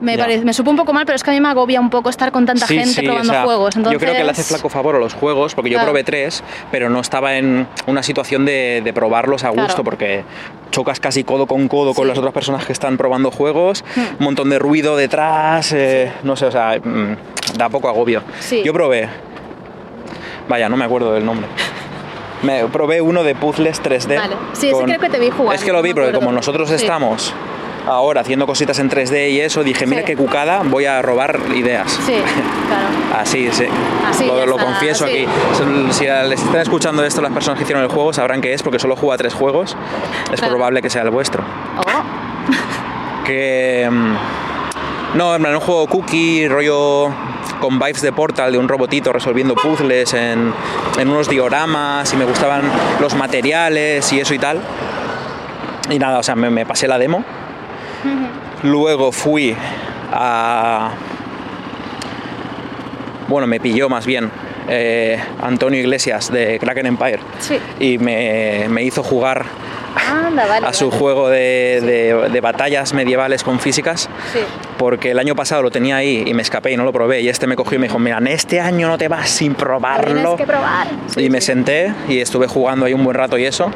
Me, 0.00 0.16
Ya. 0.16 0.24
parece, 0.24 0.44
me 0.46 0.52
supo 0.54 0.70
un 0.70 0.76
poco 0.76 0.92
mal, 0.94 1.04
pero 1.04 1.16
es 1.16 1.22
que 1.22 1.30
a 1.30 1.34
mí 1.34 1.40
me 1.40 1.48
agobia 1.48 1.78
un 1.80 1.90
poco 1.90 2.08
estar 2.08 2.32
con 2.32 2.46
tanta 2.46 2.66
Sí, 2.66 2.78
gente 2.78 2.92
sí, 2.94 3.02
probando 3.02 3.32
o 3.32 3.34
sea, 3.34 3.44
juegos. 3.44 3.76
Entonces, 3.76 4.00
Yo 4.00 4.04
creo 4.06 4.16
que 4.16 4.24
le 4.24 4.30
hace 4.30 4.42
flaco 4.42 4.68
favor 4.70 4.96
a 4.96 4.98
los 4.98 5.12
juegos, 5.14 5.54
porque 5.54 5.70
yo 5.70 5.78
probé 5.82 6.04
tres, 6.04 6.42
pero 6.70 6.88
no 6.88 7.00
estaba 7.00 7.36
en 7.36 7.66
una 7.86 8.02
situación 8.02 8.46
de, 8.46 8.80
de 8.82 8.92
probarlos 8.94 9.44
a 9.44 9.48
gusto, 9.50 9.66
Claro. 9.66 9.84
porque 9.84 10.24
chocas 10.70 11.00
casi 11.00 11.22
codo 11.24 11.46
con 11.46 11.68
codo 11.68 11.92
con 11.94 12.08
las 12.08 12.16
otras 12.16 12.32
personas 12.32 12.64
que 12.64 12.72
están 12.72 12.96
probando 12.96 13.30
juegos, 13.30 13.84
Hmm. 13.94 14.00
un 14.18 14.24
montón 14.24 14.48
de 14.50 14.58
ruido 14.58 14.96
detrás, 14.96 15.72
eh, 15.72 16.10
no 16.22 16.34
sé, 16.36 16.46
o 16.46 16.50
sea, 16.50 16.78
mm, 16.82 17.58
da 17.58 17.68
poco 17.68 17.88
agobio. 17.88 18.22
Yo 18.64 18.72
probé, 18.72 19.08
vaya, 20.48 20.68
no 20.68 20.76
me 20.76 20.84
acuerdo 20.84 21.12
del 21.12 21.24
nombre. 21.24 21.46
Me 22.42 22.64
probé 22.68 23.02
uno 23.02 23.22
de 23.22 23.34
puzzles 23.34 23.82
3D. 23.82 24.16
Vale. 24.16 24.34
Sí, 24.54 24.70
ese 24.70 24.82
creo 24.82 24.98
que 24.98 25.10
te 25.10 25.18
vi 25.18 25.28
jugar, 25.30 25.54
Es 25.56 25.62
que 25.62 25.72
lo 25.72 25.82
vi, 25.82 25.90
no 25.90 25.96
porque 25.96 26.12
como 26.12 26.32
nosotros 26.32 26.70
estamos 26.70 27.34
ahora 27.90 28.20
haciendo 28.22 28.46
cositas 28.46 28.78
en 28.78 28.88
3D 28.90 29.30
y 29.30 29.40
eso, 29.40 29.62
dije, 29.64 29.86
mira 29.86 30.00
Sí. 30.02 30.06
qué 30.06 30.16
cucada, 30.16 30.62
voy 30.64 30.86
a 30.86 31.02
robar 31.02 31.38
ideas. 31.54 31.90
Sí, 32.06 32.12
claro. 32.68 32.86
Así, 33.20 33.48
sí. 33.52 33.64
Así, 34.08 34.24
lo, 34.26 34.56
confieso 34.56 35.04
así. 35.04 35.26
aquí. 35.26 35.92
Si 35.92 36.04
les 36.06 36.40
están 36.42 36.60
escuchando 36.60 37.04
esto 37.04 37.20
las 37.20 37.32
personas 37.32 37.58
que 37.58 37.64
hicieron 37.64 37.82
el 37.84 37.90
juego, 37.90 38.12
sabrán 38.12 38.40
qué 38.40 38.52
es, 38.54 38.62
porque 38.62 38.78
solo 38.78 38.96
juega 38.96 39.16
tres 39.18 39.34
juegos. 39.34 39.76
Es 40.32 40.38
Claro. 40.40 40.54
probable 40.54 40.80
que 40.82 40.88
sea 40.90 41.02
el 41.02 41.10
vuestro. 41.10 41.42
Oh, 41.76 41.82
Que. 43.26 43.88
mm, 43.90 44.14
No, 45.16 45.34
en 45.34 45.42
plan, 45.42 45.54
un 45.54 45.60
juego 45.60 45.86
cookie, 45.88 46.46
rollo 46.48 47.08
con 47.60 47.78
vibes 47.78 48.00
de 48.00 48.12
Portal, 48.12 48.52
de 48.52 48.58
un 48.58 48.68
robotito 48.68 49.12
resolviendo 49.12 49.54
puzzles 49.56 50.14
en, 50.14 50.52
en 50.98 51.08
unos 51.10 51.28
dioramas 51.28 52.10
y 52.12 52.16
me 52.16 52.24
gustaban 52.24 52.62
los 53.00 53.14
materiales 53.16 54.10
y 54.12 54.20
eso 54.20 54.32
y 54.34 54.38
tal. 54.38 54.60
Y 55.90 55.98
nada, 55.98 56.20
o 56.20 56.22
sea, 56.22 56.36
me, 56.36 56.48
me 56.50 56.64
pasé 56.64 56.86
la 56.88 56.96
demo. 56.96 57.24
Luego 58.62 59.12
fui 59.12 59.54
a. 60.12 60.90
Bueno, 63.28 63.46
me 63.46 63.60
pilló 63.60 63.88
más 63.88 64.06
bien 64.06 64.30
eh, 64.68 65.18
Antonio 65.40 65.78
Iglesias 65.80 66.32
de 66.32 66.58
Kraken 66.58 66.86
Empire 66.86 67.20
sí. 67.38 67.58
y 67.78 67.96
me, 67.98 68.66
me 68.68 68.82
hizo 68.82 69.02
jugar 69.04 69.44
Anda, 70.10 70.46
vale. 70.46 70.66
a 70.66 70.72
su 70.72 70.88
vale. 70.88 70.98
juego 70.98 71.28
de, 71.28 71.80
de- 71.80 72.28
de 72.28 72.40
batallas 72.40 72.92
medievales 72.92 73.44
con 73.44 73.60
físicas 73.60 74.08
Sí. 74.32 74.40
porque 74.78 75.12
el 75.12 75.18
año 75.20 75.36
pasado 75.36 75.62
lo 75.62 75.70
tenía 75.70 75.96
ahí 75.96 76.24
y 76.26 76.34
me 76.34 76.42
escapé 76.42 76.72
y 76.72 76.76
no 76.76 76.82
lo 76.84 76.92
probé 76.92 77.20
y 77.20 77.28
este 77.28 77.46
me 77.46 77.54
cogió 77.54 77.76
y 77.76 77.78
me 77.78 77.86
dijo, 77.86 78.00
mira, 78.00 78.18
en 78.18 78.26
este 78.26 78.60
año 78.60 78.88
no 78.88 78.98
te 78.98 79.06
vas 79.06 79.28
sin 79.30 79.54
probarlo. 79.54 80.12
Tienes 80.12 80.34
que 80.36 80.46
probar. 80.46 80.86
Y 81.16 81.30
me 81.30 81.40
senté 81.40 81.94
y 82.08 82.18
estuve 82.18 82.48
jugando 82.48 82.86
ahí 82.86 82.94
un 82.94 83.04
buen 83.04 83.16
rato 83.16 83.38
y 83.38 83.44
eso. 83.44 83.70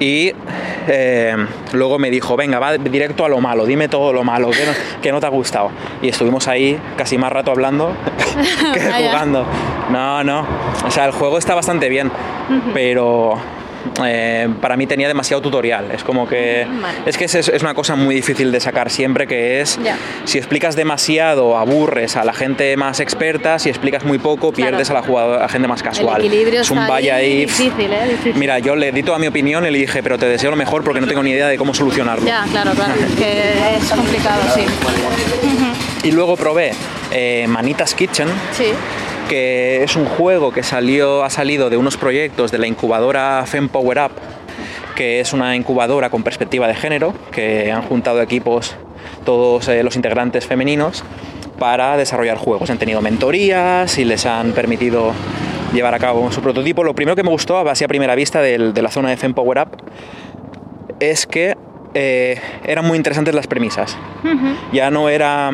Y 0.00 0.32
eh, 0.86 1.36
luego 1.72 1.98
me 1.98 2.10
dijo, 2.10 2.36
venga, 2.36 2.58
va 2.58 2.78
directo 2.78 3.24
a 3.24 3.28
lo 3.28 3.40
malo, 3.40 3.66
dime 3.66 3.88
todo 3.88 4.12
lo 4.12 4.22
malo, 4.24 4.50
que 4.50 4.64
no, 4.64 4.72
que 5.02 5.12
no 5.12 5.20
te 5.20 5.26
ha 5.26 5.30
gustado. 5.30 5.70
Y 6.02 6.08
estuvimos 6.08 6.46
ahí 6.48 6.78
casi 6.96 7.18
más 7.18 7.32
rato 7.32 7.50
hablando 7.50 7.92
que 8.74 8.88
Vaya. 8.88 9.10
jugando. 9.10 9.44
No, 9.90 10.22
no. 10.22 10.46
O 10.86 10.90
sea, 10.90 11.06
el 11.06 11.12
juego 11.12 11.38
está 11.38 11.54
bastante 11.54 11.88
bien, 11.88 12.10
pero 12.74 13.34
eh, 14.04 14.48
para 14.60 14.76
mí 14.76 14.86
tenía 14.86 15.08
demasiado 15.08 15.40
tutorial. 15.42 15.90
Es 15.92 16.04
como 16.04 16.28
que. 16.28 16.66
Vale. 16.80 16.98
Es 17.06 17.16
que 17.16 17.24
es, 17.24 17.34
es 17.34 17.62
una 17.62 17.74
cosa 17.74 17.96
muy 17.96 18.14
difícil 18.14 18.52
de 18.52 18.60
sacar 18.60 18.90
siempre, 18.90 19.26
que 19.26 19.60
es. 19.60 19.78
Ya. 19.82 19.96
Si 20.24 20.38
explicas 20.38 20.76
demasiado, 20.76 21.56
aburres 21.56 22.16
a 22.16 22.24
la 22.24 22.32
gente 22.32 22.76
más 22.76 23.00
experta. 23.00 23.58
Si 23.58 23.68
explicas 23.68 24.04
muy 24.04 24.18
poco, 24.18 24.52
pierdes 24.52 24.90
a 24.90 24.94
la, 24.94 25.02
jugadora, 25.02 25.38
a 25.38 25.42
la 25.42 25.48
gente 25.48 25.68
más 25.68 25.82
casual. 25.82 26.20
El 26.20 26.26
equilibrio 26.26 26.60
es 26.60 26.70
un 26.70 26.78
está 26.78 26.90
valle 26.90 27.12
ahí. 27.12 27.40
difícil, 27.46 27.92
¿eh? 27.92 28.08
Difícil. 28.10 28.34
Mira, 28.36 28.58
yo 28.58 28.76
le 28.76 28.92
di 28.92 29.02
toda 29.02 29.18
mi 29.18 29.26
opinión 29.26 29.66
y 29.66 29.70
le 29.70 29.78
dije, 29.78 30.02
pero 30.02 30.18
te 30.18 30.26
deseo 30.26 30.50
lo 30.50 30.56
mejor 30.56 30.84
porque 30.84 31.00
no 31.00 31.06
tengo 31.06 31.22
ni 31.22 31.30
idea 31.30 31.48
de 31.48 31.56
cómo 31.56 31.74
solucionarlo. 31.74 32.26
Ya, 32.26 32.44
claro, 32.50 32.72
claro, 32.72 32.94
es 32.94 33.14
que 33.16 33.76
es 33.76 33.90
complicado, 33.90 34.40
sí. 34.54 34.62
Y 36.04 36.12
luego 36.12 36.36
probé 36.36 36.72
eh, 37.10 37.46
Manitas 37.48 37.94
Kitchen, 37.94 38.28
Sí, 38.52 38.72
que 39.28 39.82
es 39.82 39.94
un 39.96 40.06
juego 40.06 40.50
que 40.52 40.62
salió, 40.62 41.22
ha 41.24 41.30
salido 41.30 41.70
de 41.70 41.76
unos 41.76 41.96
proyectos 41.96 42.50
de 42.50 42.58
la 42.58 42.66
incubadora 42.66 43.44
Fem 43.46 43.68
Power 43.68 43.98
Up, 44.06 44.12
que 44.96 45.20
es 45.20 45.32
una 45.32 45.54
incubadora 45.54 46.10
con 46.10 46.22
perspectiva 46.22 46.66
de 46.66 46.74
género, 46.74 47.12
que 47.30 47.70
han 47.70 47.82
juntado 47.82 48.20
equipos 48.22 48.74
todos 49.24 49.68
eh, 49.68 49.82
los 49.82 49.96
integrantes 49.96 50.46
femeninos 50.46 51.04
para 51.58 51.96
desarrollar 51.96 52.36
juegos. 52.38 52.70
Han 52.70 52.78
tenido 52.78 53.00
mentorías 53.00 53.98
y 53.98 54.04
les 54.04 54.26
han 54.26 54.52
permitido 54.52 55.12
llevar 55.72 55.94
a 55.94 55.98
cabo 55.98 56.32
su 56.32 56.40
prototipo. 56.40 56.82
Lo 56.82 56.94
primero 56.94 57.14
que 57.14 57.22
me 57.22 57.30
gustó, 57.30 57.58
así 57.68 57.84
a 57.84 57.88
primera 57.88 58.14
vista, 58.14 58.40
del- 58.40 58.72
de 58.72 58.82
la 58.82 58.90
zona 58.90 59.10
de 59.10 59.16
Fem 59.16 59.34
Power 59.34 59.58
Up, 59.58 59.82
es 61.00 61.26
que 61.26 61.56
eh, 61.94 62.40
eran 62.64 62.86
muy 62.86 62.96
interesantes 62.96 63.34
las 63.34 63.46
premisas. 63.46 63.96
Ya 64.72 64.90
no 64.90 65.08
era 65.08 65.50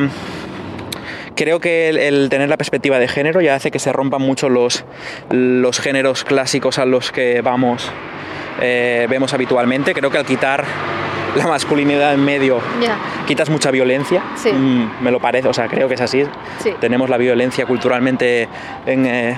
creo 1.35 1.59
que 1.59 1.89
el, 1.89 1.97
el 1.97 2.29
tener 2.29 2.49
la 2.49 2.57
perspectiva 2.57 2.99
de 2.99 3.07
género 3.07 3.41
ya 3.41 3.55
hace 3.55 3.71
que 3.71 3.79
se 3.79 3.91
rompan 3.91 4.21
mucho 4.21 4.49
los, 4.49 4.85
los 5.29 5.79
géneros 5.79 6.23
clásicos 6.23 6.79
a 6.79 6.85
los 6.85 7.11
que 7.11 7.41
vamos 7.41 7.91
eh, 8.61 9.07
vemos 9.09 9.33
habitualmente. 9.33 9.93
Creo 9.93 10.09
que 10.09 10.17
al 10.17 10.25
quitar 10.25 10.63
la 11.35 11.47
masculinidad 11.47 12.13
en 12.13 12.23
medio 12.23 12.59
quitas 13.27 13.49
mucha 13.49 13.71
violencia. 13.71 14.23
Sí. 14.35 14.51
Mm, 14.51 15.03
me 15.03 15.11
lo 15.11 15.19
parece, 15.19 15.47
o 15.47 15.53
sea, 15.53 15.67
creo 15.67 15.87
que 15.87 15.95
es 15.95 16.01
así. 16.01 16.23
Sí. 16.59 16.73
Tenemos 16.79 17.09
la 17.09 17.17
violencia 17.17 17.65
culturalmente 17.65 18.47
en, 18.85 19.05
eh, 19.05 19.37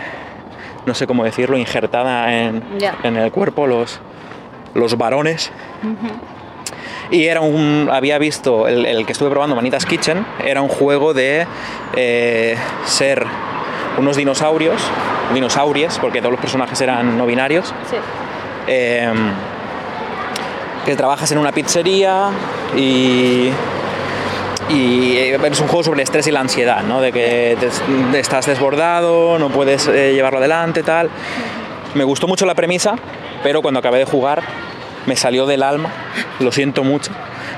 no 0.85 0.93
sé 0.93 1.07
cómo 1.07 1.23
decirlo, 1.23 1.57
injertada 1.57 2.31
en, 2.33 2.63
en 3.03 3.17
el 3.17 3.31
cuerpo, 3.31 3.65
los, 3.65 3.99
los 4.75 4.97
varones. 4.97 5.51
Y 7.11 7.25
era 7.25 7.41
un. 7.41 7.89
Había 7.91 8.17
visto 8.17 8.67
el, 8.67 8.85
el 8.85 9.05
que 9.05 9.11
estuve 9.13 9.29
probando, 9.29 9.55
Manitas 9.55 9.85
Kitchen, 9.85 10.25
era 10.45 10.61
un 10.61 10.67
juego 10.67 11.13
de 11.13 11.47
eh, 11.95 12.57
ser 12.85 13.25
unos 13.97 14.17
dinosaurios, 14.17 14.81
dinosaurios, 15.33 15.97
porque 15.99 16.19
todos 16.19 16.31
los 16.31 16.41
personajes 16.41 16.79
eran 16.81 17.17
no 17.17 17.25
binarios, 17.25 17.73
Sí. 17.89 17.95
eh, 18.67 19.11
que 20.85 20.95
trabajas 20.95 21.31
en 21.31 21.37
una 21.37 21.51
pizzería 21.51 22.29
y. 22.75 23.49
Y 24.69 25.15
eh, 25.17 25.39
es 25.41 25.59
un 25.61 25.67
juego 25.67 25.83
sobre 25.83 26.01
el 26.01 26.03
estrés 26.03 26.27
y 26.27 26.31
la 26.31 26.41
ansiedad, 26.41 26.83
¿no? 26.83 26.99
De 26.99 27.13
que 27.13 27.57
te- 28.11 28.19
estás 28.19 28.47
desbordado, 28.47 29.39
no 29.39 29.47
puedes 29.49 29.87
eh, 29.87 30.11
llevarlo 30.13 30.39
adelante, 30.39 30.83
tal. 30.83 31.09
Me 31.93 32.03
gustó 32.03 32.27
mucho 32.27 32.45
la 32.45 32.53
premisa, 32.53 32.95
pero 33.43 33.61
cuando 33.61 33.79
acabé 33.79 33.99
de 33.99 34.05
jugar 34.05 34.43
me 35.07 35.15
salió 35.15 35.47
del 35.47 35.63
alma, 35.63 35.89
lo 36.39 36.51
siento 36.51 36.83
mucho, 36.83 37.11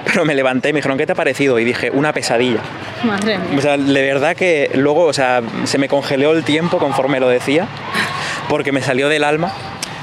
pero 0.05 0.23
me 0.23 0.35
levanté 0.35 0.69
y 0.69 0.73
me 0.73 0.77
dijeron, 0.77 0.97
¿qué 0.97 1.05
te 1.05 1.11
ha 1.11 1.15
parecido? 1.15 1.59
Y 1.59 1.65
dije, 1.65 1.91
una 1.91 2.13
pesadilla. 2.13 2.61
Madre 3.03 3.37
mía. 3.37 3.57
O 3.57 3.61
sea, 3.61 3.77
de 3.77 4.01
verdad 4.01 4.37
que 4.37 4.71
luego, 4.75 5.03
o 5.03 5.13
sea, 5.13 5.41
se 5.65 5.77
me 5.77 5.89
congeló 5.89 6.31
el 6.31 6.45
tiempo 6.45 6.77
conforme 6.77 7.19
lo 7.19 7.27
decía, 7.27 7.67
porque 8.47 8.71
me 8.71 8.81
salió 8.81 9.09
del 9.09 9.25
alma. 9.25 9.51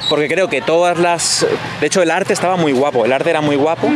Porque 0.09 0.29
creo 0.29 0.49
que 0.49 0.61
todas 0.61 0.99
las. 0.99 1.45
De 1.81 1.87
hecho, 1.89 2.01
el 2.01 2.13
arte 2.13 2.33
estaba 2.33 2.57
muy 2.57 2.71
guapo, 2.71 3.05
el 3.05 3.13
arte 3.13 3.31
era 3.31 3.41
muy 3.41 3.57
guapo, 3.57 3.89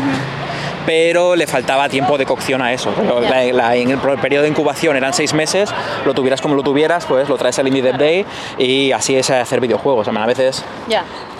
pero 0.86 1.36
le 1.36 1.46
faltaba 1.46 1.88
tiempo 1.88 2.16
de 2.18 2.26
cocción 2.26 2.62
a 2.62 2.72
eso. 2.72 2.92
La- 3.28 3.44
la- 3.52 3.76
en 3.76 3.90
el 3.90 3.98
periodo 3.98 4.42
de 4.44 4.48
incubación 4.50 4.96
eran 4.96 5.12
seis 5.12 5.34
meses, 5.34 5.72
lo 6.04 6.14
tuvieras 6.14 6.40
como 6.40 6.54
lo 6.54 6.62
tuvieras, 6.62 7.04
pues 7.06 7.28
lo 7.28 7.36
traes 7.36 7.58
al 7.58 7.68
Indie 7.68 7.82
Dev 7.82 7.96
Day 7.98 8.24
y 8.58 8.92
así 8.92 9.16
es 9.16 9.30
hacer 9.30 9.60
videojuegos. 9.60 10.08
A 10.08 10.26
veces 10.26 10.64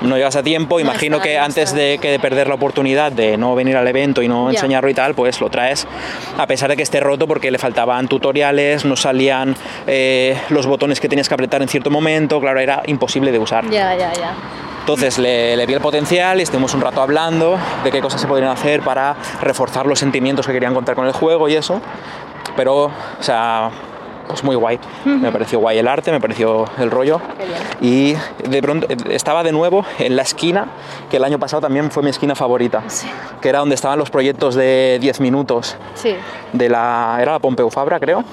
no 0.03 0.16
llegas 0.16 0.36
a 0.36 0.43
tiempo. 0.43 0.76
No 0.76 0.80
Imagino 0.80 1.16
está, 1.16 1.28
que 1.28 1.36
no 1.38 1.45
antes 1.45 1.64
está. 1.64 1.76
de 1.76 1.99
que 1.99 2.11
de 2.11 2.18
perder 2.18 2.49
la 2.49 2.55
oportunidad 2.55 3.12
de 3.12 3.36
no 3.36 3.55
venir 3.55 3.76
al 3.76 3.86
evento 3.88 4.22
y 4.22 4.28
no 4.28 4.51
Ya. 4.51 4.59
enseñarlo 4.59 4.88
y 4.91 4.95
tal, 4.95 5.14
pues 5.14 5.41
lo 5.41 5.51
traes 5.51 5.86
a 6.38 6.47
pesar 6.47 6.70
de 6.70 6.76
que 6.76 6.82
esté 6.82 7.01
roto 7.01 7.26
porque 7.26 7.51
le 7.51 7.59
faltaban 7.59 8.09
tutoriales, 8.09 8.84
no 8.84 8.97
salían 8.97 9.55
eh, 9.86 10.38
los 10.51 10.66
botones 10.66 11.01
que 11.01 11.09
tenías 11.09 11.28
que 11.28 11.34
apretar 11.34 11.62
en 11.62 11.68
cierto 11.68 11.91
momento, 11.91 12.41
claro, 12.41 12.61
era 12.61 12.82
imposible 12.86 13.32
de 13.32 13.38
usar. 13.38 13.64
Ya, 13.70 13.95
ya, 13.97 14.12
ya. 14.12 14.34
Entonces 14.81 15.18
le, 15.18 15.57
le 15.57 15.66
vi 15.66 15.74
el 15.74 15.81
potencial 15.81 16.41
y 16.41 16.43
estuvimos 16.43 16.74
un 16.74 16.81
rato 16.81 17.01
hablando 17.03 17.57
de 17.85 17.91
qué 17.93 18.01
cosas 18.01 18.20
se 18.20 18.26
podrían 18.26 18.51
hacer 18.51 18.81
para 18.83 19.14
reforzar 19.41 19.87
los 19.87 19.99
sentimientos 19.99 20.47
que 20.47 20.53
querían 20.53 20.74
contar 20.74 20.95
con 20.95 21.07
el 21.07 21.12
juego 21.12 21.49
y 21.49 21.55
eso. 21.55 21.81
Pero, 22.57 22.85
o 22.87 22.91
sea, 23.20 23.70
pues 24.26 24.43
muy 24.43 24.57
guay. 24.57 24.78
Me 25.05 25.31
pareció 25.31 25.59
guay 25.61 25.78
el 25.78 25.87
arte, 25.89 26.11
me 26.11 26.20
pareció 26.20 26.64
el 26.78 26.91
rollo. 26.91 27.20
Y 27.81 28.14
de 28.49 28.62
pronto 28.62 28.87
estaba 29.11 29.43
de 29.43 29.53
nuevo 29.53 29.85
en 29.99 30.16
la 30.16 30.22
esquina, 30.22 30.66
que 31.11 31.18
el 31.18 31.24
año 31.24 31.39
pasado 31.39 31.61
también 31.62 31.91
fue 31.91 32.03
mi 32.03 32.11
esquina 32.11 32.35
favorita, 32.35 32.83
Sí. 32.89 33.09
que 33.41 33.49
era 33.49 33.61
donde 33.61 33.74
estaban 33.74 33.99
los 33.99 34.11
proyectos 34.11 34.55
de 34.55 34.99
10 35.01 35.20
minutos 35.20 35.76
Sí. 35.95 36.14
de 36.53 36.68
la... 36.68 37.18
¿Era 37.20 37.33
la 37.33 37.39
Pompeu 37.39 37.70
Fabra, 37.70 37.99
creo? 38.01 38.24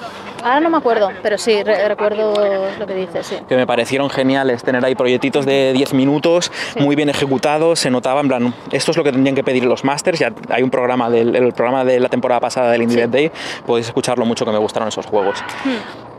Ahora 0.44 0.60
no 0.60 0.70
me 0.70 0.76
acuerdo, 0.78 1.10
pero 1.22 1.36
sí, 1.36 1.62
re- 1.62 1.88
recuerdo 1.88 2.34
lo 2.78 2.86
que 2.86 2.94
dices, 2.94 3.26
sí. 3.26 3.36
que 3.48 3.56
me 3.56 3.66
parecieron 3.66 4.08
geniales 4.08 4.62
tener 4.62 4.84
ahí 4.84 4.94
proyectitos 4.94 5.44
de 5.46 5.72
10 5.72 5.94
minutos 5.94 6.52
muy 6.78 6.94
bien 6.96 7.08
ejecutados 7.08 7.80
se 7.80 7.90
notaba 7.90 8.20
en 8.20 8.28
plan 8.28 8.54
esto 8.70 8.92
es 8.92 8.96
lo 8.96 9.04
que 9.04 9.10
tendrían 9.12 9.34
que 9.34 9.42
pedir 9.42 9.64
los 9.64 9.84
masters 9.84 10.18
ya 10.20 10.32
hay 10.50 10.62
un 10.62 10.70
programa 10.70 11.10
del 11.10 11.34
el 11.34 11.52
programa 11.52 11.84
de 11.84 11.98
la 12.00 12.08
temporada 12.08 12.40
pasada 12.40 12.70
del 12.70 12.82
Indie 12.82 13.06
Day 13.08 13.32
podéis 13.66 13.86
escucharlo 13.88 14.24
mucho 14.24 14.44
que 14.44 14.52
me 14.52 14.58
gustaron 14.58 14.88
esos 14.88 15.06
juegos 15.06 15.42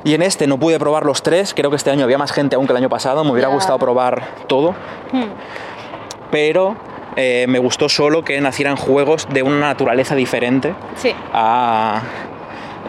y 0.03 0.13
en 0.13 0.21
este 0.21 0.47
no 0.47 0.57
pude 0.59 0.77
probar 0.79 1.05
los 1.05 1.23
tres 1.23 1.53
creo 1.53 1.69
que 1.69 1.75
este 1.77 1.89
año 1.91 2.03
había 2.03 2.17
más 2.17 2.31
gente 2.31 2.55
aún 2.55 2.65
que 2.67 2.73
el 2.73 2.77
año 2.77 2.89
pasado 2.89 3.23
me 3.23 3.31
hubiera 3.31 3.47
Ya. 3.49 3.53
gustado 3.55 3.79
probar 3.79 4.23
todo 4.47 4.75
Hmm. 5.11 5.23
pero 6.31 6.75
eh, 7.15 7.45
me 7.49 7.59
gustó 7.59 7.89
solo 7.89 8.23
que 8.23 8.39
nacieran 8.41 8.75
juegos 8.75 9.27
de 9.29 9.43
una 9.43 9.59
naturaleza 9.59 10.15
diferente 10.15 10.73
Sí. 10.95 11.13
a 11.33 12.01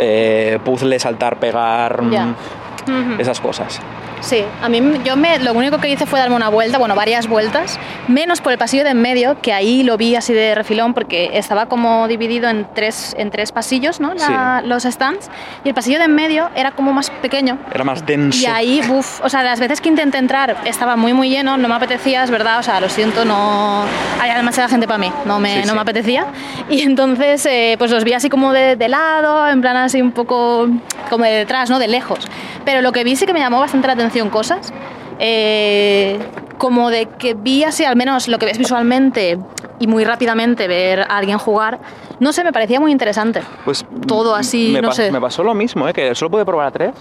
eh, 0.01 0.59
puzzle, 0.65 0.99
saltar, 0.99 1.39
pegar, 1.39 2.03
mm, 2.03 3.21
esas 3.21 3.41
cosas. 3.41 3.81
Sí, 4.21 4.45
a 4.63 4.69
mí 4.69 4.81
yo 5.05 5.17
me, 5.17 5.39
lo 5.39 5.53
único 5.55 5.79
que 5.79 5.89
hice 5.89 6.07
fue 6.07 6.19
darme 6.19 6.37
una 6.37 6.49
vuelta, 6.51 6.79
bueno, 6.79 6.95
varias 6.95 7.27
vueltas, 7.27 7.79
menos 8.11 8.41
por 8.41 8.53
el 8.53 8.59
pasillo 8.59 8.85
de 8.85 8.91
en 8.91 9.01
medio, 9.01 9.41
que 9.41 9.53
ahí 9.53 9.83
lo 9.83 9.97
vi 9.97 10.17
así 10.17 10.33
de 10.33 10.55
refilón 10.55 10.93
porque 10.95 11.31
estaba 11.35 11.67
como 11.67 12.07
dividido 12.09 12.49
en 12.49 12.67
tres, 12.75 13.15
en 13.19 13.31
tres 13.31 13.53
pasillos, 13.53 14.01
¿no? 14.01 14.15
La- 14.15 14.63
Los 14.65 14.83
stands, 14.85 15.31
y 15.65 15.69
el 15.69 15.75
pasillo 15.75 15.99
de 15.99 16.05
en 16.05 16.15
medio 16.15 16.51
era 16.55 16.73
como 16.73 16.93
más 16.93 17.11
pequeño. 17.11 17.59
Era 17.73 17.85
más 17.85 18.05
denso. 18.05 18.39
Y 18.43 18.47
ahí, 18.47 18.81
uff, 18.91 19.21
o 19.25 19.29
sea, 19.29 19.43
las 19.43 19.61
veces 19.61 19.81
que 19.81 19.89
intenté 19.89 20.19
entrar 20.19 20.57
estaba 20.65 20.97
muy, 20.97 21.13
muy 21.13 21.31
lleno, 21.31 21.57
no 21.57 21.69
me 21.69 21.75
apetecía, 21.75 22.23
es 22.25 22.31
verdad, 22.31 22.59
o 22.59 22.63
sea, 22.63 22.81
lo 22.81 22.89
siento, 22.89 23.25
no. 23.25 23.85
Había 24.21 24.37
demasiada 24.37 24.69
gente 24.69 24.87
para 24.87 24.99
mí, 24.99 25.13
no 25.25 25.39
me, 25.41 25.55
Sí, 25.55 25.61
no 25.61 25.69
sí. 25.69 25.75
me 25.75 25.81
apetecía. 25.81 26.27
Y 26.69 26.83
entonces, 26.83 27.47
eh, 27.47 27.77
pues 27.79 27.91
los 27.91 28.05
vi 28.05 28.13
así 28.13 28.29
como 28.29 28.53
de, 28.53 28.77
de 28.77 28.89
lado, 28.89 29.49
en 29.49 29.61
plan 29.61 29.77
así 29.77 30.03
un 30.03 30.13
poco 30.13 30.69
como 31.09 31.25
de 31.25 31.31
detrás, 31.33 31.71
¿no? 31.71 31.79
De 31.79 31.89
lejos. 31.89 32.27
Pero 32.65 32.83
lo 32.83 32.93
que 32.93 33.05
vi 33.05 33.17
sí 33.17 33.27
que 33.27 33.33
me 33.33 33.41
llamó 33.41 33.61
bastante 33.61 33.87
la 33.87 33.93
atención 33.95 34.31
cosas. 34.31 34.73
eh, 35.19 36.19
como 36.61 36.91
de 36.91 37.07
que 37.07 37.33
vi 37.33 37.65
así, 37.65 37.87
al 37.87 37.97
menos 37.97 38.29
lo 38.29 38.39
que 38.39 38.45
ves 38.45 38.59
visualmente 38.59 39.39
y 39.79 39.87
muy 39.87 40.05
rápidamente 40.05 40.69
ver 40.69 41.01
a 41.01 41.05
alguien 41.17 41.39
jugar, 41.39 41.79
no 42.19 42.35
sé, 42.35 42.45
me 42.45 42.53
parecía 42.53 42.79
muy 42.79 42.93
interesante. 42.93 43.41
Pues 43.65 43.87
Todo 44.07 44.35
así, 44.35 44.73
me 44.75 44.83
no 44.83 44.93
sé. 44.93 45.11
Me 45.11 45.23
pasó 45.23 45.43
lo 45.43 45.55
mismo, 45.55 45.89
¿eh? 45.89 45.95
que 45.95 46.15
solo 46.15 46.31
pude 46.33 46.45
probar 46.45 46.67
a 46.67 46.71
tres, 46.71 46.93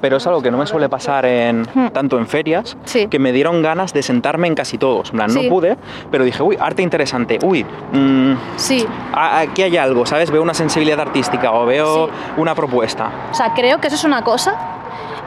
pero 0.00 0.18
es 0.18 0.26
algo 0.28 0.40
que 0.40 0.52
no 0.52 0.56
me 0.58 0.66
suele 0.68 0.88
pasar 0.88 1.26
en, 1.26 1.62
Hmm. 1.74 1.88
tanto 1.88 2.16
en 2.16 2.28
ferias, 2.28 2.76
Sí. 2.84 3.08
que 3.08 3.18
me 3.18 3.32
dieron 3.32 3.60
ganas 3.60 3.92
de 3.92 4.04
sentarme 4.04 4.46
en 4.46 4.54
casi 4.54 4.78
todos. 4.78 5.10
En 5.10 5.16
plan, 5.16 5.30
Sí. 5.30 5.42
no 5.42 5.48
pude, 5.48 5.76
pero 6.12 6.22
dije, 6.22 6.40
uy, 6.40 6.56
arte 6.60 6.82
interesante, 6.82 7.40
uy, 7.42 7.64
mm, 7.92 8.34
Sí, 8.54 8.86
aquí 9.12 9.62
hay 9.64 9.76
algo, 9.78 10.06
¿sabes? 10.06 10.30
Veo 10.30 10.42
una 10.42 10.54
sensibilidad 10.54 11.00
artística 11.00 11.50
o 11.50 11.66
veo 11.66 12.06
Sí. 12.06 12.12
una 12.36 12.54
propuesta. 12.54 13.10
O 13.32 13.34
sea, 13.34 13.52
creo 13.52 13.80
que 13.80 13.88
eso 13.88 13.96
es 13.96 14.04
una 14.04 14.22
cosa 14.22 14.54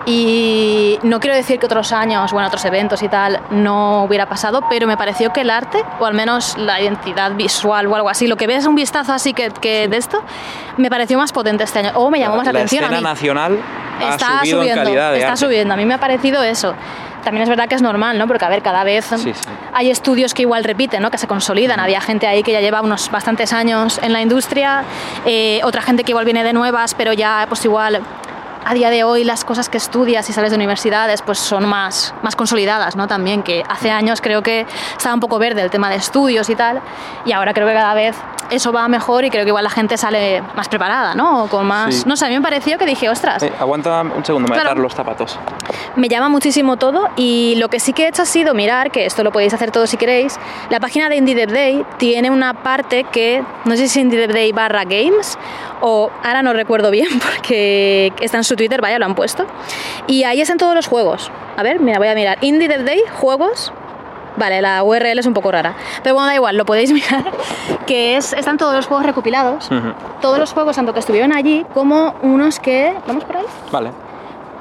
y 0.06 0.98
no 1.04 1.20
quiero 1.20 1.36
decir 1.36 1.60
que 1.60 1.66
otros 1.68 1.92
años, 1.92 2.32
bueno, 2.32 2.48
otros 2.48 2.66
eventos 2.66 3.04
y 3.04 3.08
tal 3.10 3.40
no 3.52 4.04
hubiera 4.04 4.28
pasado, 4.28 4.62
pero 4.70 4.88
me 4.88 4.98
pareció 4.98 5.32
que 5.32 5.42
el 5.42 5.50
arte, 5.50 5.84
o 6.00 6.06
al 6.06 6.14
menos 6.14 6.58
la 6.58 6.82
identidad 6.82 7.32
visual 7.34 7.88
o 7.88 7.96
algo 7.96 8.10
así, 8.10 8.28
lo 8.28 8.36
que 8.36 8.48
ves 8.48 8.66
un 8.66 8.76
vistazo 8.76 9.14
así 9.14 9.34
que, 9.34 9.50
que 9.52 9.88
de 9.88 9.98
esto, 9.98 10.22
me 10.78 10.90
pareció 10.90 11.18
más 11.18 11.32
potente 11.32 11.64
este 11.64 11.80
año, 11.80 11.92
o 11.96 12.10
me 12.10 12.20
llamó 12.20 12.38
más 12.38 12.46
la, 12.48 12.54
la 12.54 12.60
atención 12.60 12.84
a 12.84 12.88
escena 12.88 13.00
mí. 13.02 13.04
nacional 13.04 13.60
ha 14.02 14.10
Está 14.10 14.40
subido 14.40 14.60
subiendo, 14.62 14.82
en 14.82 14.86
calidad 14.88 15.12
de 15.12 15.18
está 15.20 15.32
arte. 15.34 15.46
subiendo. 15.46 15.74
A 15.74 15.78
mí 15.78 15.86
me 15.86 15.94
ha 15.94 16.00
parecido 16.00 16.42
eso. 16.42 16.74
También 17.24 17.44
es 17.44 17.50
verdad 17.50 17.68
que 17.70 17.76
es 17.76 17.84
normal, 17.84 18.18
¿no? 18.18 18.26
Porque, 18.26 18.44
a 18.44 18.50
ver, 18.50 18.64
cada 18.64 18.84
vez 18.84 19.06
Sí, 19.06 19.18
sí. 19.32 19.32
hay 19.76 19.92
estudios 19.92 20.34
que 20.34 20.42
igual 20.42 20.64
repiten, 20.64 21.04
¿no? 21.04 21.12
Que 21.12 21.20
se 21.20 21.28
consolidan. 21.28 21.80
Había 21.80 22.02
gente 22.02 22.26
ahí 22.26 22.42
que 22.42 22.52
ya 22.52 22.62
lleva 22.62 22.82
unos 22.82 23.12
bastantes 23.12 23.54
años 23.54 24.00
en 24.02 24.12
la 24.12 24.22
industria, 24.22 24.84
eh, 25.28 25.62
otra 25.64 25.84
gente 25.84 26.04
que 26.04 26.14
igual 26.14 26.26
viene 26.26 26.44
de 26.44 26.54
nuevas, 26.54 26.96
pero 26.96 27.14
ya, 27.14 27.46
pues 27.48 27.64
igual 27.64 28.02
a 28.64 28.74
día 28.74 28.90
de 28.90 29.04
hoy 29.04 29.24
las 29.24 29.44
cosas 29.44 29.70
que 29.70 29.78
estudias 29.78 30.30
y 30.30 30.34
sales 30.34 30.52
de 30.52 30.56
universidades 30.56 31.22
pues 31.22 31.40
son 31.40 31.68
más, 31.68 32.14
más 32.22 32.36
consolidadas, 32.36 32.96
¿no? 32.96 33.08
También 33.08 33.44
que 33.44 33.64
hace 33.68 33.92
años 33.92 34.22
creo 34.22 34.42
que 34.42 34.66
estaba 34.96 35.14
un 35.14 35.20
poco 35.20 35.40
verde 35.40 35.62
el 35.62 35.70
tema 35.70 35.90
de 35.90 35.96
estudios 35.96 36.50
y 36.50 36.56
tal, 36.56 36.82
y 37.26 37.32
ahora 37.32 37.54
creo 37.54 37.68
que 37.68 37.74
cada 37.74 37.94
vez 37.94 38.16
eso 38.52 38.72
va 38.72 38.88
mejor 38.88 39.26
y 39.26 39.30
creo 39.30 39.44
que 39.44 39.50
igual 39.50 39.64
la 39.64 39.70
gente 39.70 39.98
sale 39.98 40.44
más 40.56 40.70
preparada, 40.70 41.16
¿no? 41.16 41.44
O 41.46 41.48
con 41.48 41.66
más... 41.66 41.96
Sí. 41.96 42.04
No 42.06 42.16
sé, 42.16 42.26
a 42.26 42.30
mí 42.30 42.36
me 42.36 42.42
pareció 42.42 42.78
que 42.78 42.86
dije, 42.86 43.10
ostras, 43.10 43.42
Eh, 43.44 43.52
aguanta 43.60 44.02
un 44.02 44.24
segundo, 44.26 44.48
me 44.48 44.54
voy 44.56 44.60
a 44.60 44.62
Claro. 44.62 44.76
dar 44.76 44.78
los 44.84 44.94
zapatos. 44.94 45.40
me 45.96 46.08
llama 46.08 46.30
muchísimo 46.30 46.78
todo 46.78 47.10
y 47.16 47.56
lo 47.58 47.70
que 47.70 47.80
sí 47.80 47.94
que 47.94 48.06
he 48.06 48.08
hecho 48.08 48.22
ha 48.22 48.26
sido 48.26 48.54
mirar, 48.54 48.92
que 48.92 49.06
esto 49.06 49.24
lo 49.24 49.32
podéis 49.32 49.54
hacer 49.54 49.72
todos 49.72 49.90
si 49.90 49.98
queréis, 49.98 50.40
la 50.70 50.80
página 50.80 51.10
de 51.10 51.16
Indie 51.18 51.36
Dev 51.36 51.52
Day 51.52 51.86
tiene 51.98 52.30
una 52.30 52.54
parte 52.64 53.04
que, 53.06 53.44
no 53.66 53.72
sé 53.72 53.78
si 53.78 53.84
es 53.86 53.98
Indie 53.98 54.20
Dev 54.20 54.34
Day 54.34 54.52
barra 54.52 54.84
games 54.84 55.38
o 55.82 56.10
ahora 56.24 56.42
no 56.44 56.54
recuerdo 56.54 56.92
bien 56.92 57.08
porque 57.20 58.14
está 58.22 58.38
en 58.38 58.44
su 58.44 58.56
Twitter, 58.56 58.82
vaya, 58.82 59.00
lo 59.00 59.06
han 59.06 59.16
puesto. 59.16 59.46
Y 60.08 60.24
ahí 60.24 60.42
están 60.42 60.58
todos 60.58 60.76
los 60.76 60.88
juegos. 60.88 61.32
A 61.58 61.64
ver, 61.64 61.80
mira, 61.80 61.98
voy 61.98 62.08
a 62.08 62.16
mirar. 62.16 62.38
Indie 62.42 62.68
Dev 62.68 62.84
Day, 62.86 63.02
juegos. 63.20 63.74
Vale, 64.38 64.62
la 64.62 64.84
URL 64.84 65.20
es 65.20 65.26
un 65.26 65.34
poco 65.34 65.52
rara. 65.52 65.76
Pero 66.04 66.16
bueno, 66.16 66.28
da 66.28 66.36
igual, 66.36 66.58
lo 66.58 66.66
podéis 66.66 66.92
mirar. 66.94 67.32
Que 67.86 68.16
es, 68.18 68.34
están 68.34 68.58
todos 68.58 68.74
los 68.74 68.88
juegos 68.88 69.06
recopilados. 69.06 69.70
Todos 70.22 70.38
los 70.40 70.54
juegos, 70.54 70.76
tanto 70.76 70.94
que 70.94 71.00
estuvieron 71.00 71.34
allí, 71.34 71.66
como 71.74 72.16
unos 72.22 72.60
que... 72.60 72.94
¿Vamos 73.08 73.24
por 73.26 73.38
ahí? 73.38 73.46
Vale. 73.72 73.92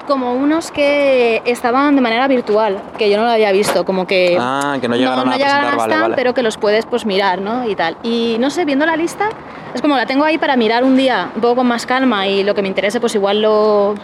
como 0.07 0.35
unos 0.35 0.73
que 0.73 1.41
estaban 1.45 1.95
de 1.95 2.01
manera 2.01 2.27
virtual, 2.27 2.81
que 2.99 3.09
yo 3.09 3.17
no 3.17 3.23
lo 3.25 3.31
había 3.31 3.53
visto, 3.53 3.85
como 3.85 4.07
que 4.09 4.37
Ah, 4.41 4.77
que 4.81 4.89
no 4.89 4.97
llegaron 4.97 5.29
a 5.29 5.37
llegaron 5.37 5.61
presentar, 5.61 5.77
vale, 5.79 5.93
stand, 5.93 6.03
vale. 6.03 6.15
pero 6.17 6.35
que 6.35 6.43
los 6.43 6.57
puedes 6.57 6.85
pues 6.85 7.07
mirar, 7.07 7.41
¿no? 7.41 7.69
Y 7.69 7.77
tal. 7.77 7.97
Y 8.03 8.37
no 8.41 8.51
sé, 8.51 8.65
viendo 8.65 8.85
la 8.87 8.97
lista, 8.97 9.29
es 9.73 9.81
como 9.81 9.97
la 9.97 10.07
tengo 10.07 10.25
ahí 10.25 10.37
para 10.37 10.57
mirar 10.57 10.83
un 10.83 10.97
día 10.97 11.31
un 11.37 11.41
poco 11.41 11.57
con 11.57 11.69
más 11.69 11.87
calma 11.87 12.27
y 12.27 12.43
lo 12.43 12.57
que 12.57 12.63
me 12.63 12.67
interese 12.69 12.99
pues 12.99 13.15
igual 13.15 13.41
lo 13.41 13.95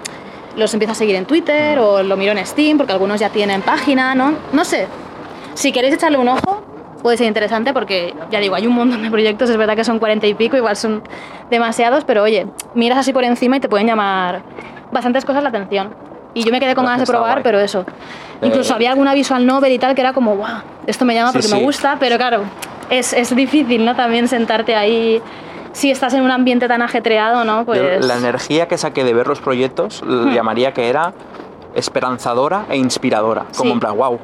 los 0.57 0.73
empiezo 0.73 0.93
a 0.93 0.95
seguir 0.95 1.17
en 1.17 1.27
Twitter 1.27 1.79
o 1.81 2.03
lo 2.05 2.17
miro 2.17 2.33
en 2.33 2.47
Steam 2.47 2.79
porque 2.79 2.93
algunos 2.93 3.19
ya 3.21 3.29
tienen 3.31 3.61
página, 3.63 4.15
¿no? 4.15 4.33
No 4.53 4.65
sé. 4.65 4.87
Si 5.57 5.73
queréis 5.73 5.95
echarle 5.95 6.19
un 6.19 6.29
ojo, 6.29 6.63
puede 7.03 7.17
ser 7.17 7.27
interesante 7.27 7.73
porque, 7.73 8.15
ya 8.31 8.41
digo, 8.41 8.55
hay 8.55 8.67
un 8.67 8.75
montón 8.75 9.03
de 9.03 9.11
proyectos, 9.11 9.49
es 9.51 9.57
verdad 9.57 9.75
que 9.75 9.85
son 9.85 9.99
cuarenta 9.99 10.27
y 10.27 10.35
pico, 10.35 10.57
igual 10.57 10.77
son 10.77 11.03
demasiados, 11.51 12.05
pero 12.05 12.23
oye, 12.23 12.47
miras 12.75 12.99
así 12.99 13.13
por 13.13 13.25
encima 13.25 13.57
y 13.57 13.61
te 13.61 13.69
pueden 13.69 13.87
llamar 13.87 14.43
bastantes 14.93 15.25
cosas 15.25 15.43
la 15.43 15.49
atención. 15.49 15.95
Y 16.35 16.45
yo 16.45 16.53
me 16.53 16.61
quedé 16.61 16.75
con 16.75 16.85
ganas 16.85 17.01
de 17.01 17.07
probar, 17.07 17.33
guay. 17.37 17.43
pero 17.43 17.59
eso. 17.61 17.87
Incluso 18.43 18.73
Eh, 18.73 18.77
había 18.77 18.91
alguna 18.91 19.15
visual 19.15 19.47
novel 19.47 19.73
y 19.73 19.79
tal 19.79 19.95
que 19.95 20.03
era 20.03 20.13
como, 20.13 20.37
wow, 20.37 20.47
esto 20.87 21.07
me 21.07 21.15
llama 21.15 21.31
Sí, 21.31 21.39
porque 21.39 21.49
sí. 21.49 21.55
me 21.55 21.63
gusta, 21.63 21.97
pero 21.99 22.19
claro, 22.19 22.43
es, 22.91 23.15
es 23.15 23.35
difícil, 23.35 23.83
¿no? 23.87 23.97
También 23.97 24.29
sentarte 24.29 24.77
ahí, 24.77 25.23
si 25.73 25.91
estás 25.91 26.13
en 26.13 26.21
un 26.23 26.31
ambiente 26.31 26.69
tan 26.69 26.83
ajetreado, 26.83 27.45
¿no? 27.45 27.65
Pues... 27.65 28.05
La 28.05 28.17
energía 28.17 28.69
que 28.69 28.77
saqué 28.77 29.03
de 29.05 29.15
ver 29.15 29.27
los 29.27 29.41
proyectos 29.41 30.03
Hmm. 30.05 30.33
llamaría 30.35 30.73
que 30.75 30.91
era 30.91 31.15
esperanzadora 31.75 32.67
e 32.69 32.77
inspiradora. 32.77 33.47
Como 33.57 33.71
Sí. 33.71 33.73
en 33.75 33.81
plan, 33.81 33.97
wow, 33.97 34.19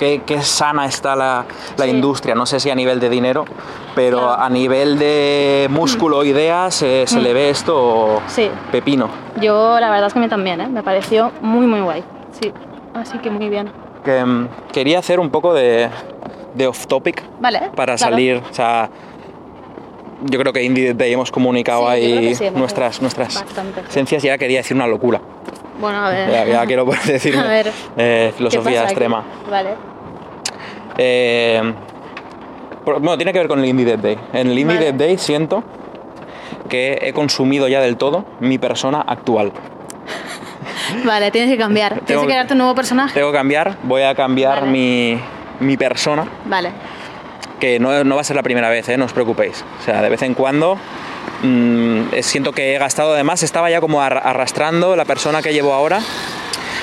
qué, 0.00 0.22
qué 0.26 0.40
sana 0.42 0.86
está 0.86 1.14
la, 1.14 1.44
la 1.76 1.84
Sí. 1.84 1.90
industria. 1.90 2.34
No 2.34 2.46
sé 2.46 2.58
si 2.58 2.70
a 2.70 2.74
nivel 2.74 2.98
de 2.98 3.08
dinero, 3.10 3.44
pero 3.94 4.18
Claro. 4.18 4.42
A 4.42 4.48
nivel 4.50 4.98
de 4.98 5.68
músculo, 5.70 6.24
ideas, 6.24 6.82
eh, 6.82 7.04
se 7.06 7.20
le 7.20 7.32
ve 7.34 7.50
esto 7.50 8.20
Sí. 8.26 8.50
pepino. 8.72 9.08
Yo 9.40 9.78
la 9.78 9.90
verdad 9.90 10.06
es 10.08 10.12
que 10.14 10.18
a 10.18 10.22
mí 10.22 10.28
también, 10.28 10.60
¿eh? 10.62 10.68
Me 10.68 10.82
pareció 10.82 11.30
muy, 11.42 11.66
muy 11.66 11.80
guay. 11.80 12.02
Sí, 12.40 12.52
así 12.94 13.18
que 13.18 13.30
muy 13.30 13.48
bien. 13.48 13.70
Que, 14.04 14.24
mm, 14.24 14.48
quería 14.72 14.98
hacer 14.98 15.20
un 15.20 15.28
poco 15.30 15.52
de, 15.52 15.88
de 16.54 16.66
off 16.66 16.86
topic 16.86 17.22
Vale. 17.38 17.70
para 17.76 17.96
claro. 17.96 17.98
salir, 18.12 18.42
o 18.50 18.54
sea, 18.54 18.88
yo 20.22 20.38
creo 20.38 20.52
que 20.52 20.62
Indie 20.62 20.94
Day 20.94 21.12
hemos 21.12 21.30
comunicado 21.30 21.82
Sí, 21.82 21.86
ahí 21.88 22.28
que 22.30 22.34
sí, 22.34 22.44
hemos 22.46 22.58
nuestras, 22.60 23.00
nuestras 23.02 23.34
bastante. 23.34 23.80
esencias 23.88 24.24
y 24.24 24.28
ya 24.28 24.38
quería 24.38 24.58
decir 24.60 24.74
una 24.76 24.86
locura. 24.86 25.20
Bueno, 25.80 25.98
a 26.04 26.10
ver. 26.10 26.30
Ya, 26.30 26.44
ya 26.44 26.66
quiero 26.66 26.84
ver, 26.86 27.00
eh, 27.96 28.26
¿Qué 28.30 28.32
filosofía 28.36 28.80
aquí? 28.82 28.90
extrema. 28.90 29.24
Vale. 29.50 29.70
Eh, 30.98 31.62
bueno, 32.84 33.16
tiene 33.16 33.32
que 33.32 33.38
ver 33.38 33.48
con 33.48 33.58
el 33.60 33.66
Indie 33.66 33.86
Dead 33.86 33.98
Day. 33.98 34.18
En 34.32 34.50
el 34.50 34.58
Indie 34.58 34.76
Vale. 34.76 34.92
Dead 34.92 34.94
Day 34.94 35.18
siento 35.18 35.62
que 36.68 36.98
he 37.02 37.12
consumido 37.12 37.68
ya 37.68 37.80
del 37.80 37.96
todo 37.96 38.24
mi 38.40 38.58
persona 38.58 39.00
actual. 39.06 39.52
Vale, 41.04 41.30
tienes 41.30 41.50
que 41.50 41.58
cambiar. 41.58 41.92
Tengo 41.94 42.04
Tienes 42.06 42.22
que 42.22 42.28
crearte 42.28 42.54
un 42.54 42.58
nuevo 42.58 42.74
personaje. 42.74 43.14
Tengo 43.14 43.30
que 43.32 43.38
cambiar, 43.38 43.76
voy 43.84 44.02
a 44.02 44.14
cambiar 44.14 44.60
Vale. 44.60 44.72
mi, 44.72 45.20
mi 45.60 45.76
persona, 45.76 46.26
Vale. 46.46 46.70
que 47.58 47.78
no, 47.78 48.02
no 48.04 48.14
va 48.14 48.20
a 48.22 48.24
ser 48.24 48.36
la 48.36 48.42
primera 48.42 48.68
vez, 48.70 48.88
¿eh? 48.88 48.96
no 48.96 49.04
os 49.04 49.12
preocupéis. 49.12 49.64
O 49.80 49.84
sea, 49.84 50.00
de 50.02 50.08
vez 50.08 50.22
en 50.22 50.34
cuando 50.34 50.76
mm, 51.42 52.00
siento 52.22 52.52
que 52.52 52.74
he 52.74 52.78
gastado, 52.78 53.12
además 53.14 53.42
estaba 53.42 53.70
ya 53.70 53.80
como 53.80 54.00
arra- 54.02 54.20
arrastrando 54.22 54.96
la 54.96 55.04
persona 55.04 55.42
que 55.42 55.52
llevo 55.52 55.72
ahora 55.74 56.00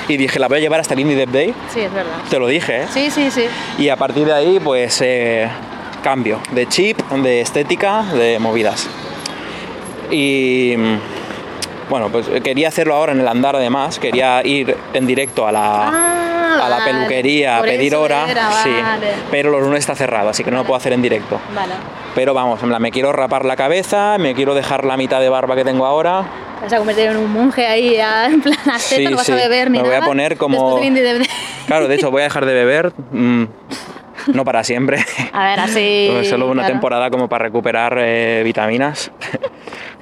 y 0.08 0.16
dije, 0.16 0.38
la 0.38 0.48
voy 0.48 0.58
a 0.58 0.60
llevar 0.60 0.80
hasta 0.80 0.94
el 0.94 1.00
Indie 1.00 1.16
Dead 1.16 1.28
Day. 1.28 1.54
Sí, 1.72 1.80
es 1.80 1.92
verdad. 1.92 2.16
Te 2.30 2.38
lo 2.38 2.46
dije, 2.46 2.82
¿eh? 2.82 2.86
Sí, 2.92 3.10
sí, 3.10 3.30
sí. 3.30 3.44
Y 3.78 3.88
a 3.90 3.96
partir 3.96 4.24
de 4.24 4.32
ahí, 4.32 4.58
pues 4.62 5.00
eh, 5.02 5.48
cambio 6.02 6.40
de 6.52 6.66
chip, 6.66 6.98
de 7.10 7.40
estética, 7.40 8.02
de 8.14 8.38
movidas. 8.38 8.88
Y 10.10 10.74
mm, 10.76 11.90
bueno, 11.90 12.08
pues 12.10 12.28
quería 12.42 12.68
hacerlo 12.68 12.94
ahora 12.94 13.12
en 13.12 13.20
el 13.20 13.28
andar 13.28 13.56
además, 13.56 13.98
quería 13.98 14.44
ir 14.44 14.76
en 14.94 15.06
directo 15.06 15.46
a 15.46 15.52
la, 15.52 15.88
Ah, 15.88 16.37
a 16.54 16.68
la 16.68 16.76
vale. 16.78 16.92
peluquería 16.92 17.58
a 17.58 17.62
pedir 17.62 17.94
hora. 17.94 18.30
era, 18.30 18.50
sí, 18.62 18.70
vale. 18.70 19.08
pero 19.30 19.50
los 19.50 19.62
lunes 19.62 19.80
está 19.80 19.94
cerrado, 19.94 20.28
así 20.30 20.44
que 20.44 20.50
no 20.50 20.58
lo 20.58 20.64
puedo 20.64 20.76
hacer 20.76 20.92
en 20.92 21.02
directo. 21.02 21.40
Vale. 21.54 21.74
Pero 22.14 22.34
vamos, 22.34 22.62
me 22.62 22.90
quiero 22.90 23.12
rapar 23.12 23.44
la 23.44 23.56
cabeza, 23.56 24.16
me 24.18 24.34
quiero 24.34 24.54
dejar 24.54 24.84
la 24.84 24.96
mitad 24.96 25.20
de 25.20 25.28
barba 25.28 25.54
que 25.56 25.64
tengo 25.64 25.86
ahora. 25.86 26.24
Vas 26.60 26.72
a 26.72 26.78
convertir 26.78 27.06
en 27.06 27.16
un 27.16 27.32
monje 27.32 27.66
ahí, 27.66 27.94
ya, 27.96 28.26
en 28.26 28.40
plan 28.40 28.56
Sí, 28.78 29.04
no 29.04 29.16
vas 29.16 29.26
sí. 29.26 29.32
a 29.32 29.36
beber 29.36 29.70
ni 29.70 29.78
Me 29.78 29.84
voy 29.86 29.94
a 29.94 30.00
poner 30.00 30.36
como-. 30.36 30.80
Claro, 31.66 31.86
de 31.86 31.94
hecho 31.94 32.10
voy 32.10 32.22
a 32.22 32.24
dejar 32.24 32.46
de 32.46 32.54
beber, 32.54 32.92
mm, 33.12 33.44
no 34.32 34.44
para 34.44 34.64
siempre. 34.64 35.04
A 35.32 35.44
ver, 35.50 35.60
así. 35.60 36.10
Solo 36.28 36.46
una 36.46 36.62
claro. 36.62 36.72
temporada 36.74 37.10
como 37.10 37.28
para 37.28 37.44
recuperar 37.44 37.96
eh, 38.00 38.42
vitaminas. 38.44 39.12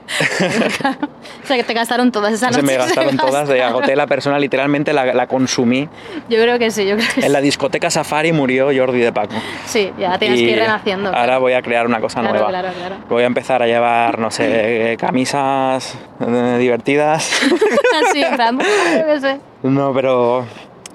O 1.42 1.46
sea, 1.46 1.56
que 1.56 1.64
te 1.64 1.74
gastaron 1.74 2.10
todas 2.10 2.32
esas 2.32 2.54
Se 2.54 2.60
noches. 2.62 2.78
me 2.78 2.84
gastaron 2.84 3.16
todas, 3.16 3.48
gastaron. 3.48 3.62
agoté 3.62 3.94
la 3.96 4.06
persona, 4.06 4.38
literalmente 4.38 4.92
la, 4.92 5.04
la 5.14 5.26
consumí. 5.26 5.88
Yo 6.28 6.40
creo 6.42 6.58
que 6.58 6.70
sí, 6.70 6.86
yo 6.86 6.96
creo 6.96 7.08
que 7.14 7.24
En 7.26 7.32
la 7.32 7.40
discoteca 7.40 7.88
Safari 7.90 8.32
murió 8.32 8.68
Jordi 8.76 8.98
de 9.00 9.12
Paco. 9.12 9.34
Sí, 9.66 9.92
ya 9.98 10.18
tienes 10.18 10.40
que 10.40 10.50
ir 10.50 10.58
renaciendo. 10.58 11.14
ahora 11.14 11.38
voy 11.38 11.52
a 11.52 11.62
crear 11.62 11.86
una 11.86 12.00
cosa 12.00 12.20
Claro, 12.20 12.34
nueva. 12.34 12.48
claro, 12.48 12.68
claro. 12.76 12.96
Voy 13.08 13.22
a 13.22 13.26
empezar 13.26 13.62
a 13.62 13.66
llevar, 13.66 14.18
no 14.18 14.30
sé, 14.30 14.92
eh, 14.92 14.96
camisas 14.96 15.94
eh, 16.20 16.56
divertidas. 16.58 17.30
Así, 18.08 18.22
en 18.22 18.34
plan, 18.34 18.58
yo 18.58 19.06
qué 19.06 19.20
sé. 19.20 19.40
No, 19.62 19.92
pero... 19.94 20.44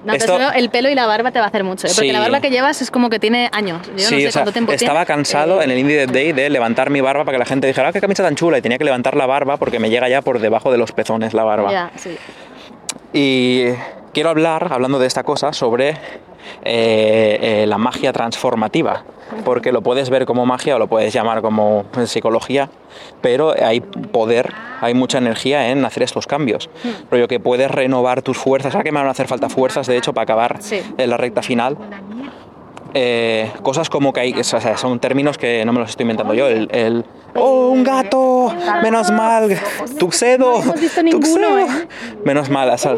No, 0.04 0.14
esto- 0.14 0.36
pero 0.36 0.52
el 0.52 0.68
pelo 0.70 0.88
y 0.90 0.94
la 0.94 1.06
barba 1.06 1.30
te 1.30 1.38
va 1.38 1.44
a 1.44 1.48
hacer 1.48 1.62
mucho, 1.64 1.86
¿eh? 1.86 1.90
porque 1.94 2.08
Sí. 2.08 2.12
la 2.12 2.20
barba 2.20 2.40
que 2.40 2.50
llevas 2.50 2.82
es 2.82 2.90
como 2.90 3.08
que 3.08 3.18
tiene 3.20 3.48
años. 3.52 3.80
Yo 3.96 3.98
sí, 4.08 4.14
no 4.14 4.20
sé 4.20 4.28
o 4.28 4.32
sea, 4.32 4.40
cuánto 4.42 4.52
tiempo 4.52 4.72
estaba 4.72 5.04
tiene. 5.04 5.06
cansado 5.06 5.60
Eh, 5.60 5.64
en 5.64 5.70
el 5.70 5.78
Indie 5.78 6.06
Day 6.06 6.32
de 6.32 6.50
levantar 6.50 6.90
mi 6.90 7.00
barba 7.00 7.24
para 7.24 7.36
que 7.36 7.38
la 7.40 7.46
gente 7.46 7.66
dijera, 7.68 7.88
ah, 7.88 7.92
qué 7.92 8.00
camisa 8.00 8.22
tan 8.22 8.34
chula, 8.34 8.58
y 8.58 8.62
tenía 8.62 8.78
que 8.78 8.84
levantar 8.84 9.16
la 9.16 9.26
barba 9.26 9.56
porque 9.58 9.78
me 9.78 9.90
llega 9.90 10.08
ya 10.08 10.20
por 10.22 10.38
debajo 10.40 10.72
de 10.72 10.78
los 10.78 10.92
pezones 10.92 11.34
la 11.34 11.44
barba. 11.44 11.70
Ya, 11.70 11.90
sí. 11.96 12.16
Y 13.12 13.66
quiero 14.12 14.30
hablar, 14.30 14.68
hablando 14.72 14.98
de 14.98 15.06
esta 15.06 15.22
cosa, 15.22 15.52
sobre 15.52 15.90
eh, 15.90 15.96
eh, 16.64 17.64
la 17.66 17.78
magia 17.78 18.12
transformativa. 18.12 19.04
Porque 19.46 19.72
lo 19.72 19.80
puedes 19.80 20.10
ver 20.10 20.26
como 20.26 20.44
magia 20.44 20.76
o 20.76 20.78
lo 20.78 20.88
puedes 20.88 21.12
llamar 21.14 21.40
como 21.40 21.86
psicología, 22.04 22.68
pero 23.22 23.54
hay 23.58 23.80
poder, 23.80 24.52
hay 24.82 24.92
mucha 24.92 25.16
energía 25.18 25.70
en 25.70 25.84
hacer 25.86 26.02
estos 26.02 26.26
cambios. 26.26 26.68
Hmm. 26.84 27.10
Rollo 27.10 27.28
que 27.28 27.40
puedes 27.40 27.70
renovar 27.70 28.20
tus 28.20 28.36
fuerzas. 28.36 28.74
Ahora 28.74 28.84
que 28.84 28.92
me 28.92 28.98
van 28.98 29.08
a 29.08 29.12
hacer 29.12 29.28
falta 29.28 29.48
fuerzas, 29.48 29.86
de 29.86 29.96
hecho, 29.96 30.12
para 30.12 30.24
acabar 30.24 30.56
Sí. 30.60 30.82
en 30.98 31.08
la 31.08 31.16
recta 31.16 31.40
final. 31.42 31.78
Eh, 32.94 33.50
cosas 33.62 33.88
como 33.88 34.12
que 34.12 34.20
hay, 34.20 34.32
o 34.34 34.44
sea, 34.44 34.76
son 34.76 35.00
términos 35.00 35.38
que 35.38 35.64
no 35.64 35.72
me 35.72 35.80
los 35.80 35.88
estoy 35.90 36.04
inventando 36.04 36.34
yo. 36.34 36.46
El, 36.46 36.68
el, 36.70 37.04
¡Oh, 37.34 37.70
un 37.70 37.82
gato! 37.82 38.54
Menos 38.82 39.10
mal. 39.10 39.58
¡Tuxedo! 39.98 40.58
No 40.58 40.62
hemos 40.62 40.80
visto 40.80 41.02
ninguno, 41.02 41.24
¡Tuxedo! 41.26 41.58
¿eh? 41.58 41.88
Menos 42.24 42.50
mal. 42.50 42.78
sea, 42.78 42.96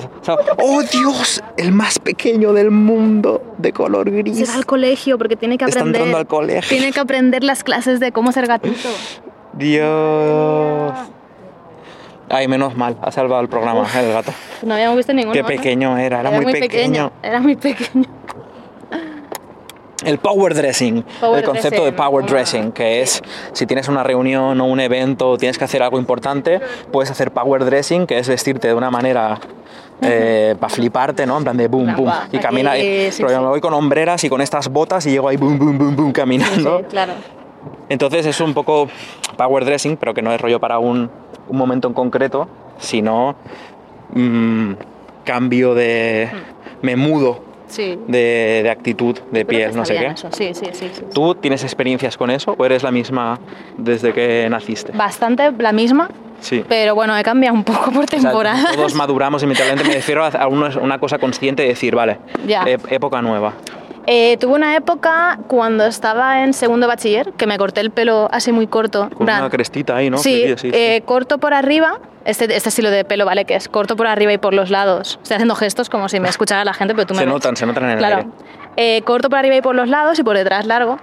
¡Oh, 0.63 0.83
Dios! 0.83 1.43
El 1.57 1.73
más 1.73 1.99
pequeño 1.99 2.53
del 2.53 2.71
mundo, 2.71 3.43
de 3.59 3.73
color 3.73 4.09
Se 4.11 4.17
gris. 4.17 4.51
va 4.51 4.55
al 4.55 4.67
colegio 4.67 5.19
porque 5.19 5.37
tiene 5.37 5.57
que 5.57 5.65
Está 5.65 5.81
aprender. 5.81 6.03
entrando 6.03 6.19
al 6.19 6.27
colegio. 6.27 6.69
Tiene 6.69 6.93
que 6.93 7.01
aprender 7.01 7.45
las 7.45 7.63
clases 7.63 8.01
de 8.01 8.13
cómo 8.13 8.33
ser 8.33 8.47
gatito. 8.47 8.89
Dios. 9.53 10.93
Ay, 12.29 12.49
menos 12.49 12.77
mal. 12.77 12.97
Ha 13.03 13.13
salvado 13.13 13.43
el 13.43 13.49
programa, 13.49 13.87
el 13.97 14.13
gato. 14.13 14.33
No 14.63 14.75
habíamos 14.75 14.97
visto 14.97 15.13
ninguno. 15.13 15.35
Qué 15.35 15.45
pequeño 15.45 15.97
era, 15.99 16.21
era, 16.21 16.31
muy, 16.31 16.53
pequeño. 16.53 17.13
Era 17.23 17.41
muy 17.41 17.55
pequeño. 17.57 18.05
El 20.05 20.19
power 20.19 20.55
dressing, 20.55 21.03
Power 21.21 21.39
el 21.39 21.45
concepto 21.45 21.83
dressing, 21.83 21.85
de 21.85 21.93
power 21.93 22.27
dressing, 22.27 22.73
que 22.73 23.03
es 23.03 23.23
si 23.53 23.67
tienes 23.67 23.89
una 23.89 24.03
reunión 24.03 24.61
o 24.61 24.65
un 24.67 24.81
evento 24.81 25.31
o 25.31 25.39
tienes 25.39 25.59
que 25.59 25.65
hacer 25.65 25.83
algo 25.83 25.99
importante, 25.99 26.61
puedes 26.93 27.11
hacer 27.11 27.31
power 27.33 27.65
dressing, 27.65 28.07
que 28.07 28.19
es 28.19 28.29
vestirte 28.29 28.69
de 28.69 28.75
una 28.75 28.91
manera 28.91 29.39
para 30.01 30.69
fliparte, 30.69 31.25
¿no? 31.27 31.39
En 31.39 31.45
plan 31.45 31.57
de 31.57 31.69
boom, 31.69 31.95
boom. 31.97 32.09
Y 32.09 32.37
aquí, 32.37 32.39
camina, 32.39 32.77
y- 32.77 33.11
sí, 33.11 33.23
rollo, 33.23 33.37
sí. 33.37 33.43
me 33.43 33.49
voy 33.49 33.61
con 33.61 33.73
hombreras 33.73 34.23
y 34.25 34.29
con 34.29 34.41
estas 34.41 34.69
botas 34.69 35.07
y 35.07 35.11
llego 35.13 35.29
ahí 35.29 35.37
boom, 35.37 35.59
boom, 35.59 35.79
boom, 35.79 35.97
boom, 35.97 36.13
caminando. 36.13 36.81
Sí, 36.81 36.85
claro. 36.91 37.13
Entonces 37.89 38.27
es 38.27 38.41
un 38.41 38.53
poco 38.53 38.89
power 39.37 39.65
dressing, 39.65 39.97
pero 39.97 40.13
que 40.13 40.21
no 40.21 40.33
es 40.33 40.41
rollo 40.41 40.61
para 40.61 40.79
un 40.79 41.11
un 41.49 41.57
momento 41.57 41.89
en 41.89 41.95
concreto, 41.95 42.49
sino 42.79 43.37
mm, 44.15 44.73
cambio 45.25 45.75
de... 45.75 46.29
me 46.83 46.97
mudo 46.97 47.41
Sí. 47.67 47.99
de, 48.09 48.61
de 48.63 48.71
actitud, 48.71 49.19
de 49.31 49.45
piel, 49.45 49.75
no 49.75 49.85
sé 49.85 49.97
qué. 49.97 50.07
eso, 50.07 50.29
Sí, 50.33 50.51
sí, 50.55 50.67
sí, 50.73 50.91
sí. 50.93 51.03
¿Tú 51.13 51.35
tienes 51.35 51.63
experiencias 51.65 52.17
con 52.17 52.31
eso 52.31 52.55
o 52.59 52.65
eres 52.67 52.83
la 52.83 52.91
misma 52.91 53.39
desde 53.79 54.13
que 54.13 54.47
naciste? 54.51 54.93
Bastante 54.93 55.51
la 55.59 55.73
misma, 55.73 56.09
Sí. 56.41 56.63
pero 56.69 56.95
bueno, 56.95 57.17
he 57.17 57.23
cambiado 57.23 57.55
un 57.57 57.65
poco 57.65 57.91
por 57.91 58.05
O 58.05 58.07
sea, 58.07 58.21
temporada. 58.21 58.73
todos 58.75 58.95
maduramos 58.95 59.43
inmediatamente, 59.43 59.89
me 59.89 59.95
refiero 59.95 60.25
a 60.25 60.47
una, 60.47 60.99
cosa 60.99 61.19
consciente 61.19 61.63
de 61.63 61.69
decir, 61.71 61.95
vale, 61.95 62.19
Ya. 62.47 62.65
época 62.67 63.23
nueva. 63.23 63.55
Eh, 64.07 64.37
tuve 64.39 64.53
una 64.55 64.77
época 64.77 65.39
cuando 65.49 65.87
estaba 65.87 66.43
en 66.45 66.53
segundo 66.53 66.87
bachiller 66.87 67.33
que 67.33 67.47
me 67.47 67.57
corté 67.57 67.81
el 67.81 67.91
pelo 67.91 68.29
así 68.33 68.53
muy 68.53 68.67
corto. 68.67 69.09
Con 69.15 69.23
una 69.23 69.49
crestita 69.49 69.97
ahí, 69.97 70.11
¿no? 70.11 70.19
Sí, 70.19 70.43
Sí, 70.47 70.49
sí, 70.59 70.71
sí. 70.71 70.71
eh, 70.75 71.03
corto 71.07 71.39
por 71.39 71.55
arriba, 71.55 72.01
este, 72.27 72.45
este 72.55 72.69
estilo 72.69 72.91
de 72.91 73.05
pelo, 73.05 73.25
¿vale? 73.25 73.47
Que 73.47 73.55
es 73.55 73.69
corto 73.69 73.97
por 73.97 74.07
arriba 74.07 74.33
y 74.33 74.39
por 74.39 74.53
los 74.53 74.69
lados. 74.71 75.19
Estoy 75.23 75.37
haciendo 75.37 75.55
gestos 75.55 75.89
como 75.89 76.09
si 76.11 76.21
me 76.21 76.29
escuchara 76.29 76.65
la 76.67 76.75
gente, 76.75 76.95
pero 76.95 77.07
tú 77.07 77.15
me 77.15 77.21
Se 77.21 77.25
ves. 77.25 77.33
notan, 77.35 77.57
se 77.57 77.65
notan 77.65 77.85
en 77.85 77.91
el 77.91 77.99
Claro. 77.99 78.17
aire. 78.17 78.31
Eh, 78.77 79.03
corto 79.03 79.31
por 79.31 79.39
arriba 79.39 79.57
y 79.57 79.63
por 79.63 79.75
los 79.75 79.89
lados 79.89 80.19
y 80.19 80.23
por 80.23 80.37
detrás 80.37 80.67
largo. 80.67 80.99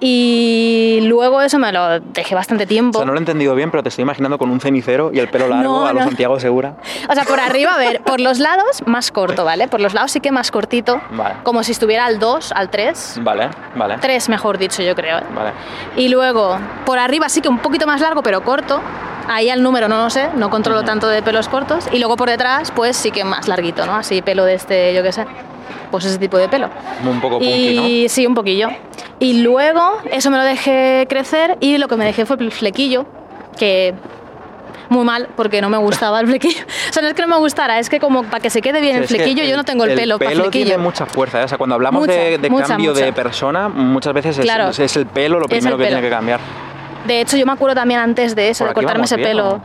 Y 0.00 1.00
luego 1.04 1.40
eso 1.40 1.58
me 1.58 1.72
lo 1.72 2.00
dejé 2.00 2.34
bastante 2.34 2.64
O 2.64 2.66
tiempo. 2.66 2.98
sea, 2.98 3.06
no 3.06 3.12
lo 3.12 3.18
he 3.18 3.20
entendido 3.22 3.54
bien, 3.54 3.70
pero 3.70 3.82
te 3.82 3.88
estoy 3.88 4.02
imaginando 4.02 4.38
con 4.38 4.50
un 4.50 4.60
cenicero 4.60 5.10
y 5.12 5.18
el 5.20 5.28
pelo 5.28 5.48
largo 5.48 5.62
No, 5.62 5.86
a 5.86 5.92
los 5.92 6.02
no. 6.02 6.08
Santiago 6.08 6.38
Segura. 6.40 6.74
O 7.08 7.14
sea, 7.14 7.24
por 7.24 7.40
arriba, 7.40 7.74
a 7.74 7.78
ver, 7.78 8.02
por 8.02 8.20
los 8.20 8.38
lados 8.38 8.82
más 8.86 9.10
corto, 9.12 9.44
¿vale? 9.44 9.68
Por 9.68 9.80
los 9.80 9.94
lados 9.94 10.10
sí 10.12 10.20
que 10.20 10.32
más 10.32 10.50
cortito. 10.50 11.00
Vale. 11.12 11.36
Como 11.42 11.62
si 11.62 11.72
estuviera 11.72 12.06
al 12.06 12.18
2, 12.18 12.52
al 12.52 12.70
3. 12.70 13.20
Vale, 13.22 13.48
vale. 13.76 13.96
3, 14.00 14.28
mejor 14.28 14.58
dicho, 14.58 14.82
yo 14.82 14.94
creo. 14.94 15.18
¿eh? 15.18 15.24
Vale. 15.34 15.52
Y 15.96 16.08
luego, 16.08 16.58
por 16.84 16.98
arriba 16.98 17.28
sí 17.28 17.40
que 17.40 17.48
un 17.48 17.58
poquito 17.58 17.86
más 17.86 18.00
largo, 18.00 18.22
pero 18.22 18.42
corto. 18.42 18.80
Ahí 19.26 19.48
al 19.48 19.62
número 19.62 19.88
no 19.88 19.96
lo 19.96 20.10
sé, 20.10 20.28
no 20.36 20.50
controlo 20.50 20.82
tanto 20.82 21.08
de 21.08 21.22
pelos 21.22 21.48
cortos. 21.48 21.86
Y 21.92 21.98
luego 21.98 22.16
por 22.16 22.28
detrás, 22.28 22.70
pues 22.72 22.94
sí 22.96 23.10
que 23.10 23.24
más 23.24 23.48
larguito, 23.48 23.86
¿no? 23.86 23.94
Así 23.94 24.20
pelo 24.20 24.44
de 24.44 24.54
este, 24.54 24.92
yo 24.92 25.02
qué 25.02 25.12
sé. 25.12 25.24
Pues 25.94 26.06
ese 26.06 26.18
tipo 26.18 26.36
de 26.38 26.48
pelo. 26.48 26.68
Un 27.08 27.20
poco 27.20 27.38
punky, 27.38 28.04
Y 28.04 28.08
sí, 28.08 28.26
un 28.26 28.34
poquillo. 28.34 28.68
Y 29.20 29.42
luego 29.42 29.98
eso 30.10 30.30
me 30.30 30.38
lo 30.38 30.42
dejé 30.42 31.06
crecer 31.08 31.56
y 31.60 31.78
lo 31.78 31.86
que 31.88 31.96
me 31.96 32.04
dejé 32.04 32.26
fue 32.26 32.36
el 32.40 32.50
flequillo, 32.50 33.06
que 33.56 33.94
muy 34.88 35.04
mal 35.04 35.28
porque 35.36 35.60
no 35.60 35.70
me 35.70 35.78
gustaba 35.78 36.18
el 36.20 36.26
flequillo. 36.26 36.62
O 36.90 36.92
sea, 36.92 37.02
no 37.02 37.08
es 37.08 37.14
que 37.14 37.22
no 37.22 37.28
me 37.28 37.36
gustara, 37.38 37.78
es 37.78 37.88
que 37.88 38.00
como 38.00 38.24
para 38.24 38.40
que 38.40 38.50
se 38.50 38.60
quede 38.60 38.80
bien 38.80 38.96
¿no? 38.96 39.02
el 39.02 39.08
flequillo, 39.08 39.44
yo 39.44 39.56
no 39.56 39.62
tengo 39.64 39.84
el, 39.84 39.94
pelo 39.94 40.18
para 40.18 40.30
El 40.32 40.36
pelo 40.36 40.44
flequillo. 40.50 40.66
tiene 40.66 40.82
mucha 40.82 41.06
fuerza, 41.06 41.40
¿eh? 41.40 41.44
o 41.44 41.48
sea, 41.48 41.58
cuando 41.58 41.74
hablamos 41.76 42.00
Mucha, 42.00 42.12
de, 42.12 42.38
de 42.38 42.50
mucha, 42.50 42.66
cambio 42.66 42.92
de 42.92 43.02
mucha. 43.04 43.14
persona, 43.14 43.68
muchas 43.68 44.12
veces 44.12 44.38
es, 44.38 44.44
Claro. 44.44 44.68
es 44.70 44.96
el 44.96 45.06
pelo 45.06 45.38
lo 45.40 45.46
primero 45.46 45.76
que 45.76 45.84
pelo. 45.84 45.96
tiene 45.96 46.02
que 46.02 46.10
cambiar. 46.14 46.40
De 47.06 47.20
hecho, 47.20 47.36
yo 47.36 47.46
me 47.46 47.52
acuerdo 47.52 47.74
también 47.76 48.00
antes 48.00 48.34
de 48.34 48.48
eso, 48.50 48.64
Por 48.64 48.70
de 48.70 48.74
cortarme 48.74 49.04
ese 49.04 49.16
bien, 49.16 49.28
pelo. 49.30 49.44
¿no? 49.44 49.64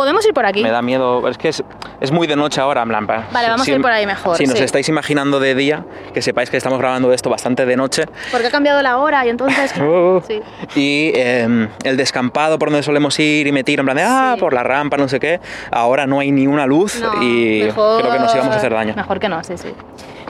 ¿Podemos 0.00 0.24
ir 0.26 0.32
por 0.32 0.46
aquí? 0.46 0.62
Me 0.62 0.70
da 0.70 0.80
miedo, 0.80 1.28
es 1.28 1.36
que 1.36 1.48
es, 1.50 1.62
es 2.00 2.10
muy 2.10 2.26
de 2.26 2.34
noche 2.34 2.58
ahora, 2.60 2.82
en 2.82 2.88
plan. 2.88 3.26
Vale, 3.32 3.48
vamos 3.50 3.68
a 3.68 3.70
ir 3.70 3.80
por 3.82 3.90
ahí 3.90 4.06
mejor, 4.06 4.36
Si 4.38 4.46
nos 4.46 4.56
sí. 4.56 4.64
estáis 4.64 4.88
imaginando 4.88 5.38
de 5.40 5.54
día, 5.54 5.84
que 6.14 6.22
sepáis 6.22 6.48
que 6.48 6.56
estamos 6.56 6.78
grabando 6.78 7.12
esto 7.12 7.28
bastante 7.28 7.66
de 7.66 7.76
noche. 7.76 8.06
Porque 8.32 8.46
ha 8.46 8.50
cambiado 8.50 8.80
la 8.80 8.96
hora 8.96 9.26
y 9.26 9.28
entonces... 9.28 9.74
Uh, 9.80 10.20
Sí. 10.26 10.40
Y 10.74 11.12
eh, 11.14 11.68
el 11.84 11.96
descampado 11.98 12.58
por 12.58 12.70
donde 12.70 12.82
solemos 12.82 13.18
ir 13.18 13.46
y 13.46 13.52
me 13.52 13.62
tiro 13.62 13.80
en 13.82 13.86
plan 13.86 13.96
de, 13.98 14.02
ah, 14.04 14.32
Sí. 14.36 14.40
por 14.40 14.54
la 14.54 14.62
rampa, 14.62 14.96
no 14.96 15.06
sé 15.08 15.20
qué. 15.20 15.38
Ahora 15.70 16.06
no 16.06 16.20
hay 16.20 16.32
ni 16.32 16.46
una 16.46 16.64
luz 16.66 16.98
No, 17.00 17.22
y 17.22 17.62
mejor- 17.64 18.00
creo 18.00 18.12
que 18.12 18.18
nos 18.20 18.34
íbamos 18.34 18.54
a 18.54 18.56
hacer 18.58 18.72
daño. 18.72 18.94
Mejor 18.96 19.20
que 19.20 19.28
no, 19.28 19.44
sí, 19.44 19.58
sí. 19.58 19.68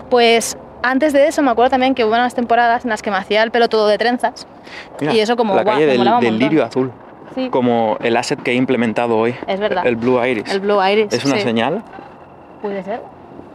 Pues 0.08 0.56
antes 0.82 1.12
de 1.12 1.26
eso 1.28 1.42
me 1.42 1.50
acuerdo 1.50 1.70
también 1.70 1.94
que 1.94 2.04
hubo 2.04 2.12
unas 2.14 2.34
temporadas 2.34 2.84
en 2.84 2.90
las 2.90 3.02
que 3.02 3.10
me 3.10 3.16
hacía 3.18 3.42
el 3.42 3.50
pelo 3.50 3.68
todo 3.68 3.86
de 3.86 3.98
trenzas. 3.98 4.46
Mira, 5.00 5.12
y 5.14 5.20
eso 5.20 5.36
como 5.36 5.54
la 5.54 5.62
guau, 5.62 5.74
calle 5.76 5.86
del, 5.86 6.04
del 6.20 6.38
lirio 6.38 6.64
azul. 6.64 6.90
Sí. 7.34 7.48
Como 7.50 7.96
el 8.00 8.16
asset 8.16 8.42
que 8.42 8.52
he 8.52 8.54
implementado 8.54 9.16
hoy. 9.16 9.34
Es 9.46 9.60
verdad. 9.60 9.86
El 9.86 9.96
Blue 9.96 10.24
Iris. 10.24 10.52
El 10.52 10.60
Blue 10.60 10.80
Iris. 10.84 11.12
¿Es 11.12 11.24
una 11.24 11.36
sí. 11.36 11.42
señal? 11.42 11.82
Puede 12.62 12.82
ser. 12.82 13.00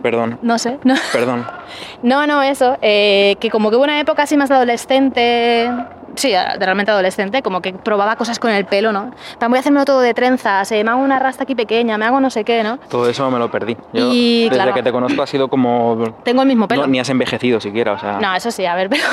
Perdón. 0.02 0.38
No 0.42 0.58
sé. 0.60 0.78
No, 0.84 0.94
Perdón. 1.12 1.46
no, 2.04 2.28
no, 2.28 2.42
eso. 2.44 2.78
eh, 2.82 3.36
que 3.40 3.50
como 3.50 3.70
que 3.70 3.76
hubo 3.76 3.84
una 3.84 4.00
época 4.00 4.24
así 4.24 4.38
más 4.38 4.52
adolescente. 4.52 5.70
Sí, 6.16 6.32
realmente 6.60 6.92
adolescente, 6.92 7.42
como 7.42 7.60
que 7.62 7.74
probaba 7.74 8.16
cosas 8.16 8.40
con 8.40 8.50
el 8.50 8.64
pelo, 8.64 8.94
¿no? 8.94 9.12
Plan, 9.38 9.52
voy 9.52 9.58
a 9.58 9.60
hacérmelo 9.60 9.84
todo 9.84 10.00
de 10.00 10.14
trenzas, 10.14 10.72
eh, 10.72 10.82
me 10.82 10.92
hago 10.92 11.02
una 11.02 11.20
rasta 11.20 11.44
aquí 11.44 11.56
pequeña, 11.56 11.98
me 11.98 12.06
hago 12.06 12.22
no 12.22 12.30
sé 12.30 12.46
qué, 12.46 12.64
¿no? 12.64 12.78
Todo 12.88 13.10
eso 13.10 13.30
me 13.30 13.38
lo 13.38 13.52
perdí. 13.52 13.76
Yo, 13.92 14.14
Y, 14.14 14.44
desde 14.44 14.56
claro. 14.56 14.74
que 14.74 14.82
te 14.82 14.94
conozco 14.94 15.22
ha 15.22 15.28
sido 15.28 15.50
como... 15.50 16.16
Tengo 16.24 16.44
el 16.44 16.48
mismo 16.48 16.70
pelo. 16.70 16.84
No, 16.84 16.88
ni 16.88 17.02
has 17.02 17.10
envejecido 17.10 17.60
siquiera, 17.60 17.92
o 17.94 18.00
sea... 18.00 18.20
No, 18.22 18.34
eso 18.34 18.50
sí, 18.50 18.66
a 18.66 18.76
ver, 18.76 18.90
pero. 18.90 19.04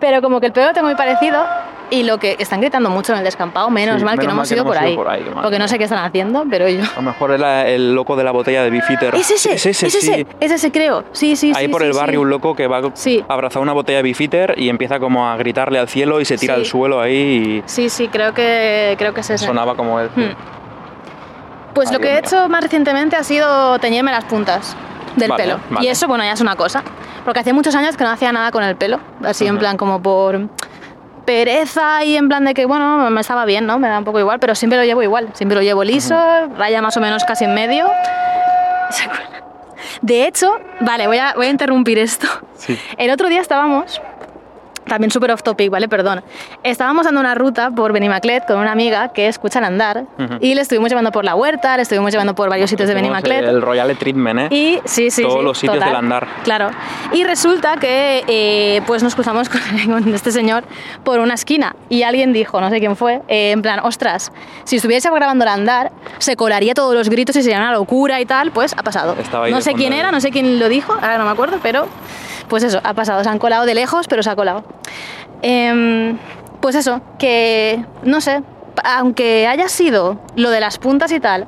Pero 0.00 0.22
como 0.22 0.40
que 0.40 0.46
el 0.46 0.52
pelo 0.52 0.68
lo 0.68 0.72
tengo 0.74 0.86
muy 0.86 0.96
parecido 0.96 1.44
y 1.90 2.02
lo 2.04 2.18
que 2.18 2.36
están 2.38 2.60
gritando 2.60 2.88
mucho 2.90 3.12
en 3.12 3.18
el 3.18 3.24
descampado, 3.24 3.68
menos 3.70 3.98
Sí, 3.98 4.04
mal 4.04 4.14
que 4.18 4.26
menos 4.26 4.34
no 4.34 4.38
hemos 4.40 4.48
que 4.48 4.54
ido 4.54 4.62
no 4.64 4.68
por 4.70 4.76
hemos 4.76 4.88
ido 4.90 4.96
por 5.02 5.08
ahí, 5.08 5.24
mal. 5.34 5.42
porque 5.42 5.58
no 5.58 5.66
sé 5.66 5.78
qué 5.78 5.84
están 5.84 6.04
haciendo, 6.04 6.44
pero 6.48 6.68
yo. 6.68 6.82
A 6.84 6.96
lo 6.96 7.02
mejor 7.02 7.30
era 7.32 7.66
el 7.66 7.94
loco 7.94 8.14
de 8.14 8.22
la 8.24 8.30
botella 8.30 8.62
de 8.62 8.70
Bifitter. 8.70 9.14
Es 9.14 9.30
ese, 9.30 9.54
Es 9.54 9.66
ese, 9.66 9.86
es 9.86 9.92
sí. 9.94 9.98
ese, 10.10 10.26
es 10.38 10.52
ese 10.52 10.70
creo. 10.70 11.02
Sí, 11.12 11.34
sí, 11.34 11.52
Ahí 11.56 11.64
sí, 11.66 11.72
por 11.72 11.80
sí, 11.80 11.86
el 11.88 11.94
sí. 11.94 11.98
barrio 11.98 12.20
un 12.20 12.30
loco 12.30 12.54
que 12.54 12.66
va 12.66 12.82
Sí. 12.94 13.24
a 13.28 13.32
abrazar 13.32 13.62
una 13.62 13.72
botella 13.72 13.98
de 13.98 14.02
Bifitter 14.02 14.54
y 14.58 14.68
empieza 14.68 15.00
como 15.00 15.28
a 15.28 15.36
gritarle 15.38 15.78
al 15.78 15.88
cielo 15.88 16.20
y 16.20 16.24
se 16.26 16.36
tira 16.36 16.54
Sí. 16.56 16.60
al 16.60 16.66
suelo 16.66 17.00
ahí 17.00 17.62
Sí, 17.66 17.88
sí, 17.88 18.08
creo 18.08 18.34
que, 18.34 18.94
creo 18.98 19.14
que 19.14 19.20
es 19.22 19.30
y 19.30 19.32
ese. 19.32 19.46
sonaba 19.46 19.74
como 19.74 19.98
él. 19.98 20.10
Hmm. 20.14 20.34
Pues 21.74 21.88
Ay, 21.88 21.94
lo 21.94 22.00
que 22.00 22.08
he 22.08 22.12
mío. 22.12 22.20
hecho 22.20 22.48
más 22.48 22.62
recientemente 22.62 23.16
ha 23.16 23.22
sido 23.24 23.78
teñirme 23.78 24.10
las 24.10 24.24
puntas 24.24 24.76
del 25.18 25.30
Vale, 25.30 25.42
pelo. 25.44 25.60
vale. 25.70 25.86
Y 25.86 25.88
eso, 25.90 26.06
bueno, 26.08 26.24
ya 26.24 26.32
es 26.32 26.40
una 26.40 26.56
cosa. 26.56 26.82
Porque 27.24 27.40
hacía 27.40 27.52
muchos 27.54 27.74
años 27.74 27.96
que 27.96 28.04
no 28.04 28.10
hacía 28.10 28.32
nada 28.32 28.50
con 28.50 28.62
el 28.64 28.76
pelo. 28.76 29.00
Así 29.24 29.46
en 29.46 29.58
plan 29.58 29.76
como 29.76 30.00
por 30.02 30.48
pereza 31.24 32.02
y 32.04 32.16
en 32.16 32.28
plan 32.28 32.44
de 32.44 32.54
que, 32.54 32.64
bueno, 32.64 33.10
me 33.10 33.20
estaba 33.20 33.44
bien, 33.44 33.66
¿no? 33.66 33.78
Me 33.78 33.88
da 33.88 33.98
un 33.98 34.04
poco 34.04 34.18
igual, 34.18 34.38
pero 34.38 34.54
siempre 34.54 34.78
lo 34.78 34.84
llevo 34.84 35.02
igual. 35.02 35.28
Siempre 35.34 35.56
lo 35.56 35.62
llevo 35.62 35.84
liso, 35.84 36.16
raya 36.56 36.80
más 36.80 36.96
o 36.96 37.00
menos 37.00 37.24
casi 37.24 37.44
en 37.44 37.54
medio. 37.54 37.86
De 40.00 40.26
hecho, 40.26 40.58
vale, 40.80 41.06
voy 41.06 41.18
a, 41.18 41.34
voy 41.34 41.46
a 41.46 41.50
interrumpir 41.50 41.98
esto. 41.98 42.26
Sí. 42.54 42.78
El 42.96 43.10
otro 43.10 43.28
día 43.28 43.40
estábamos, 43.40 44.00
también 44.88 45.10
súper 45.10 45.30
off 45.30 45.42
topic, 45.42 45.70
¿vale? 45.70 45.88
Perdón. 45.88 46.22
Estábamos 46.62 47.04
dando 47.04 47.20
una 47.20 47.34
ruta 47.34 47.70
por 47.70 47.92
Benimaclet 47.92 48.46
con 48.46 48.58
una 48.58 48.72
amiga 48.72 49.08
que 49.12 49.28
escucha 49.28 49.58
andar 49.58 50.04
Ujú. 50.18 50.38
y 50.40 50.54
le 50.54 50.60
estuvimos 50.60 50.88
llevando 50.88 51.12
por 51.12 51.24
la 51.24 51.34
huerta, 51.34 51.76
le 51.76 51.82
estuvimos 51.82 52.10
llevando 52.12 52.34
por 52.34 52.48
varios 52.48 52.70
sitios 52.70 52.88
de 52.88 52.94
Benimaclet. 52.94 53.44
El 53.44 53.60
Royal 53.62 53.96
Treatment, 53.96 54.40
¿eh? 54.40 54.54
Y 54.54 54.80
sí, 54.84 55.10
sí, 55.10 55.22
Todos 55.22 55.38
sí, 55.38 55.44
los 55.44 55.58
sitios 55.58 55.74
total, 55.76 55.88
del 55.90 55.96
andar. 55.96 56.26
Claro. 56.44 56.70
Y 57.12 57.24
resulta 57.24 57.76
que 57.76 58.24
eh, 58.26 58.82
pues 58.86 59.02
nos 59.02 59.14
cruzamos 59.14 59.48
con, 59.50 59.60
con 59.86 60.14
este 60.14 60.32
señor 60.32 60.64
por 61.04 61.18
una 61.18 61.34
esquina 61.34 61.74
y 61.88 62.02
alguien 62.02 62.32
dijo, 62.32 62.60
no 62.60 62.70
sé 62.70 62.78
quién 62.80 62.96
fue, 62.96 63.22
eh, 63.28 63.50
en 63.50 63.62
plan, 63.62 63.80
ostras, 63.82 64.32
si 64.64 64.76
estuviese 64.76 65.10
grabando 65.10 65.44
el 65.44 65.50
andar, 65.50 65.90
se 66.18 66.36
colaría 66.36 66.74
todos 66.74 66.94
los 66.94 67.08
gritos 67.08 67.34
y 67.36 67.42
sería 67.42 67.58
una 67.58 67.72
locura 67.72 68.20
y 68.20 68.26
tal, 68.26 68.52
pues 68.52 68.72
ha 68.76 68.82
pasado. 68.82 69.16
Estaba 69.18 69.46
ahí 69.46 69.52
no 69.52 69.60
sé 69.60 69.74
quién 69.74 69.92
era, 69.92 70.12
no 70.12 70.20
sé 70.20 70.30
quién 70.30 70.58
lo 70.60 70.68
dijo, 70.68 70.92
ahora 70.92 71.18
no 71.18 71.24
me 71.24 71.30
acuerdo, 71.30 71.58
pero 71.62 71.88
pues 72.48 72.62
eso, 72.62 72.80
ha 72.82 72.94
pasado. 72.94 73.22
Se 73.24 73.28
han 73.28 73.38
colado 73.38 73.66
de 73.66 73.74
lejos, 73.74 74.06
pero 74.08 74.22
se 74.22 74.30
ha 74.30 74.36
colado. 74.36 74.64
Em, 75.42 76.18
pues 76.60 76.74
eso, 76.74 77.00
que 77.18 77.84
no 78.02 78.20
sé, 78.20 78.42
aunque 78.84 79.46
haya 79.46 79.68
sido 79.68 80.18
lo 80.36 80.50
de 80.50 80.60
las 80.60 80.78
puntas 80.78 81.12
y 81.12 81.20
tal, 81.20 81.46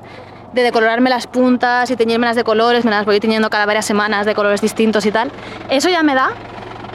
de 0.52 0.62
decolorarme 0.62 1.10
las 1.10 1.26
puntas 1.26 1.90
y 1.90 1.96
teñírmelas 1.96 2.36
de 2.36 2.44
colores, 2.44 2.84
me 2.84 2.90
las 2.90 3.04
voy 3.04 3.20
teñiendo 3.20 3.50
cada 3.50 3.66
varias 3.66 3.86
semanas 3.86 4.26
de 4.26 4.34
colores 4.34 4.60
distintos 4.60 5.06
y 5.06 5.12
tal, 5.12 5.30
eso 5.68 5.88
ya 5.88 6.02
me 6.02 6.14
da 6.14 6.30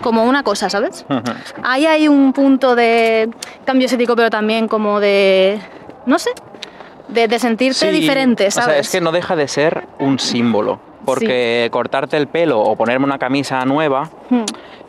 como 0.02 0.24
una 0.26 0.44
cosa, 0.44 0.70
¿sabes? 0.70 1.06
Ahí 1.64 1.86
hay 1.86 2.08
un 2.08 2.32
punto 2.32 2.76
de 2.76 3.30
cambio 3.66 3.86
estético, 3.86 4.16
pero 4.16 4.30
también 4.30 4.68
como 4.68 5.00
de, 5.00 5.60
no 6.06 6.20
sé, 6.20 6.30
de, 7.08 7.28
de 7.28 7.40
sentirte 7.40 7.92
Sí, 7.92 8.00
diferente, 8.00 8.48
O 8.48 8.52
¿sabes? 8.52 8.66
sea, 8.72 8.80
es 8.80 8.90
que 8.92 9.02
no 9.02 9.12
deja 9.12 9.36
de 9.36 9.48
ser 9.48 9.86
un 10.00 10.20
símbolo. 10.20 10.80
Porque 11.06 11.70
cortarte 11.72 12.18
el 12.18 12.28
pelo 12.28 12.60
o 12.60 12.76
ponerme 12.76 13.06
una 13.06 13.20
camisa 13.20 13.64
nueva 13.66 14.10
Hmm. 14.30 14.44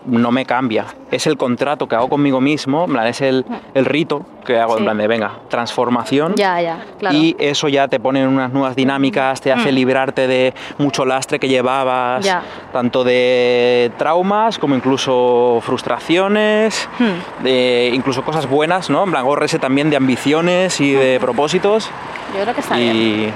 No 0.07 0.31
me 0.31 0.47
cambia. 0.47 0.85
Es 1.11 1.27
el 1.27 1.37
contrato 1.37 1.89
que 1.89 1.95
hago 1.97 2.09
conmigo 2.09 2.41
mismo, 2.41 2.85
en 2.85 2.93
plan, 2.93 3.07
es 3.07 3.21
el, 3.21 3.45
el 3.75 3.85
rito 3.85 4.23
que 4.45 4.59
hago 4.59 4.75
Sí. 4.75 4.79
en 4.79 4.85
plan 4.85 4.99
de, 4.99 5.07
venga, 5.09 5.33
transformación. 5.49 6.35
Ya, 6.37 6.61
ya, 6.61 6.79
claro. 6.99 7.17
Y 7.17 7.35
eso 7.39 7.69
ya 7.69 7.89
te 7.89 7.99
pone 7.99 8.23
en 8.23 8.29
unas 8.29 8.53
nuevas 8.53 8.77
dinámicas, 8.77 9.41
te 9.41 9.53
hace 9.53 9.73
Mm. 9.73 9.75
librarte 9.75 10.27
de 10.29 10.55
mucho 10.79 11.05
lastre 11.05 11.39
que 11.41 11.49
llevabas, 11.49 12.25
Ya. 12.25 12.43
tanto 12.73 13.03
de 13.05 13.91
traumas 13.99 14.59
como 14.59 14.75
incluso 14.77 15.59
frustraciones, 15.63 16.89
Hmm. 16.99 17.43
de 17.45 17.91
incluso 17.93 18.23
cosas 18.23 18.49
buenas, 18.49 18.89
¿no? 18.91 19.05
En 19.05 19.11
plan, 19.11 19.25
ese 19.43 19.59
también 19.59 19.91
de 19.91 19.97
ambiciones 19.97 20.81
y 20.81 20.93
de 20.93 21.19
propósitos. 21.21 21.91
Yo 22.35 22.43
creo 22.43 22.55
que 22.55 22.61
está 22.61 22.77
bien. 22.77 22.95
Y 22.97 23.29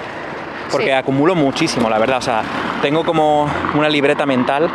porque 0.70 0.86
Sí. 0.86 0.92
acumulo 0.92 1.34
muchísimo, 1.34 1.88
la 1.90 1.98
verdad. 1.98 2.18
O 2.18 2.22
sea, 2.22 2.42
tengo 2.82 3.04
como 3.04 3.48
una 3.74 3.88
libreta 3.88 4.24
mental 4.26 4.68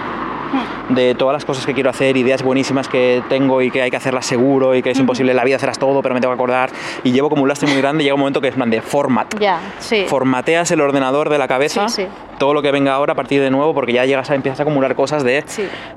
de 0.89 1.15
todas 1.15 1.33
las 1.33 1.45
cosas 1.45 1.65
que 1.65 1.73
quiero 1.73 1.89
hacer, 1.89 2.17
ideas 2.17 2.43
buenísimas 2.43 2.87
que 2.87 3.23
tengo 3.29 3.61
y 3.61 3.71
que 3.71 3.81
hay 3.81 3.91
que 3.91 3.97
hacerlas 3.97 4.25
seguro 4.25 4.75
y 4.75 4.81
que 4.81 4.91
es 4.91 4.99
imposible 4.99 5.31
en 5.31 5.37
la 5.37 5.43
vida 5.43 5.55
hacerlas 5.57 5.79
todo, 5.79 6.01
pero 6.01 6.13
me 6.15 6.21
tengo 6.21 6.33
que 6.33 6.35
acordar. 6.35 6.69
Y 7.03 7.11
llevo 7.11 7.29
como 7.29 7.43
un 7.43 7.47
lastre 7.49 7.67
muy 7.67 7.77
grande 7.77 8.03
y 8.03 8.05
llega 8.05 8.15
un 8.15 8.19
momento 8.21 8.41
que 8.41 8.47
es 8.49 8.55
plan 8.55 8.69
de 8.69 8.81
format. 8.81 9.33
Ya, 9.39 9.59
sí. 9.79 10.05
Formateas 10.07 10.71
el 10.71 10.81
ordenador 10.81 11.29
de 11.29 11.37
la 11.37 11.47
cabeza, 11.47 11.87
Sí, 11.89 12.03
sí. 12.03 12.07
todo 12.37 12.53
lo 12.53 12.61
que 12.61 12.71
venga 12.71 12.93
ahora 12.93 13.13
a 13.13 13.15
partir 13.15 13.41
de 13.41 13.49
nuevo, 13.51 13.73
porque 13.73 13.93
ya 13.93 14.05
llegas 14.05 14.29
a 14.29 14.35
empiezas 14.35 14.59
a 14.59 14.63
acumular 14.63 14.95
cosas 14.95 15.23
de 15.23 15.43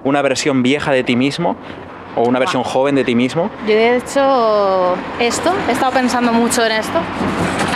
una 0.04 0.22
versión 0.22 0.62
vieja 0.62 0.92
de 0.92 1.04
ti 1.04 1.16
mismo 1.16 1.56
O 2.16 2.22
una 2.22 2.38
versión 2.38 2.64
joven 2.64 2.94
de 2.96 3.04
ti 3.04 3.14
mismo. 3.14 3.50
Yo 3.66 3.74
de 3.74 3.96
hecho 3.96 4.96
esto, 5.20 5.52
he 5.68 5.72
estado 5.72 5.92
pensando 5.92 6.32
mucho 6.32 6.64
en 6.64 6.72
esto 6.72 6.98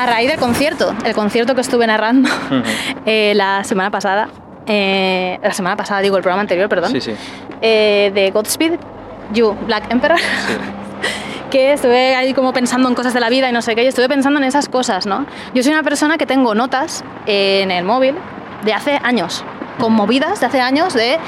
a 0.01 0.07
raíz 0.07 0.29
del 0.29 0.41
concierto, 0.41 0.95
el 1.05 1.15
concierto 1.15 1.55
que 1.55 1.61
estuve 1.61 1.87
narrando 1.87 2.29
eh, 3.07 3.35
la 3.37 3.63
semana 3.63 3.91
pasada. 3.91 4.29
Eh, 4.67 5.39
la 5.43 5.53
semana 5.53 5.77
pasada, 5.77 6.01
digo, 6.01 6.17
el 6.17 6.23
programa 6.23 6.43
anterior, 6.43 6.69
perdón. 6.69 6.93
Sí, 6.93 7.01
sí. 7.01 7.15
eh, 7.61 8.11
de 8.15 8.31
Godspeed, 8.31 8.79
You, 9.33 9.57
Black 9.67 9.91
Emperor. 9.91 10.19
que 11.51 11.75
estuve 11.75 12.15
ahí 12.15 12.33
como 12.33 12.55
pensando 12.55 12.89
en 12.89 12.95
cosas 12.95 13.13
de 13.13 13.21
la 13.21 13.29
vida 13.29 13.49
y 13.49 13.53
no 13.53 13.61
sé 13.61 13.75
qué, 13.75 13.85
y 13.85 13.87
estuve 13.87 14.09
pensando 14.09 14.39
en 14.39 14.45
esas 14.45 14.71
cosas, 14.71 15.05
¿no? 15.05 15.27
Yo 15.55 15.63
soy 15.63 15.73
una 15.73 15.83
persona 15.83 16.17
que 16.17 16.25
tengo 16.25 16.55
notas 16.55 17.05
en 17.27 17.71
el 17.71 17.85
móvil 17.85 18.15
de 18.65 18.73
hace 18.73 18.99
años, 19.03 19.45
con 19.79 19.93
movidas 19.93 20.41
de 20.41 20.47
hace 20.47 20.61
años 20.61 20.95
de 20.95 21.19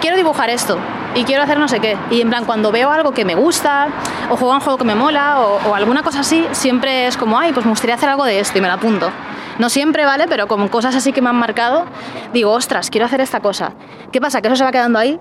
quiero 0.00 0.16
dibujar 0.16 0.50
esto 0.50 0.78
y 1.14 1.24
quiero 1.24 1.42
hacer 1.42 1.58
no 1.58 1.68
sé 1.68 1.80
qué. 1.80 1.96
Y 2.10 2.20
en 2.20 2.30
plan, 2.30 2.44
cuando 2.44 2.72
veo 2.72 2.90
algo 2.90 3.12
que 3.12 3.24
me 3.24 3.34
gusta, 3.34 3.88
o 4.30 4.36
juego 4.36 4.54
un 4.54 4.60
juego 4.60 4.78
que 4.78 4.84
me 4.84 4.94
mola, 4.94 5.40
o, 5.40 5.74
alguna 5.74 6.02
cosa 6.02 6.20
así, 6.20 6.46
siempre 6.52 7.06
es 7.06 7.16
como, 7.16 7.38
ay, 7.38 7.52
pues 7.52 7.66
me 7.66 7.70
gustaría 7.70 7.94
hacer 7.94 8.08
algo 8.08 8.24
de 8.24 8.40
esto 8.40 8.58
y 8.58 8.60
me 8.60 8.68
lo 8.68 8.74
apunto. 8.74 9.10
No 9.58 9.68
siempre, 9.68 10.06
¿vale? 10.06 10.26
Pero 10.28 10.48
como 10.48 10.70
cosas 10.70 10.94
así 10.94 11.12
que 11.12 11.20
me 11.20 11.28
han 11.28 11.36
marcado, 11.36 11.84
digo, 12.32 12.50
ostras, 12.52 12.88
quiero 12.88 13.06
hacer 13.06 13.20
esta 13.20 13.40
cosa. 13.40 13.72
¿Qué 14.10 14.20
pasa? 14.20 14.40
Que 14.40 14.48
eso 14.48 14.56
se 14.56 14.64
va 14.64 14.72
quedando 14.72 14.98
ahí 14.98 15.20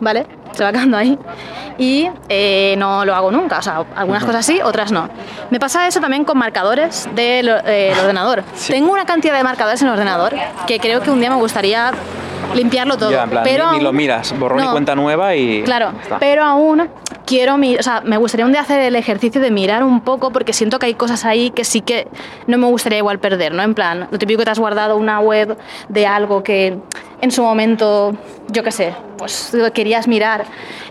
¿vale? 0.00 0.26
Se 0.54 0.64
va 0.64 0.72
quedando 0.72 0.96
ahí. 0.96 1.18
Y 1.78 2.08
eh, 2.28 2.74
no 2.78 3.04
lo 3.04 3.14
hago 3.14 3.30
nunca. 3.30 3.58
O 3.58 3.62
sea, 3.62 3.84
algunas 3.96 4.24
cosas 4.24 4.46
sí, 4.46 4.60
otras 4.62 4.92
no. 4.92 5.08
Me 5.50 5.58
pasa 5.58 5.86
eso 5.86 6.00
también 6.00 6.24
con 6.24 6.38
marcadores 6.38 7.08
del 7.14 7.48
eh, 7.48 7.92
ordenador. 8.00 8.42
Tengo 8.68 8.92
una 8.92 9.04
cantidad 9.04 9.36
de 9.36 9.42
marcadores 9.44 9.82
en 9.82 9.88
el 9.88 9.94
ordenador 9.94 10.34
que 10.66 10.78
creo 10.78 11.00
que 11.00 11.10
un 11.10 11.20
día 11.20 11.30
me 11.30 11.36
gustaría 11.36 11.92
limpiarlo 12.54 12.96
todo. 12.96 13.10
Ya, 13.10 13.24
en 13.24 13.30
plan, 13.30 13.44
pero 13.44 13.72
ni, 13.72 13.78
ni 13.78 13.84
lo 13.84 13.92
miras, 13.92 14.38
borrón 14.38 14.60
y 14.60 14.62
No. 14.62 14.72
cuenta 14.72 14.94
nueva 14.94 15.34
y. 15.34 15.62
Claro, 15.64 15.92
está. 16.02 16.18
pero 16.18 16.44
aún 16.44 16.88
quiero 17.24 17.54
o 17.54 17.82
sea, 17.82 18.02
me 18.04 18.16
gustaría 18.16 18.44
un 18.44 18.52
día 18.52 18.60
hacer 18.60 18.80
el 18.80 18.96
ejercicio 18.96 19.40
de 19.40 19.50
mirar 19.50 19.82
un 19.82 20.00
poco 20.00 20.30
porque 20.30 20.52
siento 20.52 20.78
que 20.78 20.86
hay 20.86 20.94
cosas 20.94 21.24
ahí 21.24 21.50
que 21.50 21.64
sí 21.64 21.80
que 21.80 22.06
no 22.46 22.58
me 22.58 22.66
gustaría 22.66 22.98
igual 22.98 23.18
perder, 23.18 23.52
¿no? 23.52 23.62
En 23.62 23.74
plan, 23.74 24.08
lo 24.10 24.18
típico 24.18 24.40
que 24.40 24.44
te 24.44 24.50
has 24.50 24.58
guardado 24.58 24.96
una 24.96 25.20
web 25.20 25.56
de 25.88 26.06
algo 26.06 26.42
que 26.42 26.78
en 27.20 27.30
su 27.30 27.42
momento, 27.42 28.14
yo 28.48 28.62
qué 28.62 28.70
sé, 28.70 28.94
pues 29.16 29.56
querías 29.72 30.06
mirar, 30.06 30.43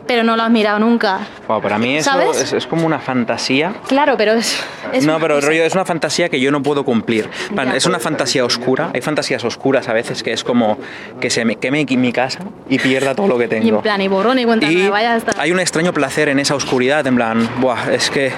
pero 0.07 0.23
no 0.23 0.35
lo 0.35 0.43
has 0.43 0.49
mirado 0.51 0.79
nunca. 0.79 1.19
Wow, 1.47 1.61
para 1.61 1.77
mí 1.77 1.97
eso 1.97 2.11
¿Sabes? 2.11 2.41
es, 2.41 2.53
es 2.53 2.67
como 2.67 2.85
una 2.85 2.99
fantasía. 2.99 3.73
Claro, 3.87 4.15
pero 4.17 4.33
es, 4.33 4.61
es 4.91 5.05
no, 5.05 5.19
pero 5.19 5.39
rollo, 5.39 5.63
es 5.63 5.73
una 5.73 5.85
fantasía 5.85 6.29
que 6.29 6.39
yo 6.39 6.51
no 6.51 6.61
puedo 6.61 6.83
cumplir. 6.83 7.29
Ya. 7.55 7.63
Es 7.75 7.85
una 7.85 7.99
fantasía 7.99 8.43
oscura. 8.45 8.89
Hay 8.93 9.01
fantasías 9.01 9.43
oscuras 9.43 9.87
a 9.89 9.93
veces 9.93 10.21
que 10.23 10.33
es 10.33 10.43
como 10.43 10.77
que 11.21 11.29
se 11.29 11.45
me 11.45 11.55
queme 11.55 11.85
mi 11.97 12.11
casa 12.11 12.39
y 12.69 12.79
pierda 12.79 13.15
todo 13.15 13.27
lo 13.27 13.37
que 13.37 13.47
tengo. 13.47 13.65
y 13.65 13.69
en 13.69 13.81
plan 13.81 14.01
y 14.01 14.07
borrón 14.07 14.39
y 14.39 14.45
cuenta 14.45 14.69
Y 14.71 14.75
nueva, 14.75 15.01
ya 15.01 15.15
está. 15.17 15.33
hay 15.41 15.51
un 15.51 15.59
extraño 15.59 15.93
placer 15.93 16.27
en 16.29 16.39
esa 16.39 16.55
oscuridad, 16.55 17.05
en 17.07 17.15
plan, 17.15 17.49
buah, 17.61 17.91
es 17.93 18.09
que 18.09 18.31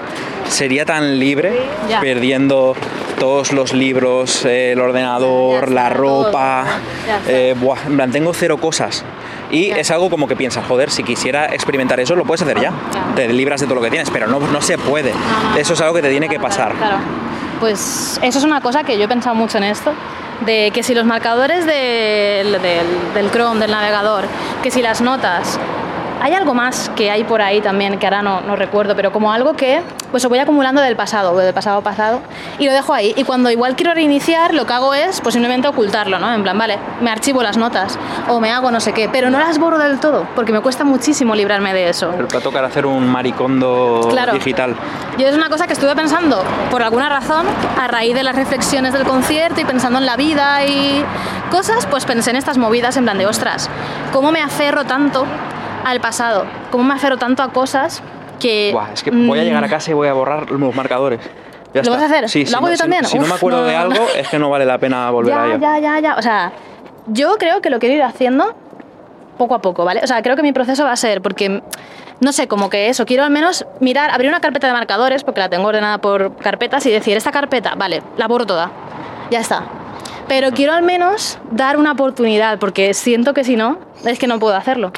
sería 0.48 0.86
tan 0.86 1.20
libre 1.20 1.54
Ya. 1.90 2.00
perdiendo 2.02 2.76
todos 3.20 3.54
los 3.54 3.74
libros, 3.74 4.46
eh, 4.46 4.74
el 4.74 4.80
ordenador, 4.82 5.72
la 5.72 5.90
ropa. 5.90 6.66
eh, 7.28 7.56
buah, 7.60 7.78
en 7.88 7.96
plan, 7.96 8.12
tengo 8.12 8.34
cero 8.34 8.58
cosas. 8.58 9.04
Y 9.52 9.70
es 9.72 9.92
algo 9.92 10.10
como 10.10 10.28
que 10.28 10.36
piensas, 10.36 10.66
joder, 10.68 10.90
si 10.90 11.04
quisiera 11.04 11.46
experimentar 11.48 12.00
eso, 12.00 12.16
lo 12.16 12.26
puedes 12.26 12.42
hacer 12.42 12.60
ya. 12.60 12.72
Claro. 12.92 13.08
Te 13.16 13.28
libras 13.30 13.62
de 13.62 13.68
todo 13.68 13.76
lo 13.76 13.82
que 13.82 13.90
tienes, 13.90 14.10
pero 14.10 14.28
no, 14.28 14.40
no 14.40 14.62
se 14.62 14.78
puede. 14.78 15.12
No. 15.12 15.58
Eso 15.58 15.74
es 15.74 15.82
algo 15.82 15.94
que 15.94 16.02
te 16.02 16.10
tiene 16.10 16.28
que 16.28 16.40
pasar. 16.40 16.74
Claro. 16.74 16.98
Pues 17.60 18.20
eso 18.22 18.38
es 18.40 18.44
una 18.44 18.62
cosa 18.62 18.84
que 18.84 18.98
yo 18.98 19.06
he 19.06 19.08
pensado 19.08 19.36
mucho 19.36 19.58
en 19.58 19.64
esto, 19.66 19.94
de 20.46 20.72
que 20.74 20.84
si 20.84 20.94
los 20.94 21.06
marcadores 21.06 21.66
del, 21.66 22.52
del, 22.62 23.14
del 23.14 23.32
Chrome, 23.32 23.60
del 23.60 23.72
navegador, 23.72 24.26
que 24.62 24.72
si 24.72 24.82
las 24.82 25.02
notas, 25.02 25.58
hay 26.22 26.34
algo 26.34 26.54
más 26.54 26.90
que 26.96 27.12
hay 27.12 27.24
por 27.24 27.42
ahí 27.42 27.62
también, 27.62 28.00
que 28.00 28.06
ahora 28.08 28.22
no, 28.22 28.42
no 28.42 28.56
recuerdo, 28.56 28.96
pero 28.96 29.12
como 29.12 29.32
algo 29.32 29.54
que 29.54 29.82
pues 30.12 30.24
lo 30.24 30.30
voy 30.30 30.40
acumulando 30.40 30.82
del 30.82 30.96
pasado, 30.96 31.36
del 31.36 31.54
pasado 31.54 31.82
pasado, 31.82 32.22
y 32.58 32.66
lo 32.66 32.72
dejo 32.72 32.94
ahí. 32.94 33.14
Y 33.18 33.24
cuando 33.26 33.50
igual 33.52 33.76
quiero 33.76 33.94
reiniciar, 33.94 34.54
lo 34.54 34.66
que 34.66 34.74
hago 34.74 34.94
es 34.94 35.20
pues 35.20 35.34
simplemente 35.34 35.68
ocultarlo, 35.68 36.20
¿no? 36.20 36.34
En 36.34 36.42
plan, 36.44 36.58
vale, 36.58 36.78
me 37.02 37.10
archivo 37.12 37.44
las 37.44 37.58
notas 37.58 38.00
o 38.30 38.40
me 38.40 38.52
hago 38.52 38.72
no 38.72 38.80
sé 38.80 38.94
qué, 38.94 39.10
pero 39.10 39.30
no 39.30 39.40
las 39.40 39.60
borro 39.60 39.78
del 39.78 40.00
todo, 40.00 40.26
porque 40.36 40.54
me 40.54 40.62
cuesta 40.62 40.84
muchísimo 40.86 41.36
librarme 41.36 41.74
de 41.74 41.90
eso. 41.90 42.12
Pero 42.16 42.28
te 42.28 42.36
va 42.36 42.40
a 42.40 42.44
tocar 42.44 42.64
hacer 42.66 42.86
un 42.86 43.08
maricondo 43.12 44.08
Claro. 44.10 44.34
digital. 44.34 44.76
Yo 45.18 45.28
es 45.28 45.36
una 45.36 45.50
cosa 45.50 45.68
que 45.68 45.74
estuve 45.74 45.96
pensando 45.96 46.44
por 46.72 46.82
alguna 46.82 47.10
razón 47.10 47.46
a 47.80 47.88
raíz 47.88 48.16
de 48.16 48.24
las 48.24 48.36
reflexiones 48.36 48.94
del 48.94 49.04
concierto 49.04 49.60
y 49.60 49.66
pensando 49.66 50.00
en 50.00 50.06
la 50.06 50.16
vida 50.16 50.64
y 50.66 51.04
cosas, 51.52 51.86
pues 51.88 52.06
pensé 52.06 52.30
en 52.30 52.36
estas 52.38 52.58
movidas 52.58 52.96
en 52.98 53.04
plan 53.04 53.18
de 53.18 53.26
ostras, 53.26 53.70
¿cómo 54.14 54.32
me 54.32 54.42
aferro 54.42 54.86
tanto 54.86 55.26
al 55.86 56.02
pasado? 56.02 56.46
¿Cómo 56.72 56.84
me 56.84 56.94
aferro 56.96 57.18
tanto 57.18 57.42
a 57.44 57.54
cosas 57.54 58.02
que... 58.40 58.72
Buah, 58.74 58.92
es 58.94 59.04
que 59.04 59.12
voy 59.12 59.40
a 59.40 59.44
mm, 59.44 59.46
llegar 59.46 59.64
a 59.64 59.70
casa 59.70 59.92
y 59.92 59.94
voy 59.94 60.08
a 60.10 60.14
borrar 60.14 60.52
los 60.52 60.76
marcadores. 60.76 61.20
Ya 61.74 61.84
¿Lo 61.84 61.92
vas 61.92 62.02
a 62.02 62.06
hacer? 62.06 62.28
Sí, 62.30 62.42
¿Lo 62.42 62.48
si 62.50 62.56
hago 62.56 62.66
no- 62.68 62.72
yo 62.74 62.78
también? 62.78 63.06
Si, 63.06 63.18
no 63.18 63.24
Uf, 63.24 63.30
me 63.30 63.36
acuerdo 63.36 63.60
no, 63.62 63.66
de 63.66 63.74
no, 63.74 63.80
algo, 63.80 63.94
no. 63.96 64.08
es 64.20 64.28
que 64.28 64.40
no 64.40 64.50
vale 64.50 64.66
la 64.66 64.78
pena 64.78 65.10
volver 65.12 65.34
a 65.34 65.38
Ya, 65.38 65.46
ello. 65.54 65.58
ya, 65.62 65.80
ya, 65.80 66.00
ya. 66.00 66.16
O 66.18 66.22
sea, 66.22 66.52
yo 67.08 67.36
creo 67.38 67.62
que 67.62 67.70
lo 67.70 67.80
quiero 67.80 67.96
ir 67.96 68.04
haciendo 68.04 68.56
poco 69.38 69.56
a 69.56 69.60
poco, 69.62 69.84
¿vale? 69.86 70.02
O 70.04 70.08
sea, 70.08 70.22
creo 70.22 70.36
que 70.36 70.42
mi 70.44 70.54
proceso 70.54 70.86
va 70.86 70.94
a 70.94 70.96
ser 70.96 71.22
porque, 71.22 71.62
no 72.22 72.32
sé, 72.32 72.48
como 72.48 72.70
que 72.70 72.88
eso, 72.90 73.06
quiero 73.06 73.24
al 73.24 73.30
menos 73.30 73.66
mirar, 73.82 74.10
abrir 74.12 74.30
una 74.30 74.40
carpeta 74.40 74.68
de 74.68 74.74
marcadores, 74.74 75.24
porque 75.26 75.42
la 75.42 75.50
tengo 75.50 75.68
ordenada 75.68 75.98
por 76.00 76.36
carpetas, 76.38 76.86
y 76.86 76.92
decir, 76.92 77.18
esta 77.18 77.32
carpeta, 77.32 77.76
vale, 77.76 78.02
la 78.18 78.28
borro 78.28 78.46
toda, 78.46 78.72
ya 79.30 79.40
está. 79.42 79.64
Pero 80.30 80.52
quiero 80.52 80.72
al 80.74 80.82
menos 80.84 81.38
dar 81.52 81.78
una 81.78 81.92
oportunidad, 81.92 82.58
porque 82.58 82.94
siento 82.94 83.34
que 83.34 83.44
si 83.44 83.58
no, 83.58 83.78
es 84.06 84.18
que 84.18 84.28
no 84.28 84.40
puedo 84.40 84.56
hacerlo. 84.56 84.92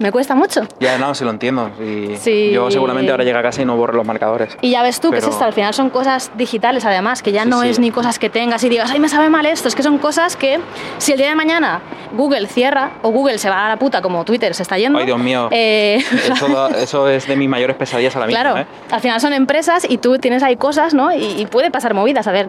Me 0.00 0.10
cuesta 0.10 0.34
mucho. 0.34 0.62
Ya, 0.80 0.96
no, 0.98 1.14
se 1.14 1.24
lo 1.26 1.30
entiendo. 1.30 1.70
Y 1.78 2.16
Sí. 2.16 2.50
Yo 2.52 2.70
seguramente 2.70 3.10
ahora 3.10 3.22
llegue 3.22 3.38
a 3.38 3.42
casa 3.42 3.60
y 3.62 3.66
no 3.66 3.76
borre 3.76 3.94
los 3.94 4.06
marcadores. 4.06 4.56
Y 4.62 4.70
ya 4.70 4.82
ves 4.82 4.98
tú 4.98 5.10
que 5.10 5.18
es 5.18 5.24
Pero- 5.24 5.32
esto, 5.34 5.44
al 5.44 5.52
final 5.52 5.74
son 5.74 5.90
cosas 5.90 6.30
digitales 6.36 6.84
además, 6.86 7.22
que 7.22 7.32
ya 7.32 7.44
Sí, 7.44 7.50
no 7.50 7.60
sí. 7.62 7.68
es 7.68 7.78
ni 7.78 7.90
cosas 7.90 8.18
que 8.18 8.30
tengas 8.30 8.64
y 8.64 8.70
digas, 8.70 8.90
ay, 8.90 8.98
me 8.98 9.08
sabe 9.10 9.28
mal 9.28 9.44
esto, 9.44 9.68
es 9.68 9.74
que 9.74 9.82
son 9.82 9.98
cosas 9.98 10.36
que 10.36 10.58
si 10.98 11.12
el 11.12 11.18
día 11.18 11.28
de 11.28 11.34
mañana 11.34 11.82
Google 12.16 12.46
cierra 12.48 12.92
o 13.02 13.10
Google 13.10 13.36
se 13.38 13.50
va 13.50 13.66
a 13.66 13.68
la 13.68 13.76
puta 13.76 14.00
como 14.00 14.24
Twitter 14.24 14.54
se 14.54 14.62
está 14.62 14.78
yendo. 14.78 14.98
Ay, 14.98 15.04
Dios 15.06 15.18
mío. 15.18 15.48
eh, 15.52 16.02
Eso, 16.32 16.68
eso 16.70 17.08
es 17.08 17.26
de 17.28 17.36
mis 17.36 17.48
mayores 17.50 17.76
pesadillas 17.76 18.16
a 18.16 18.20
la 18.20 18.26
misma. 18.26 18.40
claro, 18.40 18.58
¿eh? 18.58 18.66
al 18.90 19.00
final 19.02 19.20
son 19.20 19.34
empresas 19.34 19.86
y 19.88 19.98
tú 19.98 20.18
tienes 20.18 20.42
ahí 20.42 20.56
cosas, 20.56 20.94
¿no? 20.94 21.12
Y, 21.12 21.24
y 21.38 21.44
puede 21.46 21.70
pasar 21.70 21.92
movidas, 21.92 22.26
a 22.26 22.32
ver. 22.32 22.48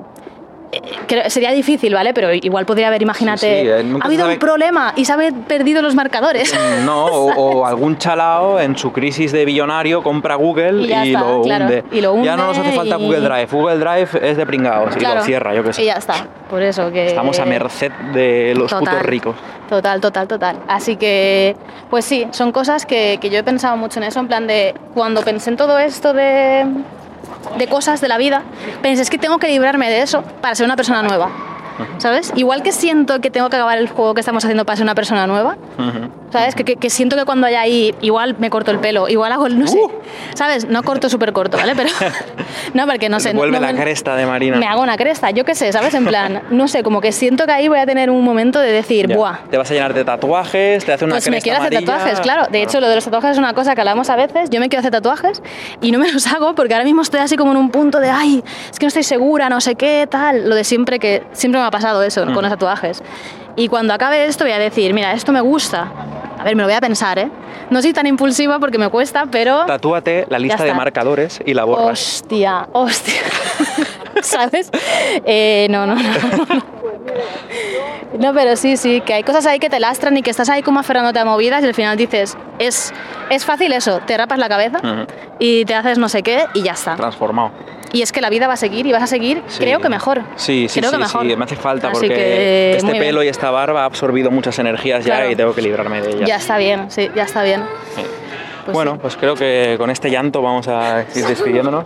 Sería 1.28 1.52
difícil, 1.52 1.94
¿vale? 1.94 2.14
Pero 2.14 2.34
igual 2.34 2.66
podría 2.66 2.88
haber, 2.88 3.02
imagínate, 3.02 3.40
Sí, 3.62 3.62
sí, 3.64 3.68
eh, 3.68 3.98
ha 4.02 4.06
habido 4.06 4.22
sabe- 4.24 4.34
un 4.34 4.40
problema 4.40 4.94
y 4.96 5.06
se 5.06 5.14
han 5.14 5.44
perdido 5.44 5.82
los 5.82 5.96
marcadores. 5.96 6.54
No, 6.86 7.06
o, 7.06 7.34
o 7.62 7.66
algún 7.66 7.98
chalao 7.98 8.60
en 8.60 8.78
su 8.78 8.92
crisis 8.92 9.32
de 9.32 9.46
billonario 9.46 10.02
compra 10.04 10.36
Google 10.36 10.82
Y 10.82 10.86
y, 10.86 10.88
ya 10.88 11.04
está, 11.04 11.20
lo, 11.22 11.42
claro. 11.42 11.66
hunde. 11.66 11.84
Y 11.92 12.02
lo 12.02 12.24
Ya 12.24 12.36
no 12.38 12.48
nos 12.48 12.58
hace 12.58 12.72
falta 12.72 12.98
y- 12.98 13.04
Google 13.04 13.22
Drive. 13.22 13.48
Google 13.52 13.78
Drive 13.78 14.10
es 14.30 14.38
de 14.38 14.46
pringados 14.46 14.96
y 14.98 15.00
lo 15.00 15.22
cierra, 15.22 15.54
yo 15.54 15.64
qué 15.64 15.74
sé. 15.74 15.82
Y 15.84 15.86
ya 15.86 15.94
está, 15.94 16.28
por 16.50 16.62
eso 16.62 16.92
que... 16.92 17.08
Estamos 17.08 17.40
a 17.40 17.46
merced 17.46 17.92
de 18.14 18.54
los 18.56 18.70
Total. 18.70 18.88
putos 18.88 19.06
ricos. 19.06 19.36
Total, 19.70 20.02
total, 20.02 20.28
total. 20.28 20.58
Así 20.68 20.98
que, 20.98 21.56
pues 21.90 22.04
sí, 22.06 22.28
son 22.32 22.52
cosas 22.52 22.86
que, 22.86 23.18
que 23.22 23.30
yo 23.30 23.40
he 23.40 23.44
pensado 23.44 23.78
mucho 23.78 24.00
en 24.00 24.04
eso, 24.06 24.20
en 24.20 24.28
plan 24.28 24.46
de 24.48 24.74
cuando 24.94 25.22
pensé 25.22 25.50
en 25.50 25.56
todo 25.58 25.80
esto 25.80 26.12
de, 26.14 26.66
de 27.58 27.68
cosas 27.68 28.02
de 28.02 28.08
la 28.08 28.18
vida, 28.18 28.44
pensé, 28.82 29.02
es 29.02 29.10
que 29.10 29.18
tengo 29.18 29.38
que 29.38 29.48
librarme 29.48 29.90
de 29.90 30.02
eso 30.02 30.24
para 30.42 30.56
ser 30.56 30.66
una 30.66 30.76
persona 30.76 31.02
nueva. 31.02 31.30
¿Sabes? 31.98 32.32
Igual 32.36 32.64
que 32.64 32.72
siento 32.72 33.20
que 33.22 33.30
tengo 33.30 33.50
que 33.50 33.56
acabar 33.58 33.78
el 33.78 33.90
juego 33.90 34.14
que 34.14 34.20
estamos 34.22 34.44
haciendo 34.44 34.66
para 34.66 34.76
ser 34.78 34.84
una 34.84 34.96
persona 34.96 35.28
nueva. 35.28 35.58
¿sabes? 36.32 36.56
Que, 36.56 36.64
que- 36.64 36.78
que 36.78 36.90
siento 36.90 37.18
que 37.18 37.26
cuando 37.26 37.46
haya 37.48 37.60
ahí, 37.62 37.94
igual 38.02 38.36
me 38.40 38.50
corto 38.50 38.72
el 38.72 38.80
pelo, 38.80 39.10
igual 39.10 39.32
hago 39.34 39.48
el, 39.48 39.60
no 39.60 39.68
sé, 39.68 39.78
Uh. 39.82 39.92
¿sabes? 40.34 40.66
No 40.70 40.82
corto 40.82 41.10
súper 41.10 41.34
corto, 41.34 41.58
¿vale? 41.58 41.74
Pero, 41.76 41.90
no, 42.74 42.86
porque 42.88 43.10
no 43.10 43.20
sé. 43.20 43.34
Vuelve 43.34 43.60
no 43.60 43.66
la 43.68 43.74
me- 43.74 43.82
cresta 43.82 44.16
de 44.16 44.26
Marina. 44.26 44.58
Me 44.58 44.66
hago 44.66 44.82
una 44.82 44.96
cresta, 44.96 45.32
yo 45.32 45.44
qué 45.44 45.56
sé, 45.56 45.72
¿sabes? 45.74 45.94
En 45.94 46.06
plan, 46.06 46.44
no 46.50 46.68
sé, 46.70 46.84
como 46.84 47.02
que 47.02 47.12
siento 47.12 47.46
que 47.46 47.52
ahí 47.52 47.68
voy 47.68 47.80
a 47.80 47.86
tener 47.86 48.10
un 48.10 48.24
momento 48.24 48.60
de 48.60 48.72
decir, 48.72 49.08
Ya. 49.10 49.16
¡buah! 49.18 49.38
Te 49.50 49.58
vas 49.58 49.70
a 49.72 49.74
llenar 49.74 49.94
de 49.94 50.06
tatuajes, 50.06 50.86
te 50.86 50.94
hace 50.94 51.04
una 51.04 51.16
Pues 51.16 51.26
me 51.26 51.32
cresta 51.32 51.44
quiero 51.44 51.58
hacer 51.64 51.74
amarilla. 51.74 51.94
tatuajes, 51.98 52.20
claro. 52.22 52.48
De 52.50 52.64
hecho, 52.64 52.80
lo 52.80 52.88
de 52.88 52.96
los 52.96 53.04
tatuajes 53.04 53.32
es 53.32 53.38
una 53.38 53.54
cosa 53.54 53.76
que 53.76 53.82
hablamos 53.82 54.10
a 54.10 54.16
veces. 54.16 54.50
Yo 54.50 54.60
me 54.62 54.70
quiero 54.70 54.80
hacer 54.80 54.92
tatuajes 54.92 55.42
y 55.82 55.92
no 55.92 56.00
me 56.00 56.10
los 56.12 56.26
hago 56.28 56.56
porque 56.56 56.74
ahora 56.74 56.86
mismo 56.86 57.02
estoy 57.02 57.20
así 57.20 57.36
como 57.36 57.52
en 57.52 57.58
un 57.58 57.72
punto 57.72 58.00
de, 58.00 58.10
ay, 58.10 58.42
es 58.72 58.80
que 58.80 58.86
no 58.86 58.88
estoy 58.88 59.04
segura, 59.04 59.50
no 59.50 59.60
sé 59.60 59.76
qué, 59.76 60.08
tal. 60.10 60.48
Lo 60.48 60.56
de 60.56 60.64
siempre 60.64 60.98
que 61.00 61.24
siempre 61.34 61.60
me 61.60 61.68
ha 61.68 61.71
pasado 61.72 62.04
eso 62.04 62.26
Mm. 62.26 62.34
con 62.34 62.44
los 62.44 62.52
tatuajes. 62.52 63.02
Y 63.56 63.68
cuando 63.68 63.94
acabe 63.94 64.26
esto 64.26 64.44
voy 64.44 64.54
a 64.54 64.60
decir, 64.60 64.94
mira, 64.94 65.14
esto 65.14 65.32
me 65.32 65.42
gusta. 65.42 65.92
A 66.40 66.44
ver, 66.44 66.56
me 66.56 66.62
lo 66.64 66.68
voy 66.68 66.76
a 66.76 66.82
pensar, 66.82 67.20
¿eh? 67.20 67.30
No 67.70 67.82
soy 67.82 67.94
tan 67.94 68.06
impulsiva 68.08 68.60
porque 68.60 68.78
me 68.78 68.90
cuesta, 68.90 69.26
pero... 69.32 69.66
Tatúate 69.66 70.26
la 70.30 70.40
lista 70.40 70.64
de 70.64 70.74
marcadores 70.74 71.40
y 71.46 71.54
la 71.54 71.64
borras. 71.64 72.22
Hostia, 72.22 72.68
hostia. 72.74 73.22
¿Sabes? 74.22 74.70
Eh, 75.26 75.68
no, 75.70 75.86
no, 75.88 75.96
no, 75.96 76.02
no. 78.20 78.34
Pero 78.34 78.56
sí, 78.56 78.78
sí, 78.78 79.02
que 79.02 79.14
hay 79.14 79.24
cosas 79.24 79.46
ahí 79.46 79.60
que 79.60 79.70
te 79.70 79.80
lastran 79.80 80.16
y 80.18 80.22
que 80.22 80.30
estás 80.32 80.50
ahí 80.50 80.62
como 80.64 80.80
aferrándote 80.80 81.20
a 81.20 81.26
movidas 81.26 81.64
y 81.64 81.68
al 81.68 81.74
final 81.74 81.98
dices, 81.98 82.38
es, 82.60 82.94
es 83.30 83.46
fácil 83.46 83.72
eso, 83.74 84.00
te 84.06 84.18
rapas 84.18 84.38
la 84.38 84.50
cabeza 84.50 84.80
Ujú. 84.80 85.06
y 85.40 85.66
te 85.66 85.74
haces 85.76 85.98
no 85.98 86.10
sé 86.10 86.22
qué 86.24 86.46
y 86.54 86.62
ya 86.64 86.74
está. 86.74 86.96
Transformado. 86.96 87.52
Y 87.94 88.02
es 88.02 88.12
que 88.12 88.22
la 88.22 88.30
vida 88.30 88.48
va 88.48 88.54
a 88.54 88.58
seguir 88.58 88.86
y 88.86 88.92
vas 88.94 89.04
a 89.04 89.08
seguir, 89.08 89.44
Sí. 89.48 89.60
creo 89.60 89.80
que 89.80 89.90
mejor. 89.90 90.22
Sí, 90.38 90.68
sí, 90.70 90.80
creo 90.80 90.92
sí, 90.92 90.96
que 90.98 91.02
mejor. 91.04 91.28
sí, 91.28 91.36
me 91.36 91.44
hace 91.44 91.56
falta 91.58 91.88
Así 91.90 91.96
porque 92.08 92.08
que, 92.16 92.72
este 92.72 92.84
muy 92.86 92.94
bien. 92.94 93.04
pelo 93.06 93.24
y 93.24 93.28
esta 93.28 93.52
barba 93.52 93.82
ha 93.82 93.86
absorbido 93.86 94.32
muchas 94.32 94.58
energías 94.60 95.04
ya 95.04 95.16
Claro. 95.18 95.32
y 95.32 95.36
tengo 95.36 95.54
que 95.54 95.62
librarme 95.62 96.02
de 96.02 96.12
ellas. 96.12 96.28
Ya 96.30 96.36
está 96.38 96.58
bien, 96.58 96.90
sí, 96.90 97.10
ya 97.16 97.24
está 97.24 97.44
bien. 97.44 97.64
Sí. 97.96 98.02
Pues 98.66 98.74
bueno, 98.76 98.94
sí. 98.94 99.00
pues 99.02 99.18
creo 99.18 99.36
que 99.36 99.76
con 99.78 99.90
este 99.90 100.10
llanto 100.10 100.42
vamos 100.42 100.68
a 100.68 101.04
ir 101.16 101.26
despidiéndonos. 101.26 101.86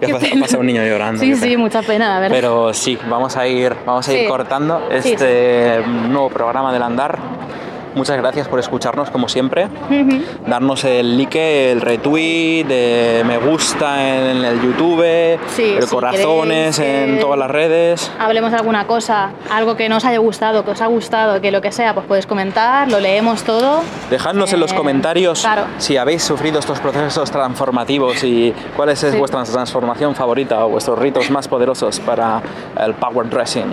Ya 0.00 0.06
Qué 0.06 0.12
pasa, 0.14 0.26
pasa 0.40 0.58
un 0.58 0.66
niño 0.66 0.82
llorando. 0.84 1.20
Sí, 1.20 1.34
sí, 1.36 1.56
mucha 1.56 1.82
pena, 1.82 2.08
la 2.14 2.20
verdad. 2.20 2.34
Pero 2.34 2.72
sí, 2.72 2.98
vamos 3.08 3.36
a 3.36 3.46
ir, 3.46 3.74
vamos 3.84 4.08
a 4.08 4.12
ir 4.14 4.20
Sí. 4.20 4.26
cortando 4.26 4.82
Sí, 5.02 5.12
este 5.12 5.82
nuevo 5.86 6.30
programa 6.30 6.72
del 6.72 6.82
andar. 6.82 7.18
Muchas 7.94 8.16
gracias 8.18 8.46
por 8.48 8.58
escucharnos 8.60 9.10
como 9.10 9.28
siempre. 9.28 9.68
Darnos 10.46 10.84
el 10.84 11.18
like, 11.18 11.72
el 11.72 11.80
retweet, 11.80 12.64
de 12.64 13.22
me 13.26 13.38
gusta 13.38 14.00
en 14.30 14.44
el 14.44 14.60
YouTube, 14.62 15.38
Sí, 15.48 15.74
el 15.76 15.82
si 15.82 15.88
corazones 15.88 16.78
en 16.78 17.18
todas 17.18 17.38
las 17.38 17.50
redes. 17.50 18.10
Hablemos 18.18 18.52
de 18.52 18.58
alguna 18.58 18.86
cosa, 18.86 19.30
algo 19.50 19.76
que 19.76 19.88
no 19.88 19.96
os 19.96 20.04
haya 20.04 20.18
gustado, 20.18 20.64
que 20.64 20.70
os 20.70 20.80
ha 20.80 20.86
gustado, 20.86 21.40
que 21.40 21.50
lo 21.50 21.60
que 21.60 21.72
sea, 21.72 21.94
pues 21.94 22.06
podéis 22.06 22.26
comentar, 22.26 22.88
lo 22.90 23.00
leemos 23.00 23.42
todo. 23.42 23.82
Dejadnos 24.08 24.52
en 24.52 24.60
los 24.60 24.72
Eh, 24.72 24.76
comentarios 24.76 25.40
claro. 25.40 25.64
si 25.78 25.96
habéis 25.96 26.22
sufrido 26.22 26.60
estos 26.60 26.78
procesos 26.80 27.30
transformativos 27.30 28.22
y 28.22 28.54
cuál 28.76 28.90
es 28.90 29.00
Sí. 29.00 29.16
vuestra 29.18 29.42
transformación 29.42 30.14
favorita 30.14 30.64
o 30.64 30.68
vuestros 30.68 30.98
ritos 30.98 31.28
más 31.30 31.48
poderosos 31.48 31.98
para 32.00 32.40
el 32.78 32.94
power 32.94 33.28
dressing. 33.28 33.72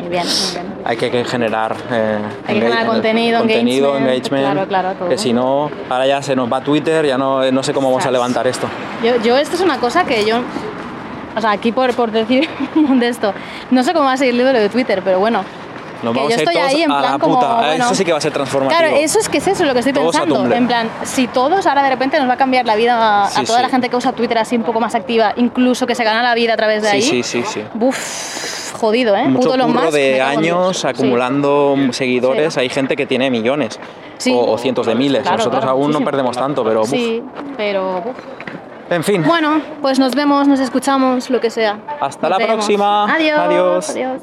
Muy 0.00 0.08
bien, 0.08 0.24
muy 0.24 0.52
bien. 0.52 0.74
Hay 0.84 0.96
que, 0.96 1.10
que 1.10 1.24
generar, 1.24 1.74
eh, 1.90 2.18
Hay 2.46 2.54
que 2.54 2.60
generar 2.60 2.84
enga- 2.84 2.86
contenido, 2.86 3.38
contenido, 3.40 3.96
engagement, 3.96 4.14
engagement, 4.16 4.44
claro, 4.52 4.68
claro, 4.68 4.92
todo. 4.98 5.08
que 5.08 5.18
si 5.18 5.32
no, 5.32 5.70
ahora 5.90 6.06
ya 6.06 6.22
se 6.22 6.36
nos 6.36 6.52
va 6.52 6.60
Twitter, 6.60 7.04
ya 7.06 7.18
no, 7.18 7.50
no 7.50 7.62
sé 7.62 7.72
cómo 7.72 7.88
vamos 7.90 8.06
a 8.06 8.10
levantar 8.10 8.46
esto. 8.46 8.68
Yo, 9.02 9.16
yo 9.22 9.36
esto 9.36 9.56
es 9.56 9.62
una 9.62 9.78
cosa 9.78 10.04
que 10.04 10.24
yo, 10.24 10.40
o 11.36 11.40
sea, 11.40 11.50
aquí 11.50 11.72
por, 11.72 11.92
por 11.94 12.10
decir 12.12 12.48
de 12.74 13.08
esto, 13.08 13.32
no 13.70 13.82
sé 13.82 13.92
cómo 13.92 14.04
va 14.04 14.12
a 14.12 14.16
seguir 14.16 14.32
el 14.32 14.38
libro 14.44 14.52
de 14.58 14.68
Twitter, 14.68 15.02
pero 15.04 15.18
bueno. 15.18 15.44
Nos 16.02 16.12
que 16.12 16.18
vamos 16.18 16.30
yo 16.32 16.38
a 16.38 16.42
ir 16.42 16.48
estoy 16.48 16.54
todos 16.54 16.68
ahí 16.68 16.82
en 16.82 16.90
a 16.92 16.98
plan 16.98 17.12
la 17.12 17.18
como, 17.18 17.34
puta. 17.34 17.54
bueno, 17.56 17.84
Eso 17.86 17.94
sí 17.94 18.04
que 18.04 18.12
va 18.12 18.18
a 18.18 18.20
ser 18.20 18.32
transformativo. 18.32 18.78
Claro, 18.78 18.96
eso 18.96 19.18
es 19.18 19.28
que 19.28 19.38
es 19.38 19.46
eso 19.46 19.64
lo 19.64 19.72
que 19.72 19.78
estoy 19.80 19.92
Todos 19.92 20.16
pensando. 20.16 20.54
En 20.54 20.66
plan, 20.66 20.88
si 21.04 21.26
todos 21.28 21.66
ahora 21.66 21.82
de 21.82 21.88
repente 21.90 22.18
nos 22.18 22.28
va 22.28 22.34
a 22.34 22.36
cambiar 22.36 22.66
la 22.66 22.76
vida 22.76 23.24
a, 23.24 23.28
Sí, 23.28 23.40
a 23.40 23.44
toda 23.44 23.58
sí. 23.58 23.62
la 23.64 23.68
gente 23.70 23.88
que 23.88 23.96
usa 23.96 24.12
Twitter 24.12 24.38
así 24.38 24.56
un 24.56 24.62
poco 24.62 24.80
más 24.80 24.94
activa, 24.94 25.32
incluso 25.36 25.86
que 25.86 25.94
se 25.94 26.04
gana 26.04 26.22
la 26.22 26.34
vida 26.34 26.54
a 26.54 26.56
través 26.56 26.82
de 26.82 26.88
ahí. 26.90 27.02
sí, 27.02 27.22
sí, 27.22 27.42
sí. 27.44 27.62
Buf, 27.74 28.72
jodido, 28.74 29.16
¿eh? 29.16 29.26
Mucho 29.28 29.50
curro 29.50 29.68
me 29.68 29.90
de 29.90 30.20
años 30.20 30.84
acumulando 30.84 31.76
seguidores. 31.92 32.56
Hay 32.58 32.68
gente 32.68 32.96
que 32.96 33.06
tiene 33.06 33.30
millones 33.30 33.78
o, 34.30 34.52
o 34.52 34.58
cientos 34.58 34.86
de 34.86 34.94
miles. 34.94 35.22
Claro, 35.22 35.38
Nosotros 35.38 35.60
claro, 35.64 35.78
aún 35.78 35.90
no 35.92 36.00
perdemos 36.02 36.36
tanto, 36.36 36.62
pero 36.64 36.80
buf. 36.80 36.90
Sí, 36.90 37.22
pero. 37.56 38.02
en 38.90 39.02
fin. 39.02 39.22
Bueno, 39.24 39.60
pues 39.82 39.98
nos 39.98 40.14
vemos, 40.14 40.46
nos 40.46 40.60
escuchamos, 40.60 41.30
lo 41.30 41.40
que 41.40 41.50
sea. 41.50 41.78
Hasta 42.00 42.28
Nos 42.28 42.38
la 42.38 42.46
vemos. 42.46 42.56
próxima. 42.56 43.04
Adiós. 43.14 43.38
Adiós. 43.38 43.90
Adiós. 43.90 44.22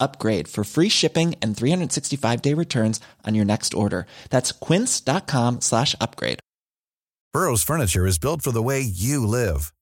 upgrade 0.00 0.48
for 0.48 0.64
free 0.64 0.88
shipping 0.88 1.34
and 1.40 1.56
365 1.56 2.42
day 2.42 2.54
returns 2.54 3.00
on 3.24 3.34
your 3.34 3.44
next 3.44 3.74
order. 3.74 4.06
That's 4.30 4.52
quince.com 4.52 5.60
slash 5.60 5.94
upgrade. 6.00 6.40
Burrow's 7.32 7.62
furniture 7.62 8.06
is 8.06 8.18
built 8.18 8.42
for 8.42 8.52
the 8.52 8.62
way 8.62 8.80
you 8.80 9.26
live. 9.26 9.72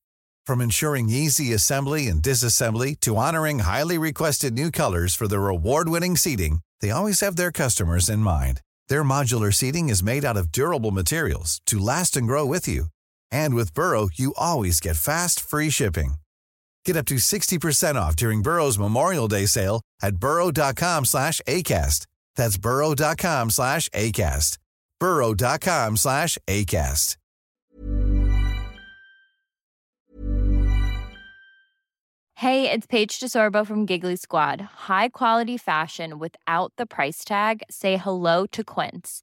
From 0.47 0.61
ensuring 0.61 1.09
easy 1.09 1.53
assembly 1.53 2.09
and 2.09 2.23
disassembly 2.23 2.99
to 3.01 3.17
honoring 3.17 3.61
highly 3.61 3.99
requested 3.99 4.53
new 4.53 4.71
colors 4.71 5.15
for 5.15 5.29
their 5.29 5.49
award-winning 5.49 6.17
seating, 6.17 6.59
they 6.81 6.91
always 6.91 7.21
have 7.21 7.37
their 7.37 7.53
customers 7.53 8.09
in 8.09 8.19
mind. 8.19 8.61
Their 8.89 9.05
modular 9.05 9.55
seating 9.55 9.89
is 9.89 10.03
made 10.03 10.25
out 10.25 10.37
of 10.37 10.53
durable 10.53 10.91
materials 10.91 11.61
to 11.67 11.79
last 11.79 12.17
and 12.17 12.27
grow 12.27 12.45
with 12.45 12.69
you. 12.69 12.87
And 13.31 13.55
with 13.55 13.75
Burrow, 13.75 14.09
you 14.13 14.35
always 14.37 14.81
get 14.81 14.97
fast, 14.97 15.41
free 15.41 15.71
shipping. 15.71 16.15
Get 16.87 16.97
up 16.97 17.07
to 17.07 17.17
60% 17.17 17.97
off 17.97 18.15
during 18.15 18.43
Burrow's 18.43 18.79
Memorial 18.79 19.27
Day 19.27 19.47
sale 19.47 19.83
at 20.01 20.17
burrow.com 20.17 21.05
slash 21.05 21.41
ACAST. 21.49 22.07
That's 22.37 22.57
burrow.com 22.57 23.51
slash 23.51 23.89
ACAST. 23.89 24.59
burrow.com 25.01 25.97
slash 25.97 26.39
ACAST. 26.47 27.17
Hey, 32.41 32.71
it's 32.71 32.87
Paige 32.87 33.19
DeSorbo 33.19 33.67
from 33.67 33.87
Giggly 33.87 34.17
Squad. 34.17 34.61
High 34.89 35.09
quality 35.09 35.57
fashion 35.57 36.19
without 36.19 36.71
the 36.77 36.85
price 36.85 37.25
tag. 37.25 37.63
Say 37.71 37.97
hello 37.97 38.45
to 38.53 38.63
Quince. 38.63 39.23